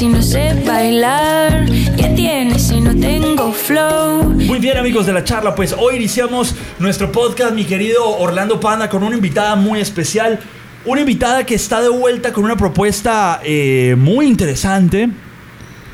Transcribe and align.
si 0.00 0.08
no 0.08 0.22
sé 0.22 0.54
bailar? 0.66 1.66
¿Qué 1.94 2.14
tiene 2.16 2.58
si 2.58 2.80
no 2.80 2.98
tengo 2.98 3.52
flow? 3.52 4.30
Muy 4.30 4.58
bien 4.58 4.78
amigos 4.78 5.04
de 5.04 5.12
la 5.12 5.24
charla, 5.24 5.54
pues 5.54 5.74
hoy 5.78 5.96
iniciamos 5.96 6.54
nuestro 6.78 7.12
podcast, 7.12 7.52
mi 7.52 7.66
querido 7.66 8.08
Orlando 8.08 8.58
Panda, 8.60 8.88
con 8.88 9.02
una 9.02 9.16
invitada 9.16 9.56
muy 9.56 9.78
especial. 9.78 10.40
Una 10.86 11.02
invitada 11.02 11.44
que 11.44 11.54
está 11.54 11.82
de 11.82 11.90
vuelta 11.90 12.32
con 12.32 12.44
una 12.44 12.56
propuesta 12.56 13.42
eh, 13.44 13.94
muy 13.98 14.26
interesante 14.26 15.10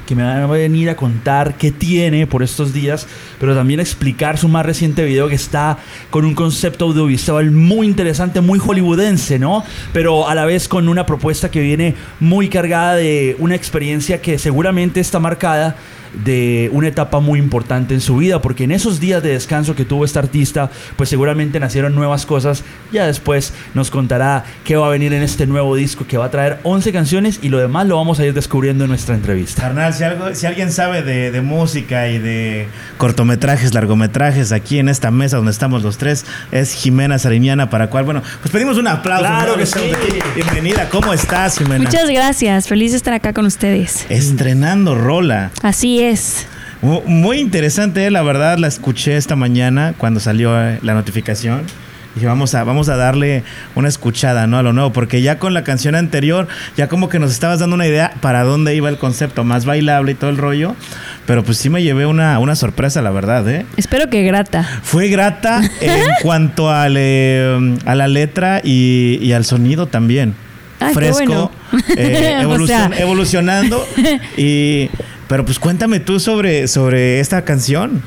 que 0.07 0.15
me 0.15 0.23
va 0.23 0.45
a 0.45 0.47
venir 0.47 0.89
a 0.89 0.97
contar 0.97 1.57
qué 1.57 1.73
tiene 1.73 2.27
por 2.27 2.43
estos 2.43 2.73
días, 2.73 3.07
pero 3.39 3.55
también 3.55 3.81
explicar 3.81 4.39
su 4.39 4.49
más 4.49 4.65
reciente 4.65 5.05
video 5.05 5.29
que 5.29 5.35
está 5.35 5.79
con 6.11 6.25
un 6.25 6.35
concepto 6.35 6.87
audiovisual 6.87 7.51
muy 7.51 7.87
interesante, 7.87 8.41
muy 8.41 8.59
hollywoodense, 8.59 9.39
¿no? 9.39 9.65
Pero 9.93 10.29
a 10.29 10.35
la 10.35 10.47
vez 10.47 10.69
con 10.69 10.89
una 10.89 11.05
propuesta 11.05 11.51
que 11.51 11.61
viene 11.61 11.95
muy 12.21 12.49
cargada 12.49 12.95
de 12.95 13.37
una 13.39 13.55
experiencia 13.55 14.23
que 14.23 14.39
seguramente 14.39 15.01
está 15.01 15.19
marcada 15.19 15.77
de 16.13 16.71
una 16.73 16.89
etapa 16.89 17.21
muy 17.21 17.39
importante 17.39 17.95
en 17.95 18.01
su 18.01 18.17
vida, 18.17 18.41
porque 18.41 18.65
en 18.65 18.73
esos 18.73 19.01
días 19.01 19.23
de 19.23 19.31
descanso 19.31 19.75
que 19.75 19.85
tuvo 19.85 20.05
esta 20.05 20.21
artista, 20.21 20.71
pues 20.97 21.09
seguramente 21.09 21.61
nacieron 21.61 21.95
nuevas 21.95 22.27
cosas. 22.27 22.65
Ya 22.93 23.07
después 23.07 23.53
nos 23.75 23.91
contará 23.91 24.45
qué 24.65 24.77
va 24.77 24.87
a 24.87 24.91
venir 24.91 25.13
en 25.13 25.23
este 25.23 25.47
nuevo 25.47 25.75
disco 25.77 26.07
que 26.07 26.19
va 26.19 26.27
a 26.27 26.31
traer 26.31 26.59
11 26.63 26.93
canciones 26.93 27.41
y 27.43 27.49
lo 27.49 27.59
demás 27.59 27.87
lo 27.87 27.97
vamos 27.97 28.19
a 28.21 28.27
ir 28.27 28.35
descubriendo 28.35 28.85
en 28.85 28.91
nuestra 28.91 29.15
entrevista. 29.15 29.63
Carnal, 29.63 29.95
si, 29.95 30.05
algo, 30.05 30.35
si 30.35 30.47
alguien 30.47 30.73
sabe 30.73 31.03
de, 31.03 31.41
música 31.41 32.09
y 32.09 32.19
de 32.19 32.67
cortometrajes, 32.97 33.75
largometrajes, 33.75 34.53
aquí 34.53 34.79
en 34.79 34.89
esta 34.89 35.11
mesa 35.11 35.37
donde 35.37 35.53
estamos 35.53 35.83
los 35.83 35.99
tres, 35.99 36.25
es 36.51 36.73
Jimena 36.73 37.19
Sarimiana, 37.19 37.71
para 37.71 37.89
cual, 37.89 38.05
bueno, 38.05 38.23
pues 38.41 38.51
pedimos 38.51 38.79
un 38.79 38.89
aplauso. 38.89 39.25
Claro 39.25 39.57
que 39.57 39.67
sí. 39.67 39.93
Bienvenida, 40.35 40.89
¿cómo 40.89 41.13
estás, 41.13 41.59
Jimena? 41.59 41.85
Muchas 41.85 42.09
gracias, 42.09 42.69
feliz 42.69 42.93
de 42.93 42.97
estar 42.97 43.15
acá 43.15 43.33
con 43.33 43.47
ustedes. 43.47 44.07
Estrenando 44.09 44.95
rola. 44.95 45.51
Así 45.63 45.96
es. 46.01 46.47
Muy 46.83 47.39
interesante, 47.39 48.11
la 48.11 48.23
verdad, 48.23 48.59
la 48.59 48.69
escuché 48.69 49.17
esta 49.17 49.35
mañana 49.35 49.95
cuando 49.97 50.21
salió 50.21 50.61
eh, 50.61 50.79
la 50.83 50.95
notificación. 50.95 51.63
Dije, 52.17 52.27
vamos 52.27 52.55
a, 52.55 52.65
vamos 52.65 52.89
a 52.89 52.97
darle 52.97 53.45
una 53.75 53.89
escuchada, 53.89 54.47
¿no? 54.47 54.57
A 54.57 54.63
lo 54.63 54.73
nuevo, 54.73 54.91
porque 54.91 55.21
ya 55.21 55.39
con 55.39 55.53
la 55.53 55.65
canción 55.65 55.95
anterior, 55.95 56.49
ya 56.75 56.89
como 56.89 57.11
que 57.11 57.19
nos 57.19 57.31
estabas 57.31 57.61
dando 57.61 57.75
una 57.75 57.87
idea 57.87 58.15
para 58.23 58.43
dónde 58.43 58.75
iba 58.75 58.89
el 58.89 58.97
concepto, 58.97 59.45
más 59.45 59.67
bailable 59.67 60.13
y 60.13 60.15
todo 60.15 60.31
el 60.31 60.39
rollo. 60.39 60.75
Pero 61.27 61.45
pues 61.45 61.59
sí 61.59 61.69
me 61.69 61.83
llevé 61.83 62.07
una, 62.07 62.39
una 62.39 62.57
sorpresa, 62.57 63.03
la 63.03 63.11
verdad, 63.11 63.47
¿eh? 63.51 63.67
Espero 63.77 64.09
que 64.09 64.23
grata. 64.23 64.67
Fue 64.83 65.09
grata 65.09 65.61
en 65.83 66.01
cuanto 66.23 66.71
al, 66.71 66.95
eh, 66.97 67.77
a 67.85 67.95
la 67.95 68.09
letra 68.09 68.63
y, 68.65 69.33
al 69.33 69.45
sonido 69.45 69.87
también. 69.87 70.35
Ah, 70.81 70.91
Fresco, 70.95 71.51
eh, 71.97 72.39
evolucionando 72.99 73.87
y 74.39 74.89
pero 75.29 75.45
pues 75.45 75.59
cuéntame 75.59 76.01
tú 76.01 76.21
sobre, 76.21 76.69
sobre 76.69 77.21
esta 77.21 77.45
canción. 77.45 78.03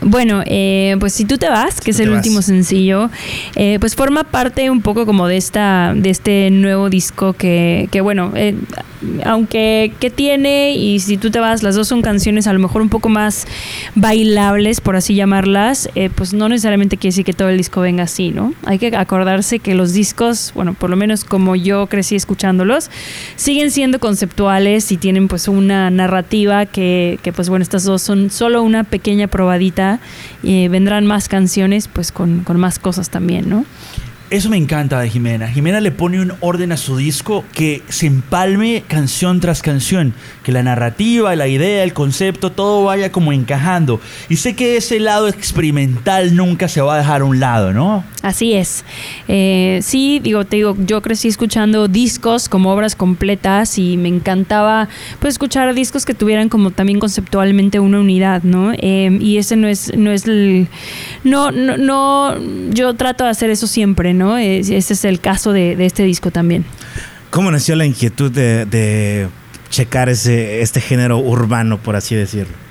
Bueno, 0.00 0.42
eh, 0.46 0.96
pues 1.00 1.14
si 1.14 1.24
tú 1.24 1.38
te 1.38 1.48
vas, 1.48 1.80
que 1.80 1.90
es 1.90 2.00
el 2.00 2.10
último 2.10 2.42
sencillo, 2.42 3.10
eh, 3.54 3.78
pues 3.80 3.96
forma 3.96 4.24
parte 4.24 4.68
un 4.70 4.82
poco 4.82 5.06
como 5.06 5.26
de 5.26 5.36
esta, 5.36 5.94
de 5.96 6.10
este 6.10 6.50
nuevo 6.50 6.90
disco 6.90 7.32
que, 7.32 7.88
que 7.90 8.00
bueno, 8.00 8.32
eh, 8.36 8.54
aunque 9.24 9.92
que 10.00 10.10
tiene 10.10 10.72
y 10.72 11.00
si 11.00 11.16
tú 11.16 11.30
te 11.30 11.38
vas, 11.38 11.62
las 11.62 11.74
dos 11.74 11.88
son 11.88 12.02
canciones 12.02 12.46
a 12.46 12.52
lo 12.52 12.58
mejor 12.58 12.82
un 12.82 12.88
poco 12.88 13.08
más 13.08 13.46
bailables, 13.94 14.80
por 14.80 14.96
así 14.96 15.14
llamarlas, 15.14 15.88
pues 16.14 16.34
no 16.34 16.48
necesariamente 16.48 16.96
quiere 16.96 17.12
decir 17.12 17.24
que 17.24 17.32
todo 17.32 17.48
el 17.48 17.56
disco 17.56 17.80
venga 17.80 18.04
así, 18.04 18.30
¿no? 18.30 18.54
Hay 18.64 18.78
que 18.78 18.94
acordarse 18.96 19.58
que 19.58 19.74
los 19.74 19.92
discos, 19.92 20.52
bueno, 20.54 20.74
por 20.74 20.90
lo 20.90 20.96
menos 20.96 21.24
como 21.24 21.56
yo 21.56 21.86
crecí 21.86 22.16
escuchándolos, 22.16 22.90
siguen 23.36 23.70
siendo 23.70 23.98
conceptuales 23.98 24.90
y 24.92 24.96
tienen 24.96 25.28
pues 25.28 25.48
una 25.48 25.90
narrativa 25.90 26.66
que, 26.66 27.18
que 27.22 27.32
pues 27.32 27.48
bueno, 27.48 27.62
estas 27.62 27.84
dos 27.84 28.02
son 28.02 28.30
solo 28.30 28.62
una 28.62 28.84
pequeña 28.84 29.26
probadita 29.28 30.00
y 30.42 30.68
vendrán 30.68 31.06
más 31.06 31.28
canciones 31.28 31.88
pues 31.88 32.12
con, 32.12 32.40
con 32.40 32.58
más 32.58 32.78
cosas 32.78 33.10
también, 33.10 33.48
¿no? 33.48 33.64
Eso 34.28 34.50
me 34.50 34.56
encanta 34.56 34.98
de 34.98 35.08
Jimena. 35.08 35.46
Jimena 35.46 35.80
le 35.80 35.92
pone 35.92 36.20
un 36.20 36.32
orden 36.40 36.72
a 36.72 36.76
su 36.76 36.96
disco 36.96 37.44
que 37.52 37.82
se 37.88 38.06
empalme 38.06 38.82
canción 38.88 39.38
tras 39.38 39.62
canción, 39.62 40.14
que 40.42 40.50
la 40.50 40.64
narrativa, 40.64 41.36
la 41.36 41.46
idea, 41.46 41.84
el 41.84 41.92
concepto, 41.92 42.50
todo 42.50 42.82
vaya 42.82 43.12
como 43.12 43.32
encajando. 43.32 44.00
Y 44.28 44.38
sé 44.38 44.56
que 44.56 44.76
ese 44.76 44.98
lado 44.98 45.28
experimental 45.28 46.34
nunca 46.34 46.66
se 46.66 46.80
va 46.80 46.96
a 46.96 46.98
dejar 46.98 47.20
a 47.20 47.24
un 47.24 47.38
lado, 47.38 47.72
¿no? 47.72 48.02
Así 48.26 48.54
es. 48.54 48.84
Eh, 49.28 49.78
sí, 49.84 50.18
digo, 50.20 50.44
te 50.44 50.56
digo, 50.56 50.76
yo 50.80 51.00
crecí 51.00 51.28
escuchando 51.28 51.86
discos 51.86 52.48
como 52.48 52.72
obras 52.72 52.96
completas 52.96 53.78
y 53.78 53.96
me 53.96 54.08
encantaba 54.08 54.88
pues 55.20 55.34
escuchar 55.34 55.72
discos 55.74 56.04
que 56.04 56.12
tuvieran 56.12 56.48
como 56.48 56.72
también 56.72 56.98
conceptualmente 56.98 57.78
una 57.78 58.00
unidad, 58.00 58.42
¿no? 58.42 58.72
Eh, 58.72 59.16
y 59.20 59.38
ese 59.38 59.54
no 59.54 59.68
es, 59.68 59.96
no 59.96 60.10
es 60.10 60.26
el, 60.26 60.66
no, 61.22 61.52
no, 61.52 61.76
no, 61.76 62.34
yo 62.70 62.94
trato 62.94 63.22
de 63.22 63.30
hacer 63.30 63.50
eso 63.50 63.68
siempre, 63.68 64.12
¿no? 64.12 64.36
Ese 64.38 64.76
es 64.76 65.04
el 65.04 65.20
caso 65.20 65.52
de, 65.52 65.76
este 65.86 66.02
disco 66.02 66.32
también. 66.32 66.64
¿Cómo 67.30 67.52
nació 67.52 67.76
la 67.76 67.86
inquietud 67.86 68.32
de, 68.32 69.28
checar 69.70 70.08
ese, 70.08 70.62
este 70.62 70.80
género 70.80 71.18
urbano, 71.18 71.78
por 71.78 71.94
así 71.94 72.16
decirlo? 72.16 72.65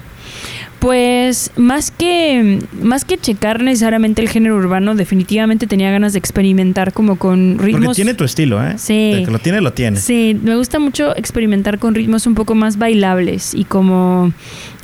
Pues 0.80 1.52
más 1.56 1.90
que 1.90 2.60
más 2.82 3.06
que 3.06 3.18
checar 3.18 3.64
necesariamente 3.64 4.22
el 4.22 4.30
género 4.30 4.56
urbano, 4.56 4.94
definitivamente 4.96 5.68
tenía 5.68 5.90
ganas 5.92 6.14
de 6.14 6.20
experimentar 6.20 6.94
como 6.94 7.18
con 7.18 7.58
ritmos. 7.58 7.86
Porque 7.86 7.96
tiene 7.96 8.14
tu 8.14 8.24
estilo, 8.24 8.64
¿eh? 8.64 8.76
Sí. 8.78 9.24
que 9.26 9.32
lo 9.32 9.40
tiene, 9.40 9.62
lo 9.62 9.74
tiene. 9.74 9.98
Sí, 10.00 10.38
me 10.42 10.56
gusta 10.56 10.80
mucho 10.80 11.16
experimentar 11.18 11.80
con 11.80 11.96
ritmos 11.96 12.28
un 12.28 12.36
poco 12.36 12.56
más 12.56 12.78
bailables 12.78 13.54
y 13.54 13.64
como 13.64 14.32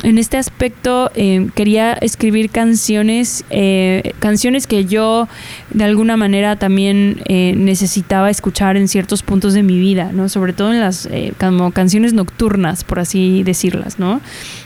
en 0.04 0.18
este 0.18 0.38
aspecto 0.38 1.12
eh, 1.16 1.48
quería 1.56 1.94
escribir 1.94 2.50
canciones, 2.50 3.44
eh, 3.50 4.14
canciones 4.20 4.68
que 4.68 4.86
yo 4.86 5.28
de 5.70 5.84
alguna 5.84 6.18
manera 6.18 6.56
también 6.56 7.22
eh, 7.26 7.54
necesitaba 7.56 8.30
escuchar 8.30 8.78
en 8.78 8.88
ciertos 8.88 9.22
puntos 9.22 9.54
de 9.54 9.64
mi 9.64 9.80
vida, 9.80 10.12
¿no? 10.14 10.30
Sobre 10.30 10.54
todo 10.54 10.74
en 10.74 10.80
las 10.80 11.08
como 11.40 11.72
canciones 11.72 12.14
nocturnas, 12.14 12.84
por 12.84 13.00
así 13.00 13.44
decirlas, 13.44 14.00
¿no? 14.00 14.22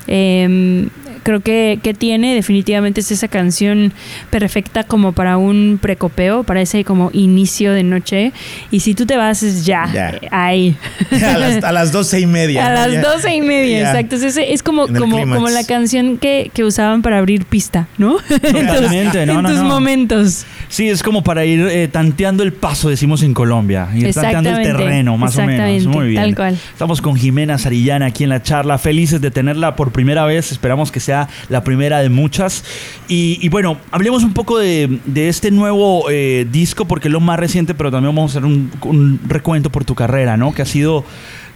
Em, 0.08 0.90
creo 1.24 1.40
que, 1.40 1.80
que, 1.82 1.96
tiene 1.96 2.36
definitivamente 2.36 3.02
es 3.02 3.12
esa 3.12 3.28
canción 3.28 3.92
perfecta 4.30 4.84
como 4.84 5.14
para 5.14 5.38
un 5.38 5.80
precopeo, 5.82 6.44
para 6.44 6.62
ese 6.62 6.84
como 6.84 7.10
inicio 7.14 7.74
de 7.74 7.82
noche. 7.82 8.32
Y 8.70 8.82
si 8.82 8.94
tú 8.94 9.08
te 9.08 9.18
vas, 9.18 9.42
es 9.42 9.66
ya, 9.66 10.20
ahí. 10.30 10.78
A 11.64 11.72
las, 11.72 11.92
doce 11.92 12.20
y 12.20 12.28
media. 12.28 12.68
A 12.84 12.88
las 12.88 13.02
doce 13.02 13.34
y 13.34 13.42
media, 13.42 13.80
exacto. 13.80 14.16
Es, 14.16 14.38
es 14.38 14.62
como, 14.62 14.88
como, 14.88 15.25
como 15.28 15.50
la 15.50 15.66
canción 15.66 16.18
que, 16.18 16.52
que, 16.54 16.64
usaban 16.64 17.02
para 17.02 17.18
abrir 17.18 17.46
pista, 17.46 17.88
¿no? 17.98 18.18
Totalmente, 18.18 19.22
en 19.24 19.44
tus, 19.44 19.62
momentos. 19.62 20.46
Sí, 20.70 20.90
es 20.90 21.04
como 21.04 21.24
para 21.24 21.46
ir 21.46 21.68
eh, 21.68 21.88
tanteando 21.88 22.44
el 22.44 22.54
paso, 22.54 22.90
decimos 22.90 23.24
en 23.24 23.34
Colombia. 23.34 23.90
Ir 23.94 24.14
tanteando 24.14 24.50
el 24.50 24.64
terreno, 24.64 25.18
más 25.18 25.38
o 25.38 25.46
menos. 25.46 25.86
Muy 25.86 26.10
bien. 26.10 26.22
Tal 26.22 26.36
cual. 26.36 26.60
Estamos 26.72 27.02
con 27.02 27.16
Jimena 27.16 27.58
Sarillana 27.58 28.08
aquí 28.08 28.24
en 28.24 28.30
la 28.30 28.42
charla, 28.42 28.78
felices 28.78 29.22
de 29.22 29.32
tenerla 29.32 29.76
por 29.76 29.92
primera 29.92 30.26
vez. 30.26 30.52
Esperamos 30.52 30.92
que 30.92 31.00
sea 31.00 31.28
la 31.50 31.64
primera 31.64 32.00
de 32.00 32.10
muchas. 32.10 32.64
Y, 33.08 33.48
bueno, 33.50 33.78
hablemos 33.92 34.24
un 34.24 34.34
poco 34.34 34.58
de, 34.58 35.00
este 35.16 35.52
nuevo 35.52 36.10
eh, 36.10 36.48
disco, 36.52 36.86
porque 36.86 37.08
es 37.08 37.12
lo 37.12 37.20
más 37.20 37.40
reciente, 37.40 37.74
pero 37.74 37.92
también 37.92 38.16
vamos 38.16 38.32
a 38.32 38.40
hacer 38.40 38.46
un, 38.46 38.72
un 38.82 39.20
recuento 39.28 39.70
por 39.70 39.86
tu 39.86 39.96
carrera, 39.96 40.38
¿no? 40.38 40.54
Que 40.54 40.62
ha 40.62 40.66
sido 40.66 41.06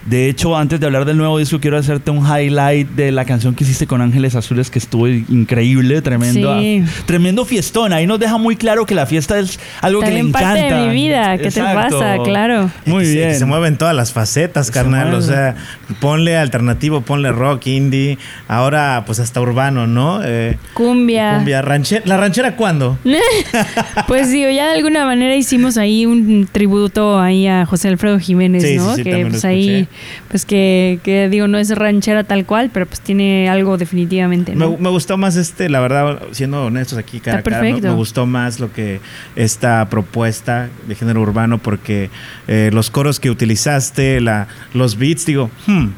de 0.06 0.28
hecho, 0.28 0.56
antes 0.56 0.80
de 0.80 0.86
hablar 0.86 1.04
del 1.04 1.18
nuevo 1.18 1.38
disco, 1.38 1.60
quiero 1.60 1.76
hacerte 1.76 2.10
un 2.10 2.24
highlight 2.26 2.88
de 2.90 3.12
la 3.12 3.26
canción 3.26 3.54
que 3.54 3.64
hiciste 3.64 3.86
con 3.86 4.00
Ángeles 4.00 4.34
Azules, 4.34 4.70
que 4.70 4.78
estuvo 4.78 5.06
increíble, 5.06 6.00
tremendo, 6.00 6.58
tremendo 7.04 7.44
fiestón. 7.44 7.92
Ahí 7.92 8.06
nos 8.06 8.18
deja 8.18 8.38
muy 8.38 8.56
claro 8.56 8.86
que 8.86 8.94
la 8.94 9.04
fiesta 9.04 9.38
es 9.38 9.60
algo 9.82 10.00
que 10.00 10.10
le 10.10 10.20
encanta. 10.20 10.40
parte 10.40 10.74
de 10.74 10.86
mi 10.86 10.94
vida, 10.94 11.36
¿qué 11.36 11.50
te 11.50 11.60
pasa? 11.60 12.16
Claro. 12.24 12.70
Muy 12.86 13.04
bien. 13.04 13.34
Se, 13.34 13.44
mueven 13.44 13.76
todas 13.76 13.94
las 13.94 14.12
facetas, 14.12 14.70
carnal. 14.70 15.12
O 15.12 15.20
sea, 15.20 15.54
ponle 16.00 16.36
alternativo, 16.36 17.02
ponle 17.02 17.30
rock, 17.30 17.66
indie, 17.66 18.16
ahora 18.48 19.02
pues 19.04 19.20
hasta 19.20 19.40
urbano, 19.40 19.86
¿no? 19.86 20.20
Eh, 20.24 20.56
cumbia. 20.72 21.34
Cumbia, 21.36 21.60
ranchera. 21.60 22.02
¿La 22.06 22.16
ranchera 22.16 22.56
cuándo? 22.56 22.98
pues 24.08 24.30
digo, 24.30 24.48
ya 24.50 24.68
de 24.68 24.76
alguna 24.76 25.04
manera 25.04 25.36
hicimos 25.36 25.76
ahí 25.76 26.06
un 26.06 26.48
tributo 26.50 27.20
ahí 27.20 27.46
a 27.46 27.66
José 27.66 27.88
Alfredo 27.88 28.18
Jiménez, 28.18 28.64
¿no? 28.76 28.96
que 28.96 29.26
pues 29.28 29.44
ahí 29.44 29.88
pues 30.28 30.44
que, 30.44 31.28
digo, 31.30 31.48
no 31.48 31.58
es 31.58 31.76
ranchera 31.76 32.24
tal 32.24 32.46
cual, 32.46 32.70
pero 32.72 32.86
pues 32.86 33.00
tiene 33.00 33.48
algo 33.48 33.76
definitivamente. 33.78 34.54
Me, 34.54 34.66
gustó 34.66 35.16
más 35.16 35.36
este, 35.36 35.68
la 35.68 35.80
verdad, 35.80 36.22
siendo 36.32 36.66
honestos 36.66 36.98
aquí, 36.98 37.20
cara 37.20 37.42
me, 37.60 37.92
gustó 37.92 38.26
más 38.26 38.60
lo 38.60 38.72
que 38.72 39.00
esta 39.36 39.88
propuesta 39.88 40.68
de 40.86 40.94
género 40.94 41.20
urbano 41.20 41.58
porque 41.58 42.10
eh, 42.48 42.70
los 42.72 42.90
coros 42.90 43.20
que 43.20 43.30
utilizaste, 43.30 44.20
la, 44.20 44.48
los 44.74 44.96
beats, 44.96 45.26
digo, 45.26 45.50
hmm, 45.66 45.88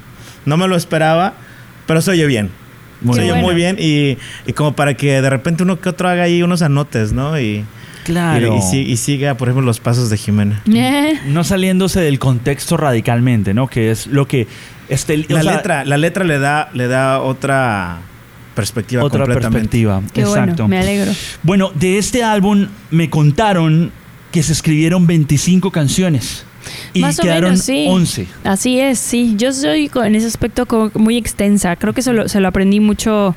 no 0.47 0.57
me 0.57 0.69
lo 0.69 0.77
esperaba, 0.77 1.35
pero 1.87 2.01
se 2.01 2.13
oye 2.13 2.27
bien. 2.27 2.51
se 3.13 3.21
oye 3.21 3.35
muy 3.35 3.55
bien 3.55 3.77
y, 3.79 4.17
como 4.55 4.75
para 4.75 4.95
que 4.95 5.21
de 5.21 5.31
repente 5.31 5.63
uno 5.63 5.81
que 5.81 5.89
otro 5.89 6.09
haga 6.09 6.25
ahí 6.25 6.43
unos 6.43 6.63
anotes, 6.63 7.13
¿no? 7.13 7.39
Y, 7.39 7.65
Claro. 8.05 8.55
Y, 8.55 8.59
y 8.59 8.63
si- 8.63 8.91
y 8.93 8.97
siga, 8.97 9.35
por 9.37 9.49
ejemplo, 9.49 9.65
los 9.67 9.81
pasos 9.81 10.11
de 10.11 10.17
Jimena. 10.17 10.63
Eh, 10.73 11.21
No 11.27 11.45
saliéndose 11.45 12.01
del 12.01 12.19
contexto 12.19 12.77
radicalmente, 12.77 13.55
¿no? 13.55 13.67
Que 13.69 13.91
es 13.91 14.07
lo 14.07 14.27
que... 14.27 14.47
Este, 14.89 15.15
o 15.31 15.35
La 15.35 15.43
sea, 15.43 15.53
letra, 15.57 15.85
la 15.85 15.97
letra 15.97 16.25
le 16.25 16.39
da, 16.39 16.69
le 16.75 16.87
da 16.89 17.21
otra 17.21 18.01
perspectiva 18.55 19.03
Otra 19.05 19.21
completamente. 19.21 19.53
perspectiva. 19.61 20.03
qué 20.13 20.21
Exacto. 20.23 20.65
bueno, 20.65 20.69
me 20.69 20.79
alegro. 20.79 21.13
Bueno, 21.43 21.71
de 21.75 21.99
este 21.99 22.23
álbum 22.23 22.67
me 22.91 23.09
contaron 23.09 23.91
que 24.31 24.43
se 24.43 24.53
escribieron 24.53 25.07
25 25.07 25.71
canciones 25.71 26.45
y 26.93 27.01
Más 27.01 27.19
o 27.19 27.23
quedaron 27.23 27.53
menos, 27.53 27.65
sí. 27.65 27.87
11. 27.89 28.27
Así 28.45 28.81
es, 28.81 28.99
sí. 28.99 29.35
Yo 29.37 29.53
soy 29.53 29.91
en 29.95 30.15
ese 30.15 30.27
aspecto 30.27 30.67
muy 30.95 31.17
extensa. 31.17 31.77
Creo 31.77 31.93
que 31.93 32.03
se 32.03 32.13
lo, 32.13 32.29
se 32.29 32.41
lo 32.41 32.49
aprendí 32.49 32.81
mucho 32.81 33.35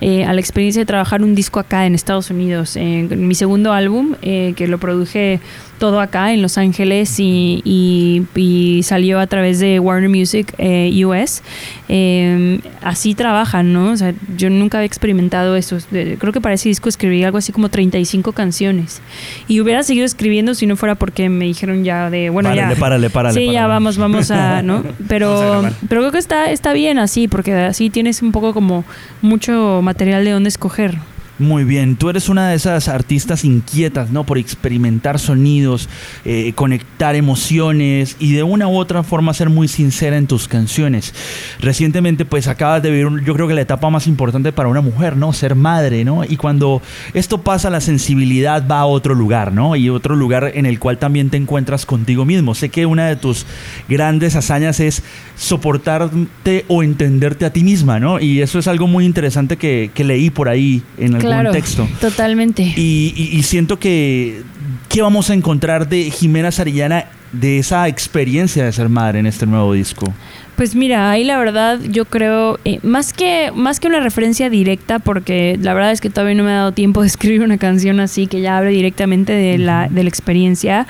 eh, 0.00 0.24
a 0.24 0.32
la 0.34 0.40
experiencia 0.40 0.82
de 0.82 0.86
trabajar 0.86 1.22
un 1.22 1.34
disco 1.34 1.58
acá 1.58 1.86
en 1.86 1.94
Estados 1.94 2.30
Unidos. 2.30 2.76
Eh, 2.76 3.00
en 3.10 3.28
mi 3.28 3.34
segundo 3.34 3.72
álbum, 3.72 4.14
eh, 4.22 4.52
que 4.56 4.68
lo 4.68 4.78
produje 4.78 5.40
todo 5.78 6.00
acá 6.00 6.32
en 6.32 6.42
Los 6.42 6.58
Ángeles 6.58 7.18
y, 7.20 7.60
y- 7.64 8.22
y 8.34 8.82
salió 8.82 9.20
a 9.20 9.26
través 9.26 9.58
de 9.58 9.78
Warner 9.80 10.08
Music 10.08 10.54
eh, 10.58 10.90
US. 11.04 11.42
Eh, 11.88 12.60
así 12.82 13.14
trabajan, 13.14 13.72
¿no? 13.72 13.92
O 13.92 13.96
sea, 13.96 14.14
yo 14.36 14.50
nunca 14.50 14.78
había 14.78 14.86
experimentado 14.86 15.54
eso. 15.56 15.78
Creo 15.90 16.32
que 16.32 16.40
para 16.40 16.54
ese 16.54 16.68
disco 16.68 16.88
escribí 16.88 17.22
algo 17.24 17.38
así 17.38 17.52
como 17.52 17.68
35 17.68 18.32
canciones. 18.32 19.00
Y 19.48 19.60
hubiera 19.60 19.82
seguido 19.82 20.06
escribiendo 20.06 20.54
si 20.54 20.66
no 20.66 20.76
fuera 20.76 20.94
porque 20.94 21.28
me 21.28 21.44
dijeron 21.44 21.84
ya 21.84 22.10
de, 22.10 22.30
bueno, 22.30 22.48
Párale, 22.50 22.74
ya. 22.74 22.80
párale, 22.80 23.10
párale, 23.10 23.34
Sí, 23.40 23.52
ya 23.52 23.66
vamos, 23.66 23.98
vamos 23.98 24.30
a, 24.30 24.62
¿no? 24.62 24.82
Pero, 25.08 25.62
pero 25.88 26.00
creo 26.00 26.12
que 26.12 26.18
está, 26.18 26.50
está 26.50 26.72
bien 26.72 26.98
así, 26.98 27.28
porque 27.28 27.52
así 27.54 27.90
tienes 27.90 28.22
un 28.22 28.32
poco 28.32 28.52
como 28.52 28.84
mucho 29.22 29.80
material 29.82 30.24
de 30.24 30.30
dónde 30.32 30.48
escoger. 30.48 30.96
Muy 31.38 31.64
bien, 31.64 31.96
tú 31.96 32.08
eres 32.08 32.30
una 32.30 32.48
de 32.48 32.56
esas 32.56 32.88
artistas 32.88 33.44
inquietas, 33.44 34.10
¿no? 34.10 34.24
Por 34.24 34.38
experimentar 34.38 35.18
sonidos, 35.18 35.86
eh, 36.24 36.54
conectar 36.54 37.14
emociones 37.14 38.16
y 38.18 38.32
de 38.32 38.42
una 38.42 38.68
u 38.68 38.78
otra 38.78 39.02
forma 39.02 39.34
ser 39.34 39.50
muy 39.50 39.68
sincera 39.68 40.16
en 40.16 40.26
tus 40.26 40.48
canciones. 40.48 41.12
Recientemente, 41.60 42.24
pues 42.24 42.48
acabas 42.48 42.82
de 42.82 42.90
vivir, 42.90 43.22
yo 43.22 43.34
creo 43.34 43.46
que 43.48 43.52
la 43.52 43.60
etapa 43.60 43.90
más 43.90 44.06
importante 44.06 44.50
para 44.50 44.70
una 44.70 44.80
mujer, 44.80 45.14
¿no? 45.18 45.34
Ser 45.34 45.54
madre, 45.56 46.06
¿no? 46.06 46.24
Y 46.24 46.38
cuando 46.38 46.80
esto 47.12 47.42
pasa, 47.42 47.68
la 47.68 47.82
sensibilidad 47.82 48.66
va 48.66 48.80
a 48.80 48.86
otro 48.86 49.14
lugar, 49.14 49.52
¿no? 49.52 49.76
Y 49.76 49.90
otro 49.90 50.16
lugar 50.16 50.52
en 50.54 50.64
el 50.64 50.78
cual 50.78 50.96
también 50.96 51.28
te 51.28 51.36
encuentras 51.36 51.84
contigo 51.84 52.24
mismo. 52.24 52.54
Sé 52.54 52.70
que 52.70 52.86
una 52.86 53.08
de 53.08 53.16
tus 53.16 53.44
grandes 53.90 54.36
hazañas 54.36 54.80
es 54.80 55.02
soportarte 55.36 56.64
o 56.68 56.82
entenderte 56.82 57.44
a 57.44 57.52
ti 57.52 57.62
misma, 57.62 58.00
¿no? 58.00 58.20
Y 58.20 58.40
eso 58.40 58.58
es 58.58 58.68
algo 58.68 58.86
muy 58.86 59.04
interesante 59.04 59.58
que, 59.58 59.90
que 59.92 60.02
leí 60.02 60.30
por 60.30 60.48
ahí 60.48 60.82
en 60.96 61.14
algún 61.16 61.25
Claro, 61.28 61.50
texto. 61.52 61.88
totalmente. 62.00 62.62
Y, 62.76 63.12
y- 63.16 63.36
y 63.38 63.42
siento 63.42 63.78
que 63.78 64.42
¿qué 64.88 65.02
vamos 65.02 65.30
a 65.30 65.34
encontrar 65.34 65.88
de 65.88 66.10
Jimena 66.10 66.50
Sarillana 66.50 67.06
de 67.32 67.58
esa 67.58 67.86
experiencia 67.88 68.64
de 68.64 68.72
ser 68.72 68.88
madre 68.88 69.18
en 69.18 69.26
este 69.26 69.46
nuevo 69.46 69.72
disco? 69.72 70.12
Pues 70.56 70.74
mira, 70.74 71.10
ahí 71.10 71.22
la 71.22 71.36
verdad 71.38 71.78
yo 71.90 72.06
creo, 72.06 72.58
eh, 72.64 72.78
más, 72.82 73.12
que, 73.12 73.50
más 73.54 73.78
que 73.78 73.88
una 73.88 74.00
referencia 74.00 74.48
directa, 74.48 74.98
porque 75.00 75.58
la 75.60 75.74
verdad 75.74 75.92
es 75.92 76.00
que 76.00 76.08
todavía 76.08 76.34
no 76.34 76.44
me 76.44 76.50
ha 76.52 76.54
dado 76.56 76.72
tiempo 76.72 77.02
de 77.02 77.08
escribir 77.12 77.42
una 77.42 77.58
canción 77.58 78.00
así 78.00 78.26
que 78.26 78.40
ya 78.40 78.56
hable 78.56 78.70
directamente 78.70 79.34
de 79.34 79.58
la, 79.58 79.88
de 79.90 80.02
la 80.02 80.08
experiencia, 80.08 80.86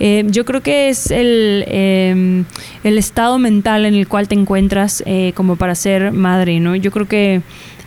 eh, 0.00 0.24
yo 0.26 0.44
creo 0.44 0.62
que 0.62 0.88
es 0.88 1.12
el, 1.12 1.64
eh, 1.68 2.42
el 2.82 2.98
estado 2.98 3.38
mental 3.38 3.86
en 3.86 3.94
el 3.94 4.08
cual 4.08 4.26
te 4.26 4.34
encuentras 4.34 5.04
eh, 5.06 5.30
como 5.36 5.54
para 5.54 5.76
ser 5.76 6.10
madre, 6.10 6.58
¿no? 6.58 6.74
Yo 6.74 6.90
creo 6.90 7.06
que 7.06 7.40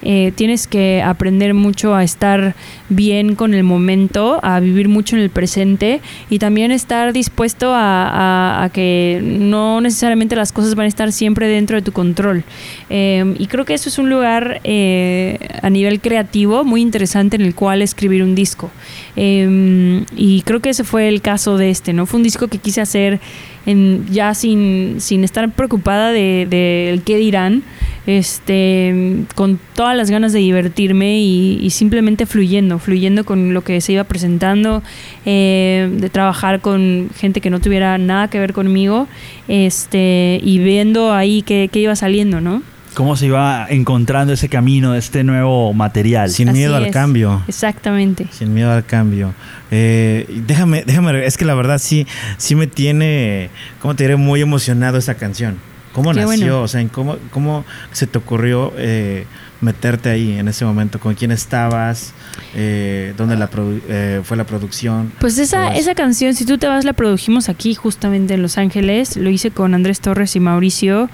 eh, 0.09 0.31
tienes 0.33 0.67
que 0.67 1.01
aprender 1.03 1.53
mucho 1.53 1.93
a 1.93 2.01
estar 2.01 2.55
bien 2.87 3.35
con 3.35 3.53
el 3.53 3.63
momento, 3.63 4.39
a 4.41 4.61
vivir 4.61 4.87
mucho 4.87 5.17
en 5.17 5.21
el 5.21 5.29
presente 5.29 5.99
y 6.29 6.39
también 6.39 6.71
estar 6.71 7.11
dispuesto 7.11 7.73
a, 7.75 8.69
que 8.73 9.19
no 9.21 9.81
necesariamente 9.81 10.37
las 10.37 10.53
cosas 10.53 10.75
van 10.75 10.85
a 10.85 10.87
estar 10.87 11.11
siempre 11.11 11.49
dentro 11.49 11.75
de 11.75 11.81
tu 11.81 11.91
control. 11.91 12.45
Eh, 12.89 13.35
y 13.37 13.47
creo 13.47 13.65
que 13.65 13.73
eso 13.73 13.89
es 13.89 13.97
un 13.97 14.09
lugar 14.09 14.61
eh, 14.63 15.39
a 15.61 15.69
nivel 15.69 15.99
creativo 15.99 16.63
muy 16.63 16.81
interesante 16.81 17.35
en 17.35 17.41
el 17.41 17.53
cual 17.53 17.81
escribir 17.81 18.23
un 18.23 18.33
disco. 18.33 18.71
Eh, 19.17 20.05
y 20.15 20.41
creo 20.43 20.61
que 20.61 20.69
ese 20.69 20.85
fue 20.85 21.09
el 21.09 21.21
caso 21.21 21.57
de 21.57 21.69
este, 21.69 21.91
¿no? 21.91 22.05
Fue 22.05 22.17
un 22.17 22.23
disco 22.23 22.47
que 22.47 22.59
quise 22.59 22.79
hacer 22.79 23.19
en, 23.67 24.07
ya 24.09 24.33
sin, 24.33 24.95
sin 24.99 25.23
estar 25.23 25.51
preocupada 25.51 26.11
de, 26.11 26.47
de 26.49 26.89
el 26.89 27.03
qué 27.03 27.17
dirán, 27.17 27.61
este, 28.07 29.25
con 29.35 29.59
todas 29.75 29.95
las 29.95 30.09
ganas 30.09 30.31
de 30.31 30.39
divertirme 30.39 31.19
y, 31.19 31.59
y 31.61 31.69
simplemente 31.71 32.25
fluyendo, 32.25 32.79
fluyendo 32.79 33.25
con 33.25 33.53
lo 33.53 33.61
que 33.63 33.81
se 33.81 33.93
iba 33.93 34.05
presentando, 34.05 34.81
eh, 35.25 35.89
de 35.91 36.09
trabajar 36.09 36.61
con 36.61 37.09
gente 37.15 37.41
que 37.41 37.49
no 37.49 37.59
tuviera 37.59 37.97
nada 37.97 38.29
que 38.29 38.39
ver 38.39 38.53
conmigo, 38.53 39.07
este, 39.49 40.39
y 40.41 40.59
viendo 40.59 41.13
ahí 41.13 41.41
qué, 41.41 41.69
qué 41.71 41.81
iba 41.81 41.95
saliendo, 41.95 42.41
¿no? 42.41 42.63
¿Cómo 42.97 43.15
se 43.15 43.27
iba 43.27 43.67
encontrando 43.69 44.33
ese 44.33 44.49
camino 44.49 44.93
de 44.93 44.97
este 44.99 45.23
nuevo 45.23 45.71
material? 45.71 46.31
Sin 46.31 46.49
Así 46.49 46.57
miedo 46.57 46.75
al 46.75 46.87
es. 46.87 46.91
cambio. 46.91 47.43
Exactamente. 47.47 48.25
Sin 48.31 48.55
miedo 48.55 48.71
al 48.71 48.83
cambio. 48.87 49.35
Eh, 49.69 50.25
déjame, 50.47 50.83
déjame, 50.83 51.23
es 51.27 51.37
que 51.37 51.45
la 51.45 51.53
verdad 51.53 51.77
sí, 51.77 52.07
sí 52.37 52.55
me 52.55 52.65
tiene, 52.65 53.51
¿cómo 53.83 53.95
te 53.95 54.05
diré? 54.05 54.15
Muy 54.15 54.41
emocionado 54.41 54.97
esta 54.97 55.13
canción. 55.13 55.57
¿Cómo 55.93 56.09
Qué 56.11 56.21
nació? 56.21 56.25
bueno. 56.37 56.61
O 56.63 56.67
sea, 56.67 56.81
¿en 56.81 56.87
cómo, 56.89 57.17
¿cómo 57.29 57.65
se 57.91 58.07
te 58.07 58.17
ocurrió 58.17 58.73
eh, 58.77 59.25
meterte 59.61 60.09
ahí 60.09 60.33
en 60.39 60.47
ese 60.47 60.65
momento? 60.65 60.99
¿Con 60.99 61.13
quién 61.13 61.29
estabas? 61.31 62.13
Eh, 62.55 63.13
¿Dónde 63.15 63.35
la 63.35 63.47
produ- 63.51 63.79
eh, 63.89 64.21
fue 64.23 64.37
la 64.37 64.43
producción? 64.45 65.11
Pues 65.19 65.37
esa, 65.37 65.75
esa 65.75 65.93
canción, 65.93 66.33
si 66.33 66.45
tú 66.45 66.57
te 66.57 66.67
vas, 66.67 66.83
la 66.83 66.93
produjimos 66.93 67.47
aquí 67.47 67.75
justamente 67.75 68.33
en 68.33 68.41
Los 68.41 68.57
Ángeles. 68.57 69.17
Lo 69.17 69.29
hice 69.29 69.51
con 69.51 69.75
Andrés 69.75 69.99
Torres 70.01 70.35
y 70.35 70.39
Mauricio 70.39 71.09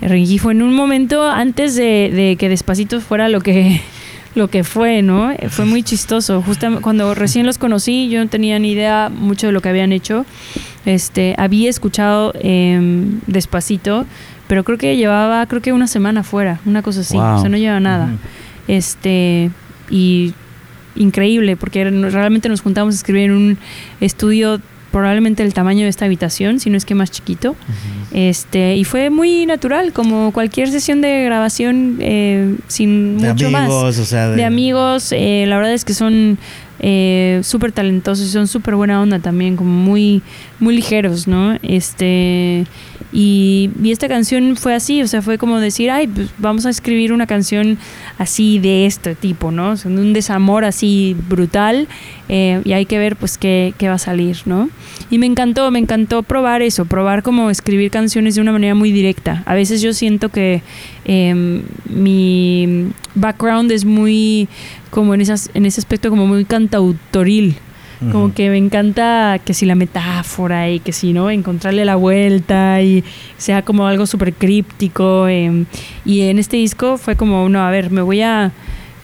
Rengifo 0.00 0.50
en 0.50 0.62
un 0.62 0.74
momento 0.74 1.28
antes 1.28 1.74
de, 1.74 2.10
de 2.12 2.36
que 2.36 2.48
Despacito 2.48 3.00
fuera 3.00 3.28
lo 3.28 3.40
que, 3.40 3.80
lo 4.34 4.48
que 4.48 4.64
fue, 4.64 5.02
¿no? 5.02 5.30
Eh, 5.30 5.48
Fue 5.48 5.64
muy 5.64 5.82
chistoso. 5.82 6.42
Justo 6.42 6.80
cuando 6.80 7.14
recién 7.14 7.46
los 7.46 7.58
conocí, 7.58 8.08
yo 8.08 8.20
no 8.22 8.28
tenía 8.28 8.58
ni 8.58 8.72
idea 8.72 9.10
mucho 9.14 9.46
de 9.46 9.52
lo 9.52 9.60
que 9.60 9.68
habían 9.68 9.92
hecho. 9.92 10.24
Este, 10.84 11.34
había 11.38 11.70
escuchado 11.70 12.32
em, 12.40 13.20
Despacito, 13.26 14.06
pero 14.48 14.64
creo 14.64 14.78
que 14.78 14.96
llevaba, 14.96 15.46
creo 15.46 15.62
que 15.62 15.72
una 15.72 15.86
semana 15.86 16.22
fuera, 16.22 16.60
una 16.66 16.82
cosa 16.82 17.00
así. 17.00 17.16
Wow. 17.16 17.36
O 17.36 17.40
sea, 17.40 17.48
no 17.48 17.56
lleva 17.56 17.80
nada. 17.80 18.10
Este, 18.68 19.50
y 19.90 20.34
increíble, 20.94 21.56
porque 21.56 21.84
realmente 21.84 22.48
nos 22.48 22.60
juntamos 22.60 22.94
a 22.94 22.96
escribir 22.96 23.24
en 23.24 23.32
un 23.32 23.58
estudio 24.00 24.60
probablemente 24.92 25.42
el 25.42 25.54
tamaño 25.54 25.82
de 25.82 25.88
esta 25.88 26.04
habitación, 26.04 26.60
si 26.60 26.70
no 26.70 26.76
es 26.76 26.84
que 26.84 26.94
más 26.94 27.10
chiquito. 27.10 27.56
Este, 28.12 28.76
y 28.76 28.84
fue 28.84 29.10
muy 29.10 29.46
natural, 29.46 29.92
como 29.92 30.32
cualquier 30.32 30.70
sesión 30.70 31.00
de 31.00 31.24
grabación 31.24 31.96
eh, 32.00 32.56
sin 32.68 33.18
De 33.18 33.32
mucho 33.32 33.50
más 33.50 33.64
amigos, 33.64 33.98
o 33.98 34.04
sea, 34.04 34.28
de 34.28 34.44
amigos, 34.44 35.12
eh, 35.12 35.46
la 35.48 35.56
verdad 35.56 35.72
es 35.72 35.84
que 35.84 35.94
son 35.94 36.38
eh, 36.78 37.40
súper 37.42 37.72
talentosos 37.72 38.26
y 38.26 38.30
son 38.30 38.46
súper 38.46 38.74
buena 38.74 39.00
onda 39.00 39.18
también, 39.18 39.56
como 39.56 39.70
muy, 39.72 40.22
muy 40.60 40.76
ligeros, 40.76 41.26
¿no? 41.26 41.56
Este, 41.62 42.66
y, 43.12 43.70
esta 43.84 44.08
canción 44.08 44.56
fue 44.56 44.74
así, 44.74 45.02
o 45.02 45.08
sea, 45.08 45.20
fue 45.20 45.36
como 45.36 45.60
decir, 45.60 45.90
ay, 45.90 46.06
pues 46.06 46.30
vamos 46.38 46.64
a 46.64 46.70
escribir 46.70 47.12
una 47.12 47.26
canción 47.26 47.76
así 48.18 48.58
de 48.58 48.86
este 48.86 49.14
tipo, 49.14 49.50
¿no? 49.50 49.74
Un 49.84 50.14
desamor 50.14 50.64
así 50.64 51.14
brutal 51.28 51.88
eh, 52.30 52.62
y 52.64 52.72
hay 52.72 52.86
que 52.86 52.98
ver 52.98 53.16
pues 53.16 53.36
qué, 53.36 53.74
va 53.82 53.94
a 53.94 53.98
salir, 53.98 54.38
¿no? 54.46 54.70
Y 55.10 55.18
me 55.18 55.26
encantó, 55.26 55.70
me 55.70 55.78
encantó 55.78 56.22
probar 56.22 56.62
eso, 56.62 56.86
probar 56.86 57.22
como 57.22 57.50
escribir 57.50 57.90
canciones 57.90 58.34
de 58.34 58.40
una 58.40 58.52
manera 58.52 58.74
muy 58.74 58.92
directa. 58.92 59.42
A 59.44 59.54
veces 59.54 59.82
yo 59.82 59.92
siento 59.92 60.30
que 60.30 60.62
eh, 61.04 61.62
mi 61.84 62.88
background 63.14 63.70
es 63.72 63.84
muy 63.84 64.48
como 64.90 65.12
en, 65.14 65.20
en 65.20 65.66
ese 65.66 65.80
aspecto 65.80 66.08
como 66.08 66.26
muy 66.26 66.46
cantautoril. 66.46 67.56
Como 68.10 68.34
que 68.34 68.50
me 68.50 68.56
encanta 68.56 69.38
que 69.44 69.54
si 69.54 69.66
la 69.66 69.74
metáfora 69.74 70.68
y 70.70 70.80
que 70.80 70.92
si 70.92 71.12
no, 71.12 71.30
encontrarle 71.30 71.84
la 71.84 71.96
vuelta 71.96 72.80
y 72.82 73.04
sea 73.36 73.62
como 73.62 73.86
algo 73.86 74.06
súper 74.06 74.32
críptico. 74.32 75.28
eh, 75.28 75.64
y 76.04 76.22
en 76.22 76.38
este 76.38 76.56
disco 76.56 76.98
fue 76.98 77.16
como, 77.16 77.48
no, 77.48 77.60
a 77.60 77.70
ver, 77.70 77.90
me 77.90 78.02
voy 78.02 78.22
a, 78.22 78.52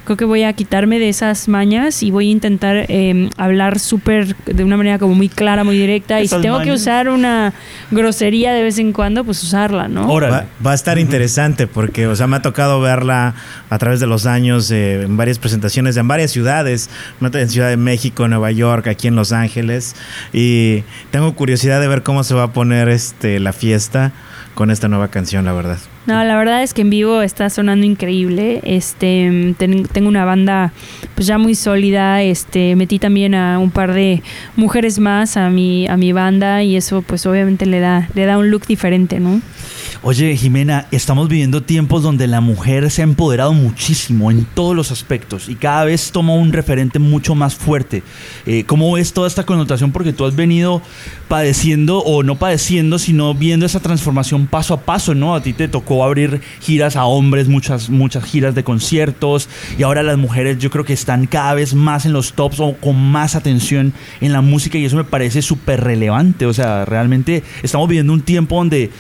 creo 0.08 0.16
que 0.16 0.24
voy 0.24 0.42
a 0.42 0.54
quitarme 0.54 0.98
de 0.98 1.10
esas 1.10 1.48
mañas 1.48 2.02
y 2.02 2.10
voy 2.10 2.28
a 2.28 2.30
intentar 2.30 2.86
eh, 2.88 3.28
hablar 3.36 3.78
súper, 3.78 4.34
de 4.46 4.64
una 4.64 4.78
manera 4.78 4.98
como 4.98 5.14
muy 5.14 5.28
clara, 5.28 5.64
muy 5.64 5.76
directa. 5.76 6.22
Y 6.22 6.28
si 6.28 6.40
tengo 6.40 6.62
que 6.62 6.72
usar 6.72 7.10
una 7.10 7.52
grosería 7.90 8.54
de 8.54 8.62
vez 8.62 8.78
en 8.78 8.94
cuando, 8.94 9.22
pues 9.22 9.42
usarla, 9.42 9.86
¿no? 9.86 10.08
Va, 10.08 10.46
va 10.66 10.70
a 10.70 10.74
estar 10.74 10.98
interesante 10.98 11.66
porque, 11.66 12.06
o 12.06 12.16
sea, 12.16 12.26
me 12.26 12.36
ha 12.36 12.42
tocado 12.42 12.80
verla 12.80 13.34
a 13.68 13.76
través 13.76 14.00
de 14.00 14.06
los 14.06 14.24
años 14.24 14.70
eh, 14.70 15.02
en 15.02 15.18
varias 15.18 15.38
presentaciones 15.38 15.98
en 15.98 16.08
varias 16.08 16.30
ciudades, 16.30 16.88
¿no? 17.20 17.28
en 17.30 17.48
Ciudad 17.50 17.68
de 17.68 17.76
México, 17.76 18.28
Nueva 18.28 18.50
York, 18.50 18.86
aquí 18.86 19.08
en 19.08 19.14
Los 19.14 19.32
Ángeles. 19.32 19.94
Y 20.32 20.84
tengo 21.10 21.34
curiosidad 21.34 21.82
de 21.82 21.88
ver 21.88 22.02
cómo 22.02 22.24
se 22.24 22.32
va 22.34 22.44
a 22.44 22.52
poner 22.54 22.88
este 22.88 23.40
la 23.40 23.52
fiesta 23.52 24.12
con 24.54 24.70
esta 24.70 24.88
nueva 24.88 25.08
canción, 25.08 25.44
la 25.44 25.52
verdad. 25.52 25.78
No, 26.08 26.24
la 26.24 26.36
verdad 26.38 26.62
es 26.62 26.72
que 26.72 26.80
en 26.80 26.88
vivo 26.88 27.20
está 27.20 27.50
sonando 27.50 27.84
increíble. 27.84 28.62
Este, 28.64 29.54
ten- 29.58 29.84
tengo 29.84 30.08
una 30.08 30.24
banda 30.24 30.72
pues 31.14 31.26
ya 31.26 31.36
muy 31.36 31.54
sólida. 31.54 32.22
Este, 32.22 32.76
metí 32.76 32.98
también 32.98 33.34
a 33.34 33.58
un 33.58 33.70
par 33.70 33.92
de 33.92 34.22
mujeres 34.56 34.98
más 34.98 35.36
a 35.36 35.50
mi 35.50 35.86
a 35.86 35.98
mi 35.98 36.12
banda 36.12 36.62
y 36.62 36.76
eso 36.76 37.02
pues 37.02 37.26
obviamente 37.26 37.66
le 37.66 37.80
da 37.80 38.08
le 38.14 38.24
da 38.24 38.38
un 38.38 38.50
look 38.50 38.66
diferente, 38.66 39.20
¿no? 39.20 39.42
Oye, 40.02 40.34
Jimena, 40.36 40.86
estamos 40.92 41.28
viviendo 41.28 41.62
tiempos 41.62 42.02
donde 42.04 42.26
la 42.28 42.40
mujer 42.40 42.88
se 42.90 43.02
ha 43.02 43.04
empoderado 43.04 43.52
muchísimo 43.52 44.30
en 44.30 44.44
todos 44.44 44.74
los 44.76 44.92
aspectos 44.92 45.48
y 45.48 45.56
cada 45.56 45.84
vez 45.84 46.12
toma 46.12 46.34
un 46.34 46.52
referente 46.52 46.98
mucho 47.00 47.34
más 47.34 47.54
fuerte. 47.56 48.02
Eh, 48.46 48.62
¿Cómo 48.64 48.92
ves 48.92 49.12
toda 49.12 49.26
esta 49.26 49.44
connotación? 49.44 49.90
Porque 49.90 50.12
tú 50.12 50.24
has 50.24 50.36
venido 50.36 50.80
padeciendo, 51.26 51.98
o 51.98 52.22
no 52.22 52.36
padeciendo, 52.36 52.98
sino 52.98 53.34
viendo 53.34 53.66
esa 53.66 53.80
transformación 53.80 54.46
paso 54.46 54.72
a 54.72 54.80
paso, 54.80 55.14
¿no? 55.16 55.34
A 55.34 55.42
ti 55.42 55.52
te 55.52 55.66
tocó 55.68 55.97
abrir 56.04 56.40
giras 56.60 56.96
a 56.96 57.04
hombres, 57.04 57.48
muchas, 57.48 57.90
muchas 57.90 58.24
giras 58.24 58.54
de 58.54 58.64
conciertos 58.64 59.48
y 59.78 59.82
ahora 59.82 60.02
las 60.02 60.18
mujeres 60.18 60.58
yo 60.58 60.70
creo 60.70 60.84
que 60.84 60.92
están 60.92 61.26
cada 61.26 61.54
vez 61.54 61.74
más 61.74 62.06
en 62.06 62.12
los 62.12 62.32
tops 62.32 62.60
o 62.60 62.74
con 62.74 63.00
más 63.10 63.34
atención 63.34 63.92
en 64.20 64.32
la 64.32 64.40
música 64.40 64.78
y 64.78 64.84
eso 64.84 64.96
me 64.96 65.04
parece 65.04 65.42
súper 65.42 65.82
relevante. 65.82 66.46
O 66.46 66.52
sea, 66.52 66.84
realmente 66.84 67.42
estamos 67.62 67.88
viviendo 67.88 68.12
un 68.12 68.22
tiempo 68.22 68.56
donde 68.56 68.90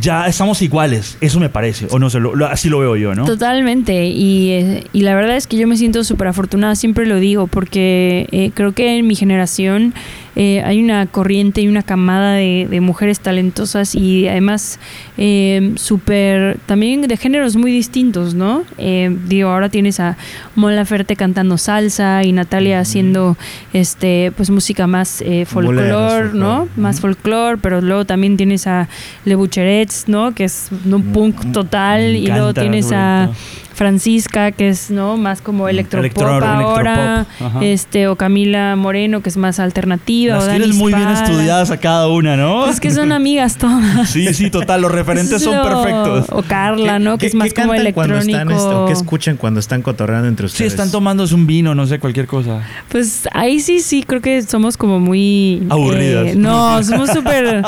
ya 0.00 0.26
estamos 0.26 0.62
iguales, 0.62 1.18
eso 1.20 1.38
me 1.38 1.50
parece, 1.50 1.86
o 1.90 1.98
no 1.98 2.08
sé, 2.08 2.18
así 2.48 2.70
lo 2.70 2.78
veo 2.78 2.96
yo, 2.96 3.14
¿no? 3.14 3.26
Totalmente, 3.26 4.06
y, 4.06 4.52
eh, 4.52 4.84
y 4.94 5.02
la 5.02 5.14
verdad 5.14 5.36
es 5.36 5.46
que 5.46 5.58
yo 5.58 5.66
me 5.66 5.76
siento 5.76 6.02
súper 6.02 6.28
afortunada, 6.28 6.74
siempre 6.74 7.06
lo 7.06 7.16
digo, 7.16 7.46
porque 7.46 8.26
eh, 8.32 8.52
creo 8.54 8.72
que 8.72 8.96
en 8.96 9.06
mi 9.06 9.14
generación 9.16 9.92
eh, 10.36 10.62
hay 10.64 10.82
una 10.82 11.06
corriente 11.06 11.60
y 11.60 11.68
una 11.68 11.82
camada 11.82 12.34
de, 12.34 12.66
de 12.70 12.80
mujeres 12.80 13.20
talentosas 13.20 13.94
y 13.94 14.28
además 14.28 14.78
eh, 15.18 15.72
súper, 15.76 16.58
también 16.66 17.02
de 17.02 17.16
géneros 17.16 17.56
muy 17.56 17.72
distintos, 17.72 18.34
¿no? 18.34 18.62
Eh, 18.78 19.14
digo, 19.26 19.50
ahora 19.50 19.68
tienes 19.68 20.00
a 20.00 20.16
Mon 20.54 20.76
Laferte 20.76 21.16
cantando 21.16 21.58
salsa 21.58 22.22
y 22.24 22.32
Natalia 22.32 22.80
haciendo 22.80 23.36
este 23.72 24.32
pues 24.36 24.50
música 24.50 24.86
más 24.86 25.20
eh, 25.22 25.46
Boleros, 25.52 26.32
¿no? 26.34 26.68
Más 26.76 26.96
Ujú. 26.96 27.08
folclore, 27.08 27.58
pero 27.60 27.80
luego 27.80 28.04
también 28.04 28.36
tienes 28.36 28.66
a 28.66 28.88
Le 29.24 29.34
Bucherets, 29.34 30.04
¿no? 30.08 30.34
Que 30.34 30.44
es 30.44 30.68
un 30.84 31.02
punk 31.12 31.52
total 31.52 32.00
Me 32.12 32.18
y 32.18 32.26
luego 32.26 32.54
tienes 32.54 32.92
a. 32.92 33.30
Francisca 33.84 34.52
que 34.52 34.68
es 34.68 34.90
no 34.90 35.16
más 35.16 35.40
como 35.40 35.66
electropop 35.66 36.04
Electro- 36.04 36.28
ahora 36.28 36.54
electropop, 36.54 37.46
ajá. 37.56 37.64
este 37.64 38.08
o 38.08 38.16
Camila 38.16 38.76
Moreno 38.76 39.22
que 39.22 39.30
es 39.30 39.38
más 39.38 39.58
alternativa 39.58 40.34
Las 40.36 40.44
o 40.44 40.48
tienes 40.50 40.74
muy 40.74 40.92
bien 40.92 41.08
estudiadas 41.08 41.70
a 41.70 41.78
cada 41.78 42.08
una, 42.08 42.36
¿no? 42.36 42.66
es 42.68 42.78
que 42.78 42.90
son 42.90 43.10
amigas 43.20 43.56
todas 43.56 44.10
Sí, 44.10 44.34
sí, 44.34 44.50
total, 44.50 44.82
los 44.82 44.92
referentes 44.92 45.42
son 45.42 45.54
perfectos. 45.66 46.26
o 46.30 46.42
Carla 46.42 46.98
no 46.98 47.16
que 47.16 47.26
es 47.28 47.34
más 47.34 47.54
como 47.54 47.72
electrónico 47.72 48.38
están, 48.38 48.52
o 48.52 48.84
qué 48.86 48.92
escuchan 48.92 49.38
cuando 49.38 49.60
están 49.60 49.80
cotorreando 49.80 50.28
entre 50.28 50.46
Sí, 50.48 50.52
ustedes? 50.52 50.72
están 50.74 50.90
tomándose 50.90 51.34
un 51.34 51.46
vino, 51.46 51.74
no 51.74 51.86
sé, 51.86 51.98
cualquier 51.98 52.26
cosa. 52.26 52.60
Pues 52.90 53.26
ahí 53.32 53.60
sí, 53.60 53.80
sí, 53.80 54.04
creo 54.06 54.20
que 54.20 54.42
somos 54.42 54.76
como 54.76 55.00
muy... 55.00 55.62
Aburridas. 55.70 56.26
eh, 56.28 56.34
no, 56.36 56.82
somos 56.84 57.08
súper... 57.08 57.62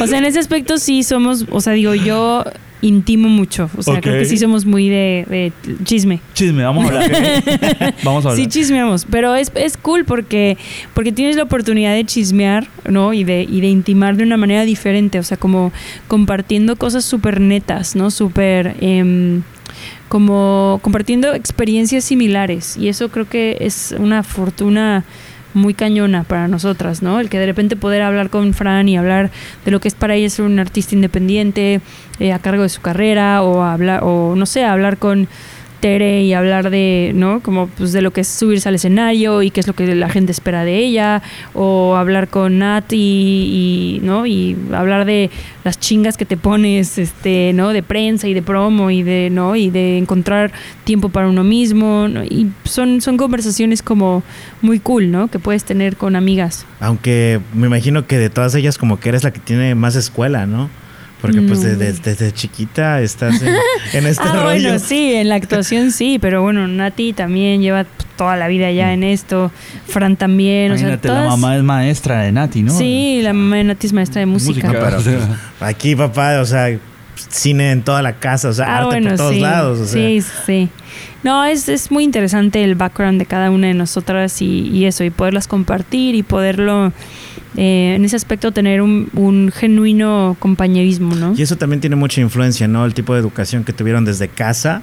O 0.00 0.06
sea, 0.06 0.18
en 0.18 0.26
ese 0.26 0.38
aspecto 0.38 0.78
sí 0.78 1.02
somos, 1.02 1.44
o 1.50 1.60
sea, 1.60 1.72
digo, 1.72 1.92
yo 1.96 2.44
intimo 2.80 3.28
mucho. 3.28 3.70
O 3.76 3.82
sea, 3.82 4.00
creo 4.00 4.18
que 4.18 4.24
sí 4.24 4.38
somos 4.38 4.64
muy 4.64 4.88
de, 4.88 5.24
de 5.28 5.52
chisme. 5.84 6.20
Chisme, 6.34 6.62
vamos 6.62 6.84
a 6.84 6.88
hablar. 6.88 7.94
vamos 8.04 8.24
a 8.24 8.30
hablar. 8.30 8.44
Sí 8.44 8.48
chismeamos, 8.48 9.06
pero 9.10 9.34
es, 9.34 9.50
es 9.54 9.76
cool 9.76 10.04
porque, 10.04 10.56
porque 10.94 11.12
tienes 11.12 11.36
la 11.36 11.44
oportunidad 11.44 11.94
de 11.94 12.04
chismear, 12.04 12.68
¿no? 12.88 13.12
Y 13.12 13.24
de, 13.24 13.42
y 13.42 13.60
de 13.60 13.68
intimar 13.68 14.16
de 14.16 14.22
una 14.22 14.36
manera 14.36 14.64
diferente, 14.64 15.18
o 15.18 15.22
sea, 15.22 15.36
como 15.36 15.72
compartiendo 16.08 16.76
cosas 16.76 17.04
súper 17.04 17.40
netas, 17.40 17.96
¿no? 17.96 18.10
Súper... 18.10 18.76
em, 18.80 19.42
como 20.08 20.78
compartiendo 20.82 21.34
experiencias 21.34 22.04
similares 22.04 22.76
y 22.76 22.88
eso 22.88 23.08
creo 23.08 23.28
que 23.28 23.56
es 23.60 23.92
una 23.98 24.22
fortuna 24.22 25.04
muy 25.54 25.74
cañona 25.74 26.24
para 26.24 26.48
nosotras, 26.48 27.02
¿no? 27.02 27.20
El 27.20 27.28
que 27.28 27.38
de 27.38 27.46
repente 27.46 27.76
poder 27.76 28.02
hablar 28.02 28.30
con 28.30 28.54
Fran 28.54 28.88
y 28.88 28.96
hablar 28.96 29.30
de 29.64 29.70
lo 29.70 29.80
que 29.80 29.88
es 29.88 29.94
para 29.94 30.14
ella 30.14 30.28
ser 30.30 30.44
un 30.44 30.58
artista 30.58 30.94
independiente 30.94 31.80
eh, 32.18 32.32
a 32.32 32.38
cargo 32.38 32.62
de 32.62 32.68
su 32.68 32.80
carrera 32.80 33.42
o 33.42 33.62
hablar 33.62 34.00
o 34.02 34.34
no 34.36 34.46
sé, 34.46 34.64
hablar 34.64 34.98
con 34.98 35.28
Y 35.86 36.32
hablar 36.32 36.70
de, 36.70 37.12
¿no? 37.14 37.40
Como 37.40 37.68
pues 37.68 37.92
de 37.92 38.02
lo 38.02 38.10
que 38.10 38.22
es 38.22 38.28
subirse 38.28 38.68
al 38.68 38.74
escenario 38.74 39.42
y 39.42 39.52
qué 39.52 39.60
es 39.60 39.68
lo 39.68 39.72
que 39.72 39.94
la 39.94 40.08
gente 40.08 40.32
espera 40.32 40.64
de 40.64 40.78
ella 40.78 41.22
o 41.54 41.94
hablar 41.94 42.26
con 42.26 42.58
Nat 42.58 42.92
y, 42.92 44.00
¿no? 44.02 44.26
Y 44.26 44.56
hablar 44.72 45.04
de 45.04 45.30
las 45.62 45.78
chingas 45.78 46.16
que 46.16 46.24
te 46.24 46.36
pones, 46.36 46.98
este, 46.98 47.52
¿no? 47.54 47.72
De 47.72 47.84
prensa 47.84 48.26
y 48.26 48.34
de 48.34 48.42
promo 48.42 48.90
y 48.90 49.04
de, 49.04 49.30
¿no? 49.30 49.54
Y 49.54 49.70
de 49.70 49.98
encontrar 49.98 50.50
tiempo 50.82 51.08
para 51.08 51.28
uno 51.28 51.44
mismo. 51.44 52.08
Y 52.28 52.48
son, 52.64 53.00
son 53.00 53.16
conversaciones 53.16 53.80
como 53.80 54.24
muy 54.62 54.80
cool, 54.80 55.12
¿no? 55.12 55.28
Que 55.28 55.38
puedes 55.38 55.62
tener 55.62 55.96
con 55.96 56.16
amigas. 56.16 56.66
Aunque 56.80 57.40
me 57.54 57.68
imagino 57.68 58.08
que 58.08 58.18
de 58.18 58.28
todas 58.28 58.56
ellas 58.56 58.76
como 58.76 58.98
que 58.98 59.10
eres 59.10 59.22
la 59.22 59.30
que 59.30 59.38
tiene 59.38 59.76
más 59.76 59.94
escuela, 59.94 60.46
¿no? 60.46 60.68
Porque 61.26 61.42
pues 61.42 61.62
desde, 61.62 61.92
desde 61.92 62.32
chiquita 62.32 63.00
estás 63.02 63.42
en, 63.42 63.54
en 63.92 64.06
este 64.06 64.22
ah, 64.26 64.32
rollo. 64.32 64.44
bueno, 64.44 64.78
sí, 64.78 65.14
en 65.14 65.28
la 65.28 65.34
actuación 65.34 65.90
sí, 65.92 66.18
pero 66.20 66.42
bueno, 66.42 66.66
Nati 66.68 67.12
también 67.12 67.60
lleva 67.60 67.84
toda 68.16 68.36
la 68.36 68.48
vida 68.48 68.70
ya 68.72 68.92
en 68.94 69.02
esto, 69.02 69.50
Fran 69.86 70.16
también, 70.16 70.72
o 70.72 70.76
sea, 70.76 70.88
Imagínate, 70.88 71.08
la 71.08 71.14
todas- 71.14 71.28
mamá 71.30 71.56
es 71.56 71.62
maestra 71.62 72.22
de 72.22 72.32
Nati, 72.32 72.62
¿no? 72.62 72.76
Sí, 72.76 73.20
la 73.22 73.32
mamá 73.32 73.56
de 73.56 73.64
Nati 73.64 73.86
es 73.86 73.92
maestra 73.92 74.20
de 74.20 74.26
música. 74.26 74.68
No, 74.68 74.72
pero 74.72 74.96
pues, 75.02 75.18
aquí, 75.60 75.94
papá, 75.96 76.40
o 76.40 76.44
sea, 76.46 76.68
cine 77.28 77.72
en 77.72 77.82
toda 77.82 78.02
la 78.02 78.14
casa, 78.14 78.48
o 78.48 78.52
sea, 78.52 78.66
Ah, 78.66 78.76
arte 78.78 78.86
bueno, 78.86 79.08
por 79.10 79.16
todos 79.18 79.34
sí. 79.34 79.40
lados. 79.40 79.78
O 79.80 79.86
sea. 79.86 79.92
Sí, 80.02 80.22
sí. 80.46 80.68
No, 81.22 81.44
es, 81.44 81.68
es 81.68 81.90
muy 81.90 82.04
interesante 82.04 82.62
el 82.62 82.74
background 82.74 83.18
de 83.18 83.26
cada 83.26 83.50
una 83.50 83.66
de 83.66 83.74
nosotras 83.74 84.40
y, 84.42 84.68
y 84.68 84.84
eso, 84.84 85.02
y 85.02 85.10
poderlas 85.10 85.48
compartir 85.48 86.14
y 86.14 86.22
poderlo, 86.22 86.92
eh, 87.56 87.94
en 87.96 88.04
ese 88.04 88.16
aspecto, 88.16 88.52
tener 88.52 88.82
un, 88.82 89.08
un 89.14 89.50
genuino 89.54 90.36
compañerismo, 90.38 91.14
¿no? 91.14 91.34
Y 91.36 91.42
eso 91.42 91.56
también 91.56 91.80
tiene 91.80 91.96
mucha 91.96 92.20
influencia, 92.20 92.68
¿no? 92.68 92.84
El 92.84 92.94
tipo 92.94 93.14
de 93.14 93.20
educación 93.20 93.64
que 93.64 93.72
tuvieron 93.72 94.04
desde 94.04 94.28
casa 94.28 94.82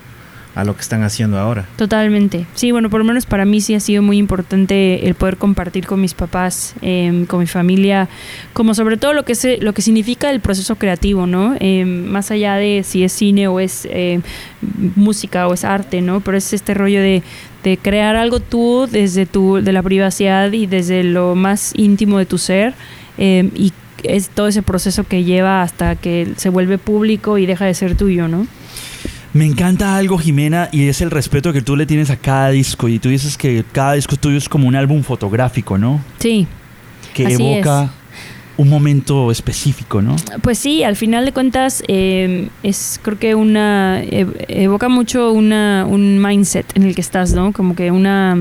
a 0.56 0.64
lo 0.64 0.76
que 0.76 0.82
están 0.82 1.04
haciendo 1.04 1.40
ahora. 1.40 1.66
Totalmente. 1.78 2.46
Sí, 2.54 2.72
bueno, 2.72 2.90
por 2.90 3.00
lo 3.00 3.06
menos 3.06 3.26
para 3.26 3.46
mí 3.46 3.60
sí 3.62 3.74
ha 3.74 3.80
sido 3.80 4.04
muy 4.04 4.18
importante 4.18 5.08
el 5.08 5.16
poder 5.16 5.38
compartir 5.38 5.88
con 5.88 6.00
mis 6.00 6.14
papás, 6.14 6.76
eh, 6.82 7.26
con 7.28 7.40
mi 7.40 7.48
familia, 7.48 8.08
como 8.54 8.76
sobre 8.76 8.98
todo 8.98 9.14
lo 9.14 9.24
que 9.26 9.36
se, 9.36 9.58
lo 9.58 9.74
que 9.74 9.82
significa 9.82 10.30
el 10.30 10.42
proceso 10.42 10.76
creativo, 10.76 11.26
¿no? 11.26 11.56
Eh, 11.60 11.86
más 11.86 12.30
allá 12.32 12.56
de 12.56 12.84
si 12.84 13.04
es 13.04 13.12
cine 13.12 13.48
o 13.48 13.60
es 13.60 13.88
eh, 13.90 14.22
música 14.96 15.48
o 15.48 15.54
es 15.54 15.64
arte, 15.64 16.02
¿no? 16.02 16.22
Pero 16.22 16.38
es 16.38 16.54
este 16.54 16.74
rollo 16.74 17.02
de, 17.02 17.24
de 17.64 17.78
crear 17.78 18.16
algo 18.16 18.40
tú 18.40 18.88
desde 18.92 19.26
tu, 19.26 19.56
de 19.56 19.72
la 19.72 19.82
privacidad 19.82 20.52
y 20.52 20.66
desde 20.66 21.04
lo 21.04 21.36
más 21.36 21.72
íntimo 21.76 22.18
de 22.20 22.26
tu 22.26 22.38
ser 22.38 22.74
eh, 23.18 23.50
y 23.56 23.74
es 24.04 24.30
todo 24.30 24.48
ese 24.48 24.62
proceso 24.62 25.06
que 25.06 25.24
lleva 25.24 25.62
hasta 25.62 25.96
que 25.96 26.34
se 26.36 26.50
vuelve 26.50 26.78
público 26.78 27.38
y 27.38 27.46
deja 27.46 27.66
de 27.66 27.74
ser 27.74 27.96
tuyo, 27.96 28.28
¿no? 28.28 28.48
Me 29.34 29.46
encanta 29.46 29.96
algo, 29.96 30.18
Jimena, 30.18 30.70
y 30.72 30.88
es 30.90 31.02
el 31.02 31.10
respeto 31.10 31.54
que 31.54 31.62
tú 31.62 31.76
le 31.76 31.86
tienes 31.86 32.12
a 32.12 32.18
cada 32.18 32.50
disco. 32.50 32.88
Y 32.88 33.00
tú 33.00 33.10
dices 33.10 33.36
que 33.36 33.64
cada 33.72 33.94
disco 33.94 34.16
tuyo 34.16 34.38
es 34.38 34.48
como 34.48 34.68
un 34.68 34.76
álbum 34.76 35.02
fotográfico, 35.02 35.78
¿no? 35.78 36.02
Sí. 36.20 36.46
Que 37.16 37.28
Así 37.28 37.36
evoca 37.36 37.92
un 38.58 38.70
momento 38.70 39.32
específico, 39.32 40.02
¿no? 40.02 40.16
Pues 40.42 40.60
sí, 40.60 40.84
al 40.84 40.96
final 40.96 41.26
de 41.26 41.32
cuentas 41.32 41.84
eh, 41.88 42.50
es 42.62 43.00
creo 43.02 43.18
que 43.18 43.34
una 43.36 44.04
ev- 44.04 44.36
evoca 44.48 44.90
mucho 44.90 45.32
una 45.32 45.86
un 45.90 46.22
mindset 46.22 46.66
en 46.76 46.84
el 46.84 46.94
que 46.96 47.02
estás, 47.02 47.34
¿no? 47.34 47.52
Como 47.52 47.76
que 47.76 47.90
una 47.92 48.38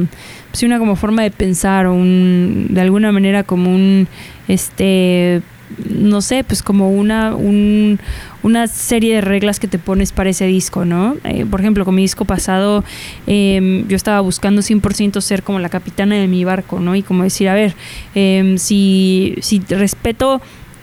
sí, 0.53 0.67
una 0.67 0.79
como 0.79 0.97
forma 0.97 1.23
de 1.23 1.31
pensar 1.31 1.87
o 1.87 1.95
un 1.95 2.67
de 2.71 2.81
alguna 2.83 3.11
manera 3.11 3.43
como 3.43 3.75
un 3.75 4.07
este 4.49 5.41
no 5.89 6.21
sé, 6.23 6.45
pues 6.45 6.63
como 6.63 6.91
una 6.91 7.35
un- 7.35 7.99
una 8.43 8.67
serie 8.67 9.15
de 9.17 9.21
reglas 9.21 9.61
que 9.61 9.69
te 9.69 9.79
pones 9.79 10.11
para 10.13 10.31
ese 10.31 10.47
disco, 10.47 10.85
¿no? 10.85 11.17
Eh, 11.25 11.47
por 11.47 11.61
ejemplo, 11.61 11.85
con 11.85 11.95
mi 11.95 12.03
disco 12.03 12.25
pasado 12.25 12.83
eh, 13.27 13.85
yo 13.89 13.95
estaba 13.97 14.21
buscando 14.21 14.63
100% 14.63 15.21
ser 15.21 15.43
como 15.43 15.59
la 15.61 15.69
capitana 15.69 16.17
de 16.17 16.27
mi 16.27 16.45
barco, 16.45 16.81
¿no? 16.81 16.97
Y 16.97 17.03
como 17.03 17.23
decir, 17.23 17.49
a 17.49 17.55
ver, 17.55 17.75
eh, 18.15 18.55
si, 18.59 19.37
si 19.41 19.61
respeto 19.69 20.41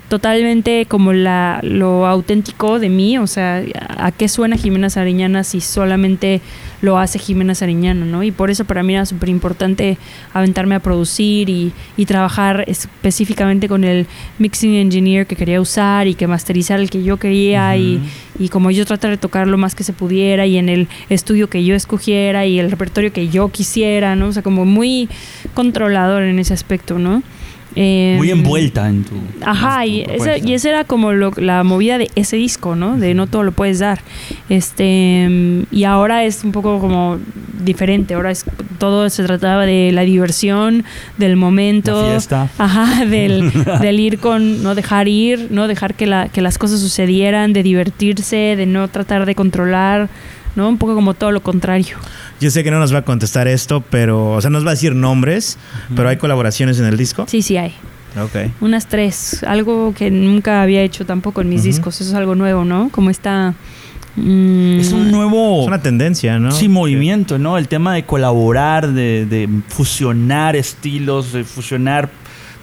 totalmente 0.09 0.87
como 0.87 1.13
la 1.13 1.59
lo 1.61 2.07
auténtico 2.07 2.79
de 2.79 2.89
mí, 2.89 3.17
o 3.19 3.27
sea, 3.27 3.63
a, 3.97 4.11
qué 4.11 4.27
suena 4.27 4.57
Jimena 4.57 4.89
Sariñana 4.89 5.43
si 5.43 5.61
solamente 5.61 6.41
lo 6.81 6.97
hace 6.97 7.19
Jimena 7.19 7.53
Sariñana, 7.53 8.05
¿no? 8.05 8.23
Y 8.23 8.31
por 8.31 8.49
eso 8.49 8.65
para 8.65 8.81
mí 8.81 8.95
era 8.95 9.05
súper 9.05 9.29
importante 9.29 9.97
aventarme 10.33 10.75
a 10.75 10.79
producir 10.79 11.49
y, 11.49 11.73
y 11.95 12.05
trabajar 12.05 12.63
específicamente 12.67 13.67
con 13.69 13.83
el 13.83 14.07
mixing 14.39 14.73
engineer 14.75 15.27
que 15.27 15.35
quería 15.35 15.61
usar 15.61 16.07
y 16.07 16.15
que 16.15 16.25
masterizar 16.25 16.79
el 16.79 16.89
que 16.89 17.03
yo 17.03 17.17
quería 17.17 17.77
y, 17.77 18.01
y 18.39 18.49
como 18.49 18.71
yo 18.71 18.85
tratar 18.85 19.11
de 19.11 19.17
tocar 19.17 19.47
lo 19.47 19.57
más 19.57 19.75
que 19.75 19.83
se 19.83 19.93
pudiera 19.93 20.47
y 20.47 20.57
en 20.57 20.69
el 20.69 20.87
estudio 21.09 21.49
que 21.49 21.63
yo 21.63 21.75
escogiera 21.75 22.47
y 22.47 22.59
el 22.59 22.71
repertorio 22.71 23.13
que 23.13 23.29
yo 23.29 23.49
quisiera, 23.49 24.15
¿no? 24.15 24.27
O 24.27 24.31
sea, 24.31 24.41
como 24.41 24.65
muy 24.65 25.07
controlador 25.53 26.23
en 26.23 26.39
ese 26.39 26.55
aspecto, 26.55 26.97
¿no? 26.97 27.21
Eh, 27.81 28.15
Muy 28.17 28.29
envuelta 28.29 28.89
en 28.89 29.05
tu. 29.05 29.15
Ajá, 29.45 29.85
en 29.85 29.91
y, 29.93 30.01
esa, 30.01 30.37
y 30.37 30.53
esa 30.53 30.67
era 30.67 30.83
como 30.83 31.13
lo- 31.13 31.31
la 31.37 31.63
movida 31.63 31.97
de 31.97 32.09
ese 32.15 32.35
disco, 32.35 32.75
¿no? 32.75 32.97
De 32.97 33.13
no 33.13 33.25
todo 33.27 33.43
lo 33.43 33.53
puedes 33.53 33.79
dar. 33.79 34.01
Este 34.49 35.29
y 35.71 35.83
ahora 35.85 36.25
es 36.25 36.43
un 36.43 36.51
poco 36.51 36.79
como 36.79 37.19
diferente. 37.63 38.15
Ahora 38.15 38.31
es 38.31 38.43
todo 38.79 39.09
se 39.09 39.23
trataba 39.23 39.65
de 39.65 39.91
la 39.93 40.01
diversión, 40.01 40.83
del 41.17 41.37
momento, 41.37 42.01
La 42.03 42.09
fiesta. 42.11 42.49
ajá, 42.57 43.05
del, 43.05 43.51
del 43.81 43.99
ir 43.99 44.19
con, 44.19 44.61
no 44.63 44.75
dejar 44.75 45.07
ir, 45.07 45.47
no 45.49 45.67
dejar 45.69 45.93
que 45.93 46.05
la, 46.05 46.27
que 46.27 46.41
las 46.41 46.57
cosas 46.57 46.79
sucedieran, 46.81 47.53
de 47.53 47.63
divertirse, 47.63 48.55
de 48.57 48.65
no 48.65 48.87
tratar 48.89 49.25
de 49.25 49.35
controlar, 49.35 50.09
¿no? 50.55 50.67
Un 50.67 50.77
poco 50.77 50.95
como 50.95 51.13
todo 51.13 51.31
lo 51.31 51.41
contrario. 51.41 51.97
Yo 52.39 52.49
sé 52.51 52.63
que 52.63 52.71
no 52.71 52.79
nos 52.79 52.93
va 52.93 52.99
a 52.99 53.01
contestar 53.03 53.47
esto, 53.47 53.81
pero, 53.89 54.31
o 54.33 54.41
sea, 54.41 54.49
nos 54.49 54.63
va 54.65 54.69
a 54.69 54.73
decir 54.73 54.95
nombres, 54.95 55.57
pero 55.95 56.09
hay 56.09 56.17
colaboraciones 56.17 56.79
en 56.79 56.85
el 56.85 56.95
disco. 56.97 57.25
Sí, 57.27 57.41
sí 57.41 57.57
hay. 57.57 57.73
Ok. 58.19 58.51
Unas 58.61 58.87
tres, 58.87 59.43
algo 59.43 59.93
que 59.93 60.09
nunca 60.09 60.61
había 60.61 60.81
hecho 60.81 61.05
tampoco 61.05 61.41
en 61.41 61.49
mis 61.49 61.63
discos. 61.63 61.99
Eso 62.01 62.11
es 62.11 62.15
algo 62.15 62.35
nuevo, 62.35 62.65
¿no? 62.65 62.89
Como 62.91 63.09
esta. 63.09 63.53
mm, 64.15 64.79
Es 64.79 64.91
un 64.91 65.11
nuevo. 65.11 65.61
Es 65.61 65.67
una 65.67 65.81
tendencia, 65.81 66.39
¿no? 66.39 66.51
Sí, 66.51 66.69
movimiento, 66.69 67.37
¿no? 67.37 67.57
El 67.57 67.67
tema 67.67 67.93
de 67.93 68.03
colaborar, 68.05 68.87
de, 68.93 69.25
de 69.25 69.47
fusionar 69.67 70.55
estilos, 70.55 71.33
de 71.33 71.43
fusionar, 71.43 72.09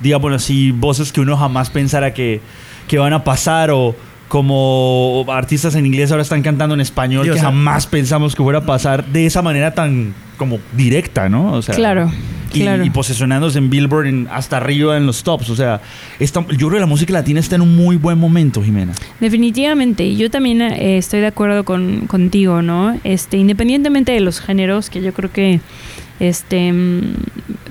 digamos 0.01 0.33
así, 0.33 0.73
voces 0.73 1.13
que 1.13 1.21
uno 1.21 1.37
jamás 1.37 1.71
pensara 1.71 2.13
que, 2.13 2.41
que 2.89 2.99
van 2.99 3.13
a 3.13 3.23
pasar 3.23 3.71
o 3.71 3.95
como 4.29 5.25
artistas 5.29 5.75
en 5.75 5.87
inglés 5.87 6.11
ahora 6.11 6.23
están 6.23 6.43
cantando 6.43 6.75
en 6.75 6.81
español 6.81 7.27
que 7.27 7.35
sea- 7.35 7.45
jamás 7.45 7.87
pensamos 7.87 8.35
que 8.35 8.43
fuera 8.43 8.61
a 8.61 8.67
pasar 8.67 9.05
de 9.07 9.27
esa 9.27 9.43
manera 9.43 9.73
tan 9.75 10.15
como 10.37 10.59
directa, 10.77 11.29
¿no? 11.29 11.53
O 11.55 11.63
sea, 11.63 11.75
Claro, 11.75 12.11
y, 12.53 12.61
claro. 12.61 12.85
y 12.85 12.91
posicionándose 12.91 13.57
en 13.59 13.71
Billboard 13.71 14.07
en- 14.07 14.29
hasta 14.31 14.59
arriba 14.59 14.97
en 14.97 15.07
los 15.07 15.23
tops. 15.23 15.49
O 15.51 15.57
sea, 15.57 15.81
esta- 16.21 16.41
yo 16.49 16.57
creo 16.69 16.71
que 16.73 16.81
la 16.81 16.87
música 16.87 17.13
latina 17.15 17.41
está 17.41 17.55
en 17.57 17.63
un 17.63 17.75
muy 17.75 17.97
buen 17.97 18.19
momento, 18.19 18.63
Jimena. 18.63 18.93
Definitivamente, 19.21 20.15
yo 20.17 20.31
también 20.31 20.61
eh, 20.61 20.99
estoy 20.99 21.21
de 21.21 21.29
acuerdo 21.29 21.65
con, 21.65 22.07
contigo, 22.07 22.61
¿no? 22.63 22.99
Este, 23.05 23.37
independientemente 23.39 24.13
de 24.13 24.21
los 24.21 24.41
géneros, 24.41 24.91
que 24.91 25.01
yo 25.03 25.13
creo 25.15 25.33
que, 25.33 25.61
este, 26.21 26.73
mm, 26.73 27.15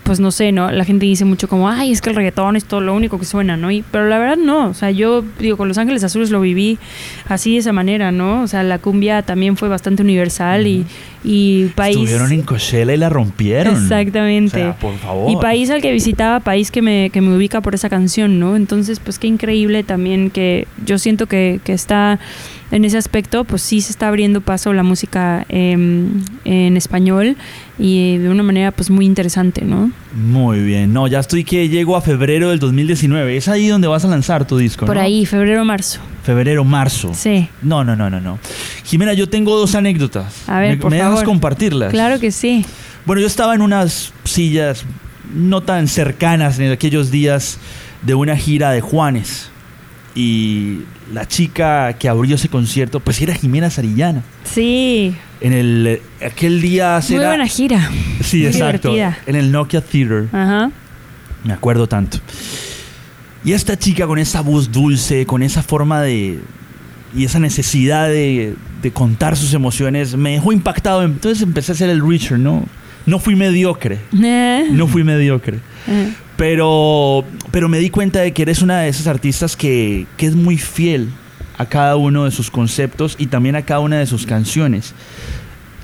pues 0.03 0.19
no 0.19 0.31
sé, 0.31 0.51
¿no? 0.51 0.71
La 0.71 0.85
gente 0.85 1.05
dice 1.05 1.25
mucho 1.25 1.47
como, 1.47 1.67
ay, 1.67 1.91
es 1.91 2.01
que 2.01 2.11
el 2.11 2.15
reggaetón 2.15 2.55
es 2.55 2.65
todo 2.65 2.79
lo 2.79 2.93
único 2.93 3.17
que 3.17 3.25
suena, 3.25 3.57
¿no? 3.57 3.71
Y, 3.71 3.83
pero 3.89 4.07
la 4.07 4.19
verdad 4.19 4.37
no, 4.37 4.67
o 4.67 4.73
sea, 4.73 4.91
yo 4.91 5.23
digo, 5.39 5.57
con 5.57 5.67
Los 5.67 5.79
Ángeles 5.79 6.03
Azules 6.03 6.29
lo 6.29 6.41
viví 6.41 6.77
así 7.27 7.53
de 7.53 7.57
esa 7.59 7.73
manera, 7.73 8.11
¿no? 8.11 8.43
O 8.43 8.47
sea, 8.47 8.61
la 8.61 8.77
cumbia 8.77 9.23
también 9.23 9.57
fue 9.57 9.67
bastante 9.67 10.03
universal 10.03 10.67
y, 10.67 10.85
y 11.23 11.65
país... 11.75 11.97
Estuvieron 11.97 12.31
en 12.31 12.43
Coachella 12.43 12.93
y 12.93 12.97
la 12.97 13.09
rompieron. 13.09 13.73
Exactamente. 13.73 14.57
O 14.57 14.63
sea, 14.65 14.75
por 14.77 14.95
favor. 14.97 15.31
Y 15.31 15.37
país 15.37 15.71
al 15.71 15.81
que 15.81 15.91
visitaba, 15.91 16.39
país 16.39 16.69
que 16.69 16.83
me, 16.83 17.09
que 17.09 17.21
me 17.21 17.35
ubica 17.35 17.61
por 17.61 17.73
esa 17.73 17.89
canción, 17.89 18.39
¿no? 18.39 18.55
Entonces, 18.55 18.99
pues 18.99 19.17
qué 19.17 19.25
increíble 19.25 19.83
también 19.83 20.29
que 20.29 20.67
yo 20.85 20.99
siento 20.99 21.25
que, 21.25 21.59
que 21.63 21.73
está 21.73 22.19
en 22.75 22.83
ese 22.83 22.97
aspecto, 22.97 23.45
pues 23.45 23.61
sí 23.61 23.79
se 23.79 23.91
está 23.91 24.09
abriendo 24.09 24.41
paso 24.41 24.73
la 24.73 24.83
música 24.83 25.45
em, 25.47 26.21
en 26.43 26.75
español 26.75 27.37
y 27.79 28.17
de 28.17 28.27
una 28.27 28.43
manera 28.43 28.71
pues 28.71 28.89
muy 28.89 29.05
interesante, 29.05 29.63
¿no? 29.63 29.91
Muy 30.13 30.59
bien. 30.59 30.91
No, 30.91 31.07
ya 31.07 31.19
estoy 31.19 31.45
que 31.45 31.69
llego 31.69 31.95
a 31.95 32.01
febrero 32.01 32.49
del 32.49 32.59
2019. 32.59 33.37
Es 33.37 33.47
ahí 33.47 33.69
donde 33.69 33.87
vas 33.87 34.03
a 34.03 34.09
lanzar 34.09 34.45
tu 34.45 34.57
disco, 34.57 34.85
Por 34.85 34.97
¿no? 34.97 35.01
ahí, 35.01 35.25
febrero, 35.25 35.63
marzo. 35.63 36.01
Febrero, 36.23 36.65
marzo. 36.65 37.13
Sí. 37.13 37.47
No, 37.61 37.85
no, 37.85 37.95
no, 37.95 38.09
no, 38.09 38.19
no. 38.19 38.39
Jimena, 38.83 39.13
yo 39.13 39.29
tengo 39.29 39.57
dos 39.57 39.73
anécdotas. 39.73 40.43
A 40.49 40.59
ver, 40.59 40.71
¿Me, 40.71 40.77
por 40.77 40.91
me 40.91 40.97
dejas 40.97 41.23
compartirlas? 41.23 41.91
Claro 41.91 42.19
que 42.19 42.31
sí. 42.31 42.65
Bueno, 43.05 43.21
yo 43.21 43.27
estaba 43.27 43.55
en 43.55 43.61
unas 43.61 44.11
sillas 44.25 44.83
no 45.33 45.63
tan 45.63 45.87
cercanas 45.87 46.59
en 46.59 46.73
aquellos 46.73 47.09
días 47.09 47.57
de 48.01 48.15
una 48.15 48.35
gira 48.35 48.71
de 48.71 48.81
Juanes. 48.81 49.49
Y 50.13 50.79
la 51.13 51.27
chica 51.27 51.93
que 51.93 52.09
abrió 52.09 52.35
ese 52.35 52.49
concierto, 52.49 52.99
pues 52.99 53.21
era 53.21 53.33
Jimena 53.33 53.69
Sarillana. 53.69 54.23
Sí. 54.43 55.15
En 55.41 55.53
el 55.53 55.87
eh, 55.87 56.01
aquel 56.25 56.61
día 56.61 56.93
Muy 56.95 57.03
será- 57.17 57.27
buena 57.29 57.47
gira. 57.47 57.89
Sí, 58.23 58.37
Muy 58.37 58.45
exacto. 58.47 58.89
divertida. 58.91 59.17
En 59.27 59.35
el 59.35 59.51
Nokia 59.51 59.81
Theater. 59.81 60.27
Ajá. 60.31 60.71
Me 61.43 61.53
acuerdo 61.53 61.87
tanto. 61.87 62.17
Y 63.43 63.51
esta 63.53 63.77
chica 63.77 64.07
con 64.07 64.17
esa 64.17 64.41
voz 64.41 64.71
dulce, 64.71 65.25
con 65.27 65.43
esa 65.43 65.61
forma 65.61 66.01
de... 66.01 66.39
y 67.15 67.25
esa 67.25 67.37
necesidad 67.39 68.07
de, 68.07 68.55
de 68.81 68.91
contar 68.91 69.37
sus 69.37 69.53
emociones, 69.53 70.15
me 70.17 70.31
dejó 70.31 70.51
impactado. 70.51 71.03
Entonces 71.03 71.43
empecé 71.43 71.71
a 71.71 71.75
hacer 71.75 71.89
el 71.91 72.01
Richard, 72.07 72.39
¿no? 72.39 72.65
No 73.05 73.19
fui 73.19 73.35
mediocre. 73.35 73.99
Eh. 74.23 74.67
No 74.71 74.87
fui 74.87 75.03
mediocre. 75.03 75.59
Eh. 75.87 76.13
Pero, 76.37 77.23
pero 77.51 77.69
me 77.69 77.79
di 77.79 77.89
cuenta 77.89 78.19
de 78.19 78.33
que 78.33 78.41
eres 78.41 78.61
una 78.61 78.79
de 78.81 78.89
esas 78.89 79.07
artistas 79.07 79.55
que, 79.55 80.05
que 80.17 80.25
es 80.25 80.35
muy 80.35 80.57
fiel 80.57 81.09
a 81.57 81.65
cada 81.65 81.95
uno 81.95 82.25
de 82.25 82.31
sus 82.31 82.51
conceptos 82.51 83.15
y 83.17 83.27
también 83.27 83.55
a 83.55 83.61
cada 83.61 83.79
una 83.79 83.99
de 83.99 84.05
sus 84.05 84.25
canciones. 84.25 84.93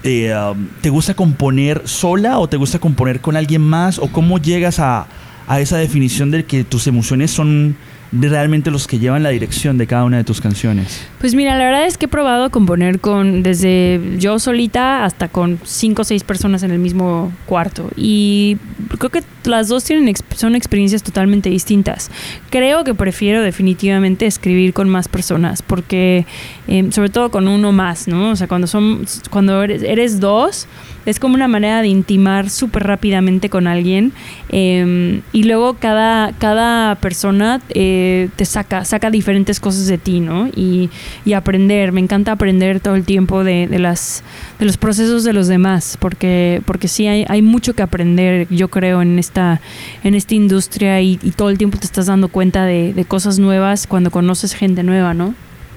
Eh, 0.03 0.33
um, 0.35 0.67
¿Te 0.81 0.89
gusta 0.89 1.13
componer 1.13 1.83
sola 1.85 2.39
o 2.39 2.49
te 2.49 2.57
gusta 2.57 2.79
componer 2.79 3.21
con 3.21 3.37
alguien 3.37 3.61
más? 3.61 3.99
¿O 3.99 4.07
cómo 4.07 4.39
llegas 4.39 4.79
a, 4.79 5.07
a 5.47 5.59
esa 5.59 5.77
definición 5.77 6.31
de 6.31 6.43
que 6.43 6.63
tus 6.63 6.87
emociones 6.87 7.31
son 7.31 7.77
realmente 8.11 8.71
los 8.71 8.87
que 8.87 8.99
llevan 8.99 9.23
la 9.23 9.29
dirección 9.29 9.77
de 9.77 9.87
cada 9.87 10.03
una 10.03 10.17
de 10.17 10.23
tus 10.23 10.41
canciones? 10.41 11.05
Pues 11.19 11.35
mira, 11.35 11.57
la 11.57 11.65
verdad 11.65 11.85
es 11.85 11.97
que 11.97 12.05
he 12.05 12.09
probado 12.09 12.45
a 12.45 12.49
componer 12.49 12.99
con 12.99 13.43
desde 13.43 13.99
yo 14.17 14.39
solita 14.39 15.05
hasta 15.05 15.29
con 15.29 15.59
cinco 15.63 16.01
o 16.01 16.05
seis 16.05 16.23
personas 16.23 16.63
en 16.63 16.71
el 16.71 16.79
mismo 16.79 17.31
cuarto 17.45 17.89
y 17.95 18.57
creo 18.97 19.09
que 19.09 19.23
las 19.45 19.67
dos 19.67 19.83
tienen 19.83 20.13
son 20.35 20.55
experiencias 20.55 21.03
totalmente 21.03 21.49
distintas. 21.49 22.11
Creo 22.49 22.83
que 22.83 22.93
prefiero 22.93 23.41
definitivamente 23.41 24.25
escribir 24.25 24.73
con 24.73 24.89
más 24.89 25.07
personas 25.07 25.61
porque 25.61 26.25
eh, 26.67 26.91
sobre 26.91 27.09
todo 27.09 27.31
con 27.31 27.47
uno 27.47 27.71
más, 27.71 28.07
¿no? 28.07 28.31
O 28.31 28.35
sea, 28.35 28.47
cuando 28.47 28.67
son 28.67 29.05
cuando 29.29 29.63
eres, 29.63 29.83
eres 29.83 30.19
dos 30.19 30.67
es 31.05 31.19
como 31.19 31.35
una 31.35 31.47
manera 31.47 31.81
de 31.81 31.87
intimar 31.87 32.49
súper 32.49 32.83
rápidamente 32.83 33.49
con 33.49 33.67
alguien 33.67 34.13
eh, 34.49 35.21
y 35.31 35.43
luego 35.43 35.75
cada, 35.75 36.31
cada 36.33 36.95
persona 36.95 37.61
eh, 37.69 38.29
te 38.35 38.45
saca, 38.45 38.85
saca 38.85 39.09
diferentes 39.09 39.59
cosas 39.59 39.87
de 39.87 39.97
ti, 39.97 40.19
¿no? 40.19 40.47
Y, 40.55 40.89
y 41.25 41.33
aprender, 41.33 41.91
me 41.91 42.01
encanta 42.01 42.33
aprender 42.33 42.79
todo 42.79 42.95
el 42.95 43.03
tiempo 43.03 43.43
de, 43.43 43.67
de 43.67 43.79
las, 43.79 44.23
de 44.59 44.65
los 44.65 44.77
procesos 44.77 45.23
de 45.23 45.33
los 45.33 45.47
demás, 45.47 45.97
porque, 45.99 46.61
porque 46.65 46.87
sí 46.87 47.07
hay, 47.07 47.25
hay 47.27 47.41
mucho 47.41 47.73
que 47.73 47.81
aprender, 47.81 48.47
yo 48.49 48.67
creo, 48.67 49.01
en 49.01 49.17
esta, 49.17 49.59
en 50.03 50.13
esta 50.13 50.35
industria 50.35 51.01
y, 51.01 51.19
y 51.23 51.31
todo 51.31 51.49
el 51.49 51.57
tiempo 51.57 51.79
te 51.79 51.85
estás 51.85 52.05
dando 52.05 52.27
cuenta 52.27 52.65
de, 52.65 52.93
de 52.93 53.05
cosas 53.05 53.39
nuevas 53.39 53.87
cuando 53.87 54.11
conoces 54.11 54.53
gente 54.53 54.83
nueva, 54.83 55.13
¿no? 55.13 55.33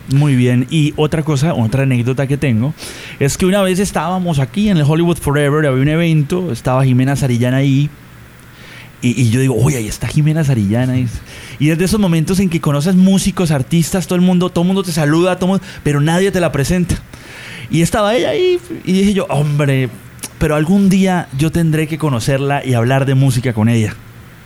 Muy 0.08 0.36
bien. 0.36 0.66
Y 0.70 0.92
otra 0.96 1.22
cosa, 1.22 1.54
otra 1.54 1.84
anécdota 1.84 2.26
que 2.26 2.36
tengo, 2.36 2.74
es 3.18 3.38
que 3.38 3.46
una 3.46 3.62
vez 3.62 3.78
estábamos 3.78 4.38
aquí 4.38 4.68
en 4.68 4.76
el 4.76 4.84
Hollywood 4.86 5.16
Forever, 5.18 5.66
había 5.66 5.80
un 5.82 5.88
evento, 5.88 6.52
estaba 6.52 6.84
Jimena 6.84 7.16
Sarillana 7.16 7.58
ahí. 7.58 7.88
Y, 9.00 9.20
y 9.22 9.30
yo 9.30 9.40
digo, 9.40 9.54
oye, 9.56 9.76
ahí 9.78 9.88
está 9.88 10.06
Jimena 10.06 10.44
Sarillana. 10.44 10.98
Y, 10.98 11.08
y 11.58 11.68
desde 11.68 11.84
esos 11.84 12.00
momentos 12.00 12.38
en 12.40 12.48
que 12.50 12.60
conoces 12.60 12.94
músicos, 12.94 13.50
artistas, 13.50 14.06
todo 14.06 14.16
el 14.16 14.22
mundo, 14.22 14.50
todo 14.50 14.62
el 14.62 14.66
mundo 14.66 14.82
te 14.82 14.92
saluda, 14.92 15.36
todo 15.38 15.48
mundo- 15.48 15.64
pero 15.82 16.00
nadie 16.00 16.30
te 16.30 16.40
la 16.40 16.52
presenta. 16.52 16.96
Y 17.70 17.80
estaba 17.82 18.14
ella 18.14 18.30
ahí 18.30 18.58
y 18.84 18.92
dije 18.92 19.14
yo, 19.14 19.24
hombre, 19.30 19.88
pero 20.38 20.54
algún 20.54 20.88
día 20.90 21.28
yo 21.38 21.50
tendré 21.50 21.86
que 21.86 21.96
conocerla 21.96 22.64
y 22.64 22.74
hablar 22.74 23.06
de 23.06 23.14
música 23.14 23.52
con 23.54 23.68
ella. 23.70 23.94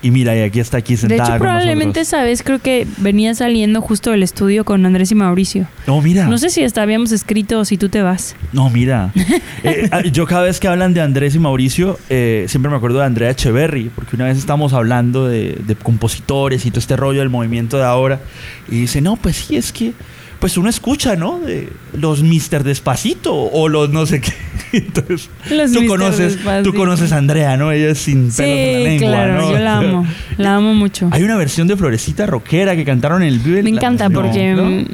Y 0.00 0.12
mira, 0.12 0.36
y 0.36 0.42
aquí 0.42 0.60
está 0.60 0.78
aquí 0.78 0.94
De 0.94 1.00
sentada 1.00 1.22
hecho, 1.22 1.30
con 1.32 1.40
probablemente 1.40 2.00
nosotros. 2.00 2.06
esa 2.06 2.22
vez 2.22 2.42
creo 2.44 2.60
que 2.60 2.86
venía 2.98 3.34
saliendo 3.34 3.80
justo 3.80 4.10
del 4.12 4.22
estudio 4.22 4.64
con 4.64 4.86
Andrés 4.86 5.10
y 5.10 5.16
Mauricio. 5.16 5.66
No, 5.88 6.00
mira. 6.00 6.26
No 6.28 6.38
sé 6.38 6.50
si 6.50 6.62
hasta 6.62 6.82
habíamos 6.82 7.10
escrito 7.10 7.64
si 7.64 7.76
tú 7.76 7.88
te 7.88 8.02
vas. 8.02 8.36
No, 8.52 8.70
mira. 8.70 9.12
Eh, 9.64 9.88
ah, 9.90 10.02
yo 10.02 10.24
cada 10.24 10.42
vez 10.42 10.60
que 10.60 10.68
hablan 10.68 10.94
de 10.94 11.00
Andrés 11.00 11.34
y 11.34 11.40
Mauricio, 11.40 11.98
eh, 12.08 12.44
siempre 12.48 12.70
me 12.70 12.76
acuerdo 12.76 13.00
de 13.00 13.06
Andrea 13.06 13.30
Echeverry, 13.30 13.90
porque 13.92 14.14
una 14.14 14.26
vez 14.26 14.38
estábamos 14.38 14.72
hablando 14.72 15.26
de, 15.26 15.58
de 15.66 15.74
compositores 15.74 16.64
y 16.64 16.70
todo 16.70 16.78
este 16.78 16.96
rollo 16.96 17.18
del 17.18 17.28
movimiento 17.28 17.76
de 17.76 17.82
ahora, 17.82 18.20
y 18.68 18.82
dice, 18.82 19.00
no, 19.00 19.16
pues 19.16 19.34
sí, 19.34 19.56
es 19.56 19.72
que, 19.72 19.94
pues 20.38 20.56
uno 20.56 20.68
escucha, 20.68 21.16
¿no? 21.16 21.38
De 21.40 21.68
los 21.92 22.22
Mister 22.22 22.62
Despacito 22.64 23.34
o 23.34 23.68
los 23.68 23.90
no 23.90 24.06
sé 24.06 24.20
qué. 24.20 24.32
Entonces, 24.72 25.30
Los 25.50 25.72
tú 25.72 25.86
conoces, 25.86 26.34
Despacito. 26.36 26.70
tú 26.70 26.76
conoces 26.76 27.10
a 27.12 27.16
Andrea, 27.16 27.56
¿no? 27.56 27.72
Ella 27.72 27.90
es 27.90 27.98
sin 27.98 28.30
pelos 28.30 28.38
en 28.40 28.72
la 28.72 28.78
Sí, 28.78 28.84
lengua, 28.84 29.08
claro, 29.08 29.34
¿no? 29.40 29.50
yo 29.52 29.58
la 29.58 29.78
amo. 29.78 30.06
La 30.36 30.54
amo 30.56 30.74
mucho. 30.74 31.08
Hay 31.10 31.22
una 31.22 31.36
versión 31.36 31.66
de 31.68 31.76
Florecita 31.76 32.26
Rockera 32.26 32.76
que 32.76 32.84
cantaron 32.84 33.22
en 33.22 33.28
el 33.28 33.38
Vive 33.38 33.62
Me 33.62 33.70
la- 33.70 33.76
encanta 33.78 34.08
no, 34.08 34.20
porque... 34.20 34.52
¿no? 34.54 34.84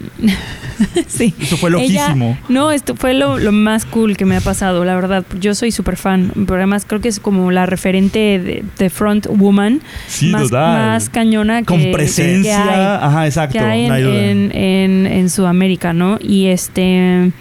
sí. 1.07 1.35
Eso 1.41 1.57
fue 1.57 1.71
Ella- 1.71 1.79
loquísimo. 2.09 2.39
no, 2.49 2.71
esto 2.73 2.97
fue 2.97 3.15
lo, 3.15 3.39
lo 3.39 3.53
más 3.53 3.85
cool 3.87 4.17
que 4.17 4.25
me 4.25 4.37
ha 4.37 4.41
pasado, 4.41 4.85
la 4.85 4.95
verdad. 4.95 5.25
Yo 5.41 5.55
soy 5.55 5.71
súper 5.71 5.97
fan, 5.97 6.33
pero 6.35 6.57
además 6.57 6.85
creo 6.87 7.01
que 7.01 7.09
es 7.09 7.21
como 7.21 7.51
la 7.51 7.67
referente 7.67 8.19
de, 8.39 8.65
de 8.79 8.91
front 8.91 9.27
woman 9.29 9.81
Sí, 10.09 10.33
más, 10.51 11.09
cañona 11.11 11.61
que, 11.61 11.67
Con 11.67 11.81
que 11.81 11.93
presencia. 11.93 12.63
hay, 12.99 13.07
Ajá, 13.09 13.27
exacto. 13.27 13.59
que 13.59 13.65
hay 13.65 13.83
en, 13.83 13.89
no 13.89 13.95
hay 13.95 14.03
duda. 14.03 14.15
en, 14.31 14.57
en- 14.57 15.07
en 15.07 15.31
Sudamérica, 15.31 15.93
¿no? 15.93 16.19
Y 16.21 16.47
este... 16.47 17.33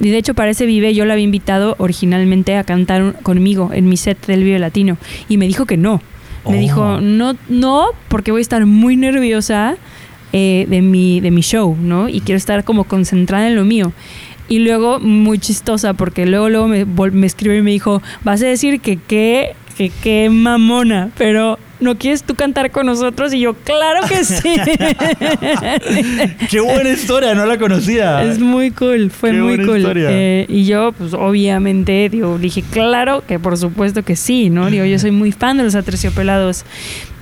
Y 0.00 0.10
de 0.10 0.18
hecho, 0.18 0.34
para 0.34 0.50
ese 0.50 0.66
Vive 0.66 0.92
yo 0.92 1.04
la 1.04 1.12
había 1.12 1.24
invitado 1.24 1.76
originalmente 1.78 2.56
a 2.56 2.64
cantar 2.64 3.14
conmigo 3.22 3.70
en 3.72 3.88
mi 3.88 3.96
set 3.96 4.26
del 4.26 4.42
Vive 4.42 4.58
Latino. 4.58 4.98
Y 5.28 5.36
me 5.38 5.46
dijo 5.46 5.66
que 5.66 5.76
no. 5.76 6.02
Me 6.48 6.56
Oh. 6.56 6.60
dijo, 6.60 7.00
no, 7.00 7.36
no, 7.48 7.86
porque 8.08 8.32
voy 8.32 8.40
a 8.40 8.42
estar 8.42 8.66
muy 8.66 8.96
nerviosa 8.96 9.76
eh, 10.36 10.66
de, 10.68 10.82
mi, 10.82 11.20
de 11.20 11.30
mi 11.30 11.42
show, 11.42 11.76
¿no? 11.80 12.08
Y 12.08 12.20
quiero 12.20 12.38
estar 12.38 12.64
como 12.64 12.82
concentrada 12.82 13.46
en 13.46 13.54
lo 13.54 13.64
mío. 13.64 13.92
Y 14.48 14.58
luego, 14.58 14.98
muy 14.98 15.38
chistosa, 15.38 15.94
porque 15.94 16.26
luego, 16.26 16.48
luego 16.48 16.66
me, 16.66 16.84
me 16.84 17.26
escribió 17.28 17.56
y 17.56 17.62
me 17.62 17.70
dijo, 17.70 18.02
vas 18.24 18.42
a 18.42 18.46
decir 18.46 18.80
que 18.80 18.96
qué, 18.96 19.54
que 19.76 19.90
qué 20.02 20.30
mamona, 20.30 21.10
pero 21.16 21.58
¿no 21.80 21.96
quieres 21.96 22.22
tú 22.22 22.34
cantar 22.34 22.70
con 22.70 22.86
nosotros? 22.86 23.32
Y 23.34 23.40
yo, 23.40 23.54
claro 23.54 24.06
que 24.08 24.24
sí. 24.24 24.56
Qué 26.50 26.60
buena 26.60 26.90
historia, 26.90 27.34
no 27.34 27.46
la 27.46 27.58
conocía. 27.58 28.22
Es 28.24 28.38
muy 28.38 28.70
cool, 28.70 29.10
fue 29.10 29.32
Qué 29.32 29.38
muy 29.38 29.56
cool. 29.64 29.84
Eh, 29.96 30.46
y 30.48 30.64
yo, 30.64 30.92
pues 30.92 31.12
obviamente, 31.14 32.08
digo, 32.08 32.38
dije, 32.38 32.62
claro 32.62 33.22
que 33.26 33.38
por 33.38 33.56
supuesto 33.56 34.02
que 34.02 34.16
sí, 34.16 34.50
¿no? 34.50 34.70
Digo, 34.70 34.84
yo 34.84 34.98
soy 34.98 35.10
muy 35.10 35.32
fan 35.32 35.58
de 35.58 35.64
los 35.64 35.74
aterciopelados. 35.74 36.64